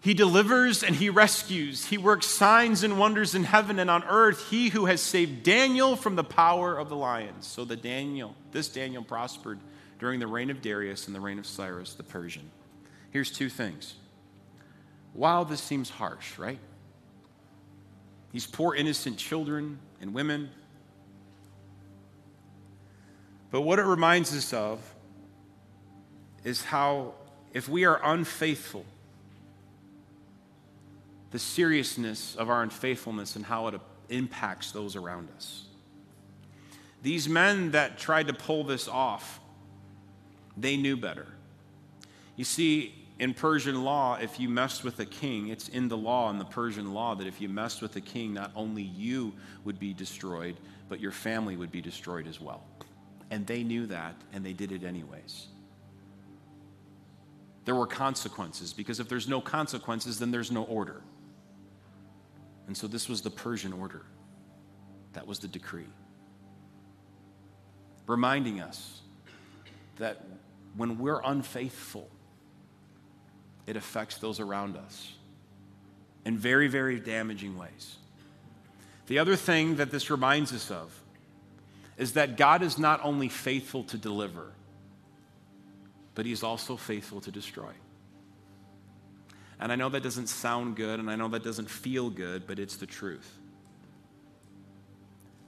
He 0.00 0.14
delivers 0.14 0.82
and 0.82 0.96
he 0.96 1.10
rescues. 1.10 1.86
He 1.86 1.98
works 1.98 2.26
signs 2.26 2.82
and 2.82 2.98
wonders 2.98 3.34
in 3.34 3.44
heaven 3.44 3.78
and 3.78 3.90
on 3.90 4.02
earth. 4.04 4.48
He 4.50 4.70
who 4.70 4.86
has 4.86 5.00
saved 5.00 5.44
Daniel 5.44 5.94
from 5.94 6.16
the 6.16 6.24
power 6.24 6.76
of 6.76 6.88
the 6.88 6.96
lions. 6.96 7.46
So 7.46 7.64
the 7.64 7.76
Daniel, 7.76 8.34
this 8.50 8.68
Daniel 8.68 9.04
prospered 9.04 9.60
during 10.00 10.18
the 10.18 10.26
reign 10.26 10.50
of 10.50 10.60
Darius 10.60 11.06
and 11.06 11.14
the 11.14 11.20
reign 11.20 11.38
of 11.38 11.46
Cyrus 11.46 11.94
the 11.94 12.02
Persian. 12.02 12.50
Here's 13.10 13.30
two 13.30 13.48
things. 13.48 13.94
Wow, 15.14 15.44
this 15.44 15.60
seems 15.60 15.90
harsh, 15.90 16.38
right? 16.38 16.58
These 18.32 18.46
poor 18.46 18.74
innocent 18.74 19.18
children 19.18 19.78
and 20.00 20.14
women 20.14 20.50
but 23.52 23.60
what 23.60 23.78
it 23.78 23.84
reminds 23.84 24.34
us 24.34 24.52
of 24.52 24.80
is 26.42 26.64
how, 26.64 27.12
if 27.52 27.68
we 27.68 27.84
are 27.84 28.00
unfaithful, 28.02 28.84
the 31.30 31.38
seriousness 31.38 32.34
of 32.34 32.48
our 32.50 32.62
unfaithfulness 32.62 33.36
and 33.36 33.44
how 33.44 33.68
it 33.68 33.80
impacts 34.08 34.72
those 34.72 34.96
around 34.96 35.28
us. 35.36 35.66
These 37.02 37.28
men 37.28 37.72
that 37.72 37.98
tried 37.98 38.28
to 38.28 38.32
pull 38.32 38.64
this 38.64 38.88
off, 38.88 39.38
they 40.56 40.76
knew 40.76 40.96
better. 40.96 41.26
You 42.36 42.44
see, 42.44 42.94
in 43.22 43.32
Persian 43.32 43.84
law, 43.84 44.18
if 44.20 44.40
you 44.40 44.48
messed 44.48 44.82
with 44.82 44.98
a 44.98 45.06
king, 45.06 45.46
it's 45.46 45.68
in 45.68 45.86
the 45.86 45.96
law, 45.96 46.28
in 46.30 46.38
the 46.38 46.44
Persian 46.44 46.92
law, 46.92 47.14
that 47.14 47.24
if 47.24 47.40
you 47.40 47.48
messed 47.48 47.80
with 47.80 47.94
a 47.94 48.00
king, 48.00 48.34
not 48.34 48.50
only 48.56 48.82
you 48.82 49.32
would 49.64 49.78
be 49.78 49.94
destroyed, 49.94 50.56
but 50.88 50.98
your 50.98 51.12
family 51.12 51.56
would 51.56 51.70
be 51.70 51.80
destroyed 51.80 52.26
as 52.26 52.40
well. 52.40 52.64
And 53.30 53.46
they 53.46 53.62
knew 53.62 53.86
that, 53.86 54.16
and 54.32 54.44
they 54.44 54.52
did 54.52 54.72
it 54.72 54.82
anyways. 54.82 55.46
There 57.64 57.76
were 57.76 57.86
consequences, 57.86 58.72
because 58.72 58.98
if 58.98 59.08
there's 59.08 59.28
no 59.28 59.40
consequences, 59.40 60.18
then 60.18 60.32
there's 60.32 60.50
no 60.50 60.64
order. 60.64 61.00
And 62.66 62.76
so 62.76 62.88
this 62.88 63.08
was 63.08 63.22
the 63.22 63.30
Persian 63.30 63.72
order. 63.72 64.02
That 65.12 65.28
was 65.28 65.38
the 65.38 65.46
decree. 65.46 65.86
Reminding 68.08 68.60
us 68.60 69.00
that 69.98 70.26
when 70.76 70.98
we're 70.98 71.20
unfaithful, 71.24 72.10
it 73.66 73.76
affects 73.76 74.18
those 74.18 74.40
around 74.40 74.76
us 74.76 75.12
in 76.24 76.38
very, 76.38 76.68
very 76.68 76.98
damaging 77.00 77.56
ways. 77.56 77.96
The 79.06 79.18
other 79.18 79.36
thing 79.36 79.76
that 79.76 79.90
this 79.90 80.10
reminds 80.10 80.52
us 80.52 80.70
of 80.70 80.98
is 81.96 82.14
that 82.14 82.36
God 82.36 82.62
is 82.62 82.78
not 82.78 83.00
only 83.04 83.28
faithful 83.28 83.84
to 83.84 83.96
deliver, 83.96 84.52
but 86.14 86.26
He's 86.26 86.42
also 86.42 86.76
faithful 86.76 87.20
to 87.20 87.30
destroy. 87.30 87.72
And 89.60 89.70
I 89.70 89.76
know 89.76 89.88
that 89.90 90.02
doesn't 90.02 90.28
sound 90.28 90.76
good, 90.76 90.98
and 90.98 91.10
I 91.10 91.16
know 91.16 91.28
that 91.28 91.44
doesn't 91.44 91.70
feel 91.70 92.10
good, 92.10 92.46
but 92.46 92.58
it's 92.58 92.76
the 92.76 92.86
truth. 92.86 93.38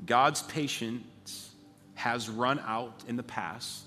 God's 0.07 0.43
patience 0.43 1.51
has 1.95 2.29
run 2.29 2.61
out 2.61 3.03
in 3.09 3.17
the 3.17 3.23
past, 3.23 3.85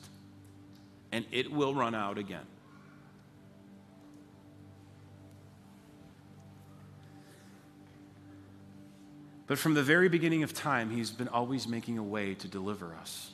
and 1.11 1.25
it 1.31 1.51
will 1.51 1.73
run 1.73 1.95
out 1.95 2.17
again. 2.17 2.45
But 9.47 9.57
from 9.57 9.73
the 9.73 9.83
very 9.83 10.09
beginning 10.09 10.43
of 10.43 10.53
time, 10.53 10.89
He's 10.89 11.09
been 11.09 11.29
always 11.29 11.67
making 11.67 11.97
a 11.97 12.03
way 12.03 12.35
to 12.35 12.47
deliver 12.47 12.93
us. 12.95 13.31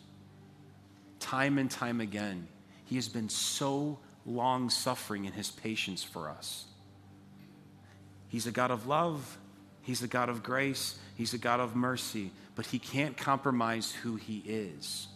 Time 1.20 1.58
and 1.58 1.70
time 1.70 2.00
again, 2.00 2.48
He 2.86 2.96
has 2.96 3.10
been 3.10 3.30
so 3.30 3.98
long 4.26 4.70
suffering 4.70 5.26
in 5.26 5.34
His 5.34 5.50
patience 5.50 6.04
for 6.04 6.30
us. 6.30 6.66
He's 8.30 8.46
a 8.46 8.52
God 8.52 8.70
of 8.70 8.88
love, 8.88 9.38
He's 9.82 10.04
a 10.04 10.08
God 10.08 10.30
of 10.30 10.44
grace, 10.44 10.98
He's 11.16 11.34
a 11.34 11.40
God 11.40 11.60
of 11.60 11.76
mercy, 11.76 12.32
but 12.56 12.68
He 12.68 12.78
can't 12.78 13.18
compromise 13.18 13.92
who 13.92 14.16
He 14.16 14.44
is. 14.46 15.08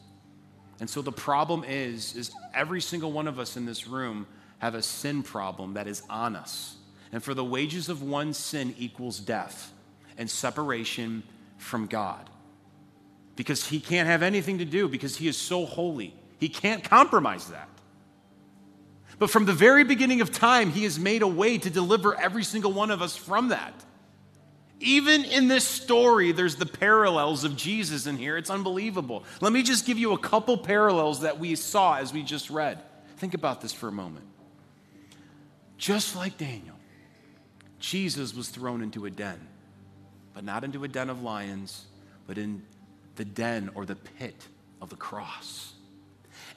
And 0.79 0.89
so 0.89 1.01
the 1.01 1.11
problem 1.11 1.63
is, 1.63 2.15
is 2.15 2.31
every 2.53 2.81
single 2.81 3.11
one 3.11 3.27
of 3.27 3.39
us 3.39 3.55
in 3.55 3.65
this 3.65 3.87
room 3.87 4.27
have 4.59 4.73
a 4.73 4.81
sin 4.81 5.21
problem 5.21 5.75
that 5.75 5.87
is 5.87 6.01
on 6.09 6.35
us. 6.35 6.75
And 7.11 7.23
for 7.23 7.33
the 7.33 7.43
wages 7.43 7.89
of 7.89 8.01
one 8.01 8.33
sin 8.33 8.75
equals 8.77 9.19
death 9.19 9.73
and 10.17 10.29
separation 10.29 11.23
from 11.57 11.87
God. 11.87 12.29
Because 13.35 13.67
he 13.67 13.79
can't 13.79 14.07
have 14.07 14.23
anything 14.23 14.57
to 14.57 14.65
do 14.65 14.87
because 14.87 15.15
he 15.17 15.27
is 15.27 15.37
so 15.37 15.65
holy. 15.65 16.13
He 16.39 16.49
can't 16.49 16.83
compromise 16.83 17.47
that. 17.47 17.69
But 19.19 19.29
from 19.29 19.45
the 19.45 19.53
very 19.53 19.83
beginning 19.83 20.21
of 20.21 20.31
time, 20.31 20.71
he 20.71 20.83
has 20.83 20.99
made 20.99 21.21
a 21.21 21.27
way 21.27 21.57
to 21.57 21.69
deliver 21.69 22.19
every 22.19 22.43
single 22.43 22.71
one 22.71 22.91
of 22.91 23.01
us 23.01 23.15
from 23.15 23.49
that. 23.49 23.73
Even 24.79 25.25
in 25.25 25.47
this 25.47 25.67
story, 25.67 26.31
there's 26.31 26.55
the 26.55 26.65
parallels 26.67 27.43
of 27.43 27.55
Jesus 27.55 28.05
in 28.05 28.17
here. 28.17 28.37
It's 28.37 28.51
unbelievable. 28.51 29.23
Let 29.41 29.51
me 29.51 29.63
just 29.63 29.87
give 29.87 29.97
you 29.97 30.13
a 30.13 30.19
couple 30.19 30.55
parallels 30.57 31.21
that 31.21 31.39
we 31.39 31.55
saw 31.55 31.97
as 31.97 32.13
we 32.13 32.21
just 32.21 32.51
read. 32.51 32.79
Think 33.17 33.33
about 33.33 33.61
this 33.61 33.73
for 33.73 33.87
a 33.87 33.91
moment. 33.91 34.25
Just 35.79 36.15
like 36.15 36.37
Daniel, 36.37 36.75
Jesus 37.79 38.35
was 38.35 38.49
thrown 38.49 38.83
into 38.83 39.05
a 39.05 39.09
den 39.09 39.47
but 40.37 40.43
not 40.43 40.63
into 40.63 40.83
a 40.83 40.87
den 40.87 41.09
of 41.09 41.23
lions, 41.23 41.87
but 42.27 42.37
in 42.37 42.61
the 43.15 43.25
den 43.25 43.71
or 43.73 43.87
the 43.87 43.95
pit 43.95 44.47
of 44.79 44.87
the 44.91 44.95
cross. 44.95 45.73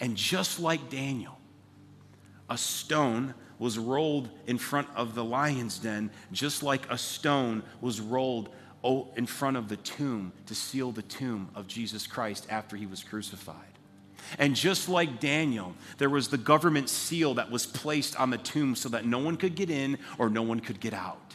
And 0.01 0.15
just 0.15 0.61
like 0.61 0.91
Daniel, 0.91 1.39
a 2.51 2.59
stone 2.59 3.33
was 3.59 3.79
rolled 3.79 4.29
in 4.47 4.59
front 4.59 4.87
of 4.95 5.15
the 5.15 5.25
lion's 5.25 5.79
den, 5.79 6.11
just 6.31 6.63
like 6.63 6.91
a 6.91 6.99
stone 6.99 7.63
was 7.81 8.03
rolled 8.03 8.51
in 9.17 9.25
front 9.25 9.57
of 9.57 9.71
the 9.71 9.79
tomb 9.79 10.35
to 10.45 10.55
seal 10.55 10.93
the 10.93 11.01
tomb 11.01 11.49
of 11.55 11.67
Jesus 11.67 12.07
Christ 12.07 12.47
after 12.51 12.77
he 12.77 12.85
was 12.85 13.03
crucified. 13.03 13.57
And 14.39 14.55
just 14.55 14.91
like 14.91 15.21
Daniel, 15.21 15.75
there 15.97 16.11
was 16.11 16.29
the 16.29 16.37
government 16.37 16.91
seal 16.91 17.33
that 17.33 17.51
was 17.51 17.65
placed 17.65 18.15
on 18.21 18.29
the 18.29 18.37
tomb 18.37 18.77
so 18.77 18.91
that 18.91 19.07
no 19.07 19.21
one 19.21 19.39
could 19.39 19.55
get 19.55 19.71
in 19.71 19.97
or 20.19 20.29
no 20.29 20.43
one 20.43 20.61
could 20.61 20.81
get 20.81 20.93
out. 20.93 21.30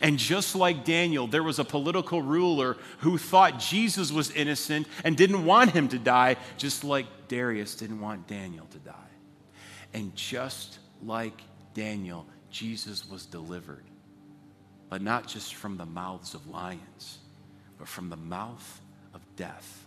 And 0.00 0.18
just 0.18 0.54
like 0.54 0.84
Daniel, 0.84 1.26
there 1.26 1.42
was 1.42 1.58
a 1.58 1.64
political 1.64 2.20
ruler 2.22 2.76
who 2.98 3.18
thought 3.18 3.58
Jesus 3.58 4.12
was 4.12 4.30
innocent 4.30 4.86
and 5.04 5.16
didn't 5.16 5.44
want 5.44 5.70
him 5.70 5.88
to 5.88 5.98
die, 5.98 6.36
just 6.56 6.84
like 6.84 7.06
Darius 7.28 7.74
didn't 7.74 8.00
want 8.00 8.26
Daniel 8.26 8.66
to 8.66 8.78
die. 8.78 8.92
And 9.94 10.14
just 10.14 10.78
like 11.02 11.40
Daniel, 11.74 12.26
Jesus 12.50 13.08
was 13.08 13.26
delivered, 13.26 13.84
but 14.88 15.02
not 15.02 15.26
just 15.26 15.54
from 15.54 15.76
the 15.76 15.86
mouths 15.86 16.34
of 16.34 16.46
lions, 16.48 17.18
but 17.78 17.88
from 17.88 18.08
the 18.08 18.16
mouth 18.16 18.80
of 19.14 19.20
death, 19.36 19.86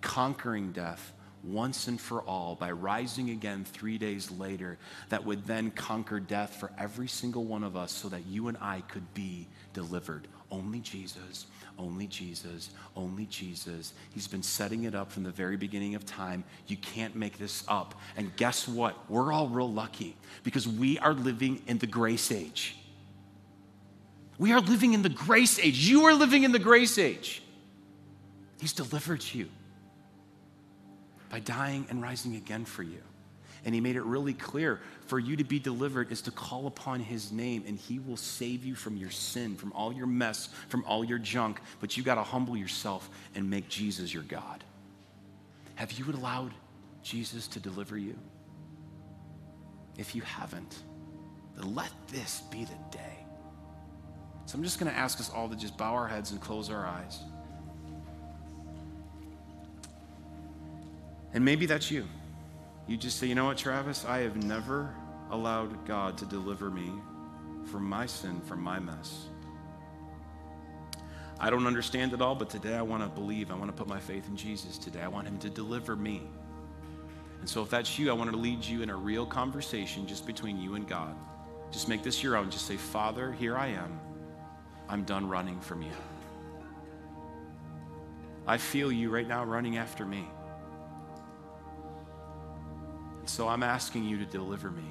conquering 0.00 0.72
death 0.72 1.12
once 1.44 1.88
and 1.88 2.00
for 2.00 2.22
all 2.22 2.54
by 2.54 2.70
rising 2.70 3.30
again 3.30 3.64
three 3.64 3.98
days 3.98 4.30
later, 4.30 4.78
that 5.08 5.24
would 5.24 5.46
then 5.46 5.70
conquer 5.70 6.20
death 6.20 6.56
for 6.56 6.70
every 6.78 7.08
single 7.08 7.44
one 7.44 7.64
of 7.64 7.76
us 7.76 7.92
so 7.92 8.08
that 8.08 8.26
you 8.26 8.48
and 8.48 8.56
I 8.60 8.82
could 8.82 9.14
be 9.14 9.46
delivered. 9.72 10.26
Only 10.50 10.80
Jesus, 10.80 11.46
only 11.78 12.06
Jesus, 12.06 12.70
only 12.96 13.26
Jesus. 13.26 13.92
He's 14.12 14.26
been 14.26 14.42
setting 14.42 14.84
it 14.84 14.94
up 14.94 15.12
from 15.12 15.22
the 15.22 15.30
very 15.30 15.56
beginning 15.56 15.94
of 15.94 16.04
time. 16.04 16.44
You 16.66 16.76
can't 16.76 17.14
make 17.14 17.38
this 17.38 17.64
up. 17.68 17.94
And 18.16 18.34
guess 18.36 18.66
what? 18.66 18.96
We're 19.10 19.32
all 19.32 19.48
real 19.48 19.70
lucky 19.70 20.16
because 20.42 20.66
we 20.66 20.98
are 20.98 21.14
living 21.14 21.62
in 21.66 21.78
the 21.78 21.86
grace 21.86 22.32
age. 22.32 22.76
We 24.38 24.52
are 24.52 24.60
living 24.60 24.94
in 24.94 25.02
the 25.02 25.08
grace 25.08 25.58
age. 25.58 25.78
You 25.78 26.04
are 26.04 26.14
living 26.14 26.44
in 26.44 26.52
the 26.52 26.58
grace 26.58 26.98
age. 26.98 27.42
He's 28.60 28.72
delivered 28.72 29.24
you 29.32 29.48
by 31.30 31.40
dying 31.40 31.86
and 31.90 32.02
rising 32.02 32.36
again 32.36 32.64
for 32.64 32.82
you. 32.82 33.02
And 33.64 33.74
he 33.74 33.80
made 33.80 33.96
it 33.96 34.02
really 34.04 34.34
clear 34.34 34.80
for 35.06 35.18
you 35.18 35.36
to 35.36 35.44
be 35.44 35.58
delivered 35.58 36.12
is 36.12 36.22
to 36.22 36.30
call 36.30 36.66
upon 36.66 37.00
his 37.00 37.32
name, 37.32 37.64
and 37.66 37.76
he 37.76 37.98
will 37.98 38.16
save 38.16 38.64
you 38.64 38.74
from 38.74 38.96
your 38.96 39.10
sin, 39.10 39.56
from 39.56 39.72
all 39.72 39.92
your 39.92 40.06
mess, 40.06 40.48
from 40.68 40.84
all 40.84 41.04
your 41.04 41.18
junk. 41.18 41.60
But 41.80 41.96
you 41.96 42.02
got 42.02 42.14
to 42.14 42.22
humble 42.22 42.56
yourself 42.56 43.10
and 43.34 43.50
make 43.50 43.68
Jesus 43.68 44.14
your 44.14 44.22
God. 44.22 44.62
Have 45.74 45.92
you 45.92 46.10
allowed 46.12 46.52
Jesus 47.02 47.46
to 47.48 47.60
deliver 47.60 47.98
you? 47.98 48.16
If 49.96 50.14
you 50.14 50.22
haven't, 50.22 50.82
then 51.56 51.74
let 51.74 51.90
this 52.08 52.42
be 52.50 52.64
the 52.64 52.96
day. 52.96 53.18
So 54.46 54.56
I'm 54.56 54.62
just 54.62 54.78
going 54.78 54.90
to 54.90 54.98
ask 54.98 55.20
us 55.20 55.30
all 55.30 55.48
to 55.48 55.56
just 55.56 55.76
bow 55.76 55.92
our 55.94 56.06
heads 56.06 56.30
and 56.30 56.40
close 56.40 56.70
our 56.70 56.86
eyes. 56.86 57.20
And 61.32 61.44
maybe 61.44 61.66
that's 61.66 61.90
you. 61.90 62.06
You 62.86 62.96
just 62.96 63.18
say, 63.18 63.26
you 63.26 63.34
know 63.34 63.44
what, 63.44 63.58
Travis? 63.58 64.04
I 64.06 64.20
have 64.20 64.36
never 64.36 64.94
allowed 65.30 65.86
God 65.86 66.16
to 66.18 66.24
deliver 66.24 66.70
me 66.70 66.90
from 67.64 67.84
my 67.84 68.06
sin, 68.06 68.40
from 68.40 68.62
my 68.62 68.78
mess. 68.78 69.26
I 71.38 71.50
don't 71.50 71.66
understand 71.66 72.12
it 72.14 72.20
all, 72.20 72.34
but 72.34 72.50
today 72.50 72.74
I 72.74 72.82
want 72.82 73.02
to 73.02 73.08
believe. 73.08 73.50
I 73.50 73.54
want 73.54 73.68
to 73.68 73.76
put 73.76 73.86
my 73.86 74.00
faith 74.00 74.26
in 74.26 74.36
Jesus 74.36 74.78
today. 74.78 75.02
I 75.02 75.08
want 75.08 75.28
Him 75.28 75.38
to 75.38 75.50
deliver 75.50 75.94
me. 75.94 76.22
And 77.40 77.48
so, 77.48 77.62
if 77.62 77.70
that's 77.70 77.98
you, 77.98 78.10
I 78.10 78.14
want 78.14 78.30
to 78.30 78.36
lead 78.36 78.64
you 78.64 78.82
in 78.82 78.90
a 78.90 78.96
real 78.96 79.24
conversation 79.24 80.06
just 80.06 80.26
between 80.26 80.60
you 80.60 80.74
and 80.74 80.88
God. 80.88 81.14
Just 81.70 81.88
make 81.88 82.02
this 82.02 82.22
your 82.22 82.36
own. 82.36 82.50
Just 82.50 82.66
say, 82.66 82.76
Father, 82.76 83.30
here 83.32 83.56
I 83.56 83.68
am. 83.68 84.00
I'm 84.88 85.04
done 85.04 85.28
running 85.28 85.60
from 85.60 85.82
you. 85.82 85.92
I 88.46 88.56
feel 88.56 88.90
you 88.90 89.10
right 89.10 89.28
now 89.28 89.44
running 89.44 89.76
after 89.76 90.04
me. 90.06 90.26
So 93.28 93.46
I'm 93.46 93.62
asking 93.62 94.04
you 94.04 94.16
to 94.18 94.24
deliver 94.24 94.70
me. 94.70 94.84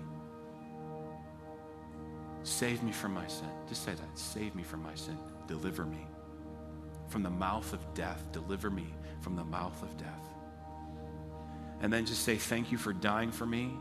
Save 2.43 2.83
me 2.83 2.91
from 2.91 3.13
my 3.13 3.25
sin. 3.27 3.49
Just 3.67 3.83
say 3.83 3.93
that. 3.93 4.17
Save 4.17 4.53
me 4.53 4.61
from 4.61 4.83
my 4.83 4.93
sin. 4.93 5.17
Deliver 5.47 5.85
me 5.85 6.05
from 7.07 7.23
the 7.23 7.31
mouth 7.31 7.73
of 7.73 7.79
death. 7.95 8.23
Deliver 8.31 8.69
me 8.69 8.93
from 9.21 9.35
the 9.35 9.43
mouth 9.43 9.81
of 9.81 9.97
death. 9.97 10.29
And 11.81 11.91
then 11.91 12.05
just 12.05 12.23
say, 12.23 12.35
Thank 12.35 12.71
you 12.71 12.77
for 12.77 12.93
dying 12.93 13.31
for 13.31 13.47
me. 13.47 13.71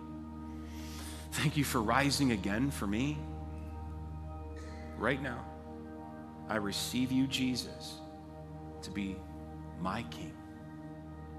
Thank 1.32 1.58
you 1.58 1.64
for 1.64 1.82
rising 1.82 2.32
again 2.32 2.70
for 2.70 2.86
me. 2.86 3.18
Right 4.96 5.22
now, 5.22 5.44
I 6.48 6.56
receive 6.56 7.12
you, 7.12 7.26
Jesus, 7.26 8.00
to 8.80 8.90
be 8.90 9.16
my 9.80 10.02
King, 10.04 10.32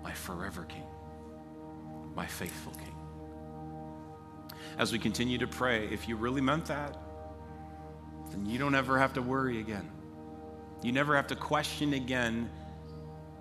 my 0.03 0.13
forever 0.13 0.65
King, 0.65 0.85
my 2.15 2.27
faithful 2.27 2.73
King 2.73 2.96
as 4.77 4.91
we 4.91 4.99
continue 4.99 5.37
to 5.39 5.47
pray, 5.47 5.87
if 5.87 6.07
you 6.07 6.15
really 6.15 6.41
meant 6.41 6.65
that, 6.65 6.97
then 8.29 8.45
you 8.45 8.59
don't 8.59 8.75
ever 8.75 8.99
have 8.99 9.13
to 9.13 9.21
worry 9.21 9.59
again. 9.59 9.89
You 10.83 10.91
never 10.91 11.15
have 11.15 11.27
to 11.27 11.35
question 11.35 11.93
again 11.93 12.49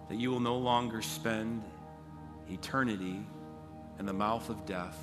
that 0.09 0.17
you 0.17 0.31
will 0.31 0.41
no 0.41 0.57
longer 0.57 1.03
spend 1.03 1.63
eternity 2.49 3.21
in 3.99 4.07
the 4.07 4.13
mouth 4.13 4.49
of 4.49 4.65
death, 4.65 4.99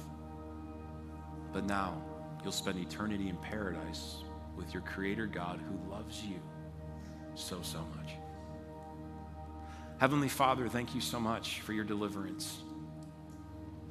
but 1.51 1.65
now 1.65 2.01
you'll 2.41 2.51
spend 2.51 2.79
eternity 2.79 3.29
in 3.29 3.37
paradise 3.37 4.23
with 4.55 4.73
your 4.73 4.81
Creator 4.83 5.27
God 5.27 5.59
who 5.59 5.91
loves 5.91 6.23
you 6.23 6.39
so, 7.35 7.61
so 7.61 7.79
much. 7.95 8.13
Heavenly 9.99 10.29
Father, 10.29 10.67
thank 10.67 10.95
you 10.95 11.01
so 11.01 11.19
much 11.19 11.61
for 11.61 11.73
your 11.73 11.83
deliverance. 11.83 12.59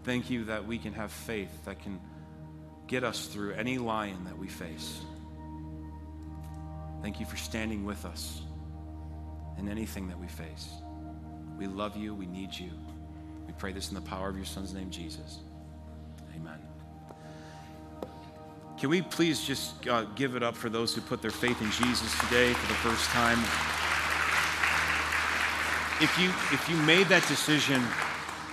Thank 0.04 0.30
you 0.30 0.44
that 0.46 0.66
we 0.66 0.78
can 0.78 0.92
have 0.94 1.12
faith 1.12 1.64
that 1.64 1.80
can 1.80 2.00
get 2.92 3.04
us 3.04 3.24
through 3.24 3.54
any 3.54 3.78
lion 3.78 4.22
that 4.26 4.36
we 4.36 4.46
face. 4.46 5.00
Thank 7.00 7.20
you 7.20 7.24
for 7.24 7.38
standing 7.38 7.86
with 7.86 8.04
us 8.04 8.42
in 9.58 9.66
anything 9.66 10.08
that 10.08 10.20
we 10.20 10.26
face. 10.26 10.68
We 11.58 11.68
love 11.68 11.96
you. 11.96 12.14
We 12.14 12.26
need 12.26 12.52
you. 12.54 12.68
We 13.46 13.54
pray 13.54 13.72
this 13.72 13.88
in 13.88 13.94
the 13.94 14.02
power 14.02 14.28
of 14.28 14.36
your 14.36 14.44
Son's 14.44 14.74
name, 14.74 14.90
Jesus. 14.90 15.38
Amen. 16.36 16.58
Can 18.78 18.90
we 18.90 19.00
please 19.00 19.42
just 19.42 19.88
uh, 19.88 20.02
give 20.14 20.36
it 20.36 20.42
up 20.42 20.54
for 20.54 20.68
those 20.68 20.94
who 20.94 21.00
put 21.00 21.22
their 21.22 21.30
faith 21.30 21.62
in 21.62 21.70
Jesus 21.70 22.20
today 22.20 22.52
for 22.52 22.66
the 22.66 22.74
first 22.74 23.08
time? 23.08 23.38
If 25.98 26.18
you, 26.18 26.28
if 26.52 26.68
you 26.68 26.76
made 26.84 27.06
that 27.06 27.26
decision, 27.26 27.82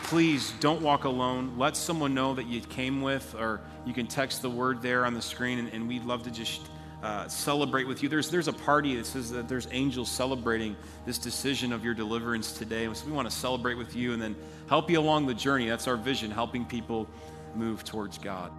please 0.10 0.53
don't 0.60 0.82
walk 0.82 1.03
alone. 1.03 1.53
Let 1.55 1.78
someone 1.78 2.16
know 2.16 2.34
that 2.34 2.47
you 2.47 2.62
came 2.62 3.03
with, 3.03 3.36
or 3.36 3.62
you 3.86 3.93
can 3.93 4.07
text 4.07 4.41
the 4.41 4.49
word 4.49 4.82
there 4.82 5.05
on 5.05 5.14
the 5.14 5.22
screen, 5.22 5.60
and, 5.60 5.72
and 5.72 5.88
we'd 5.88 6.03
love 6.03 6.24
to 6.24 6.32
just 6.32 6.68
uh, 7.03 7.28
celebrate 7.28 7.88
with 7.88 8.01
you. 8.01 8.10
There's, 8.10 8.32
there's 8.32 8.47
a 8.47 8.53
party 8.53 8.95
that 8.95 9.05
says 9.05 9.30
that 9.30 9.47
there's 9.47 9.68
angels 9.70 10.10
celebrating 10.10 10.76
this 11.05 11.20
decision 11.20 11.72
of 11.72 11.86
your 11.86 11.93
deliverance 11.93 12.53
today. 12.53 12.91
So 12.91 13.05
we 13.05 13.12
want 13.12 13.30
to 13.30 13.36
celebrate 13.36 13.76
with 13.76 13.95
you 13.95 14.14
and 14.14 14.20
then 14.20 14.36
help 14.68 14.89
you 14.89 14.99
along 14.99 15.28
the 15.28 15.36
journey. 15.36 15.70
That's 15.70 15.88
our 15.88 15.95
vision, 15.95 16.32
helping 16.32 16.66
people 16.66 17.07
move 17.53 17.84
towards 17.84 18.18
God. 18.18 18.51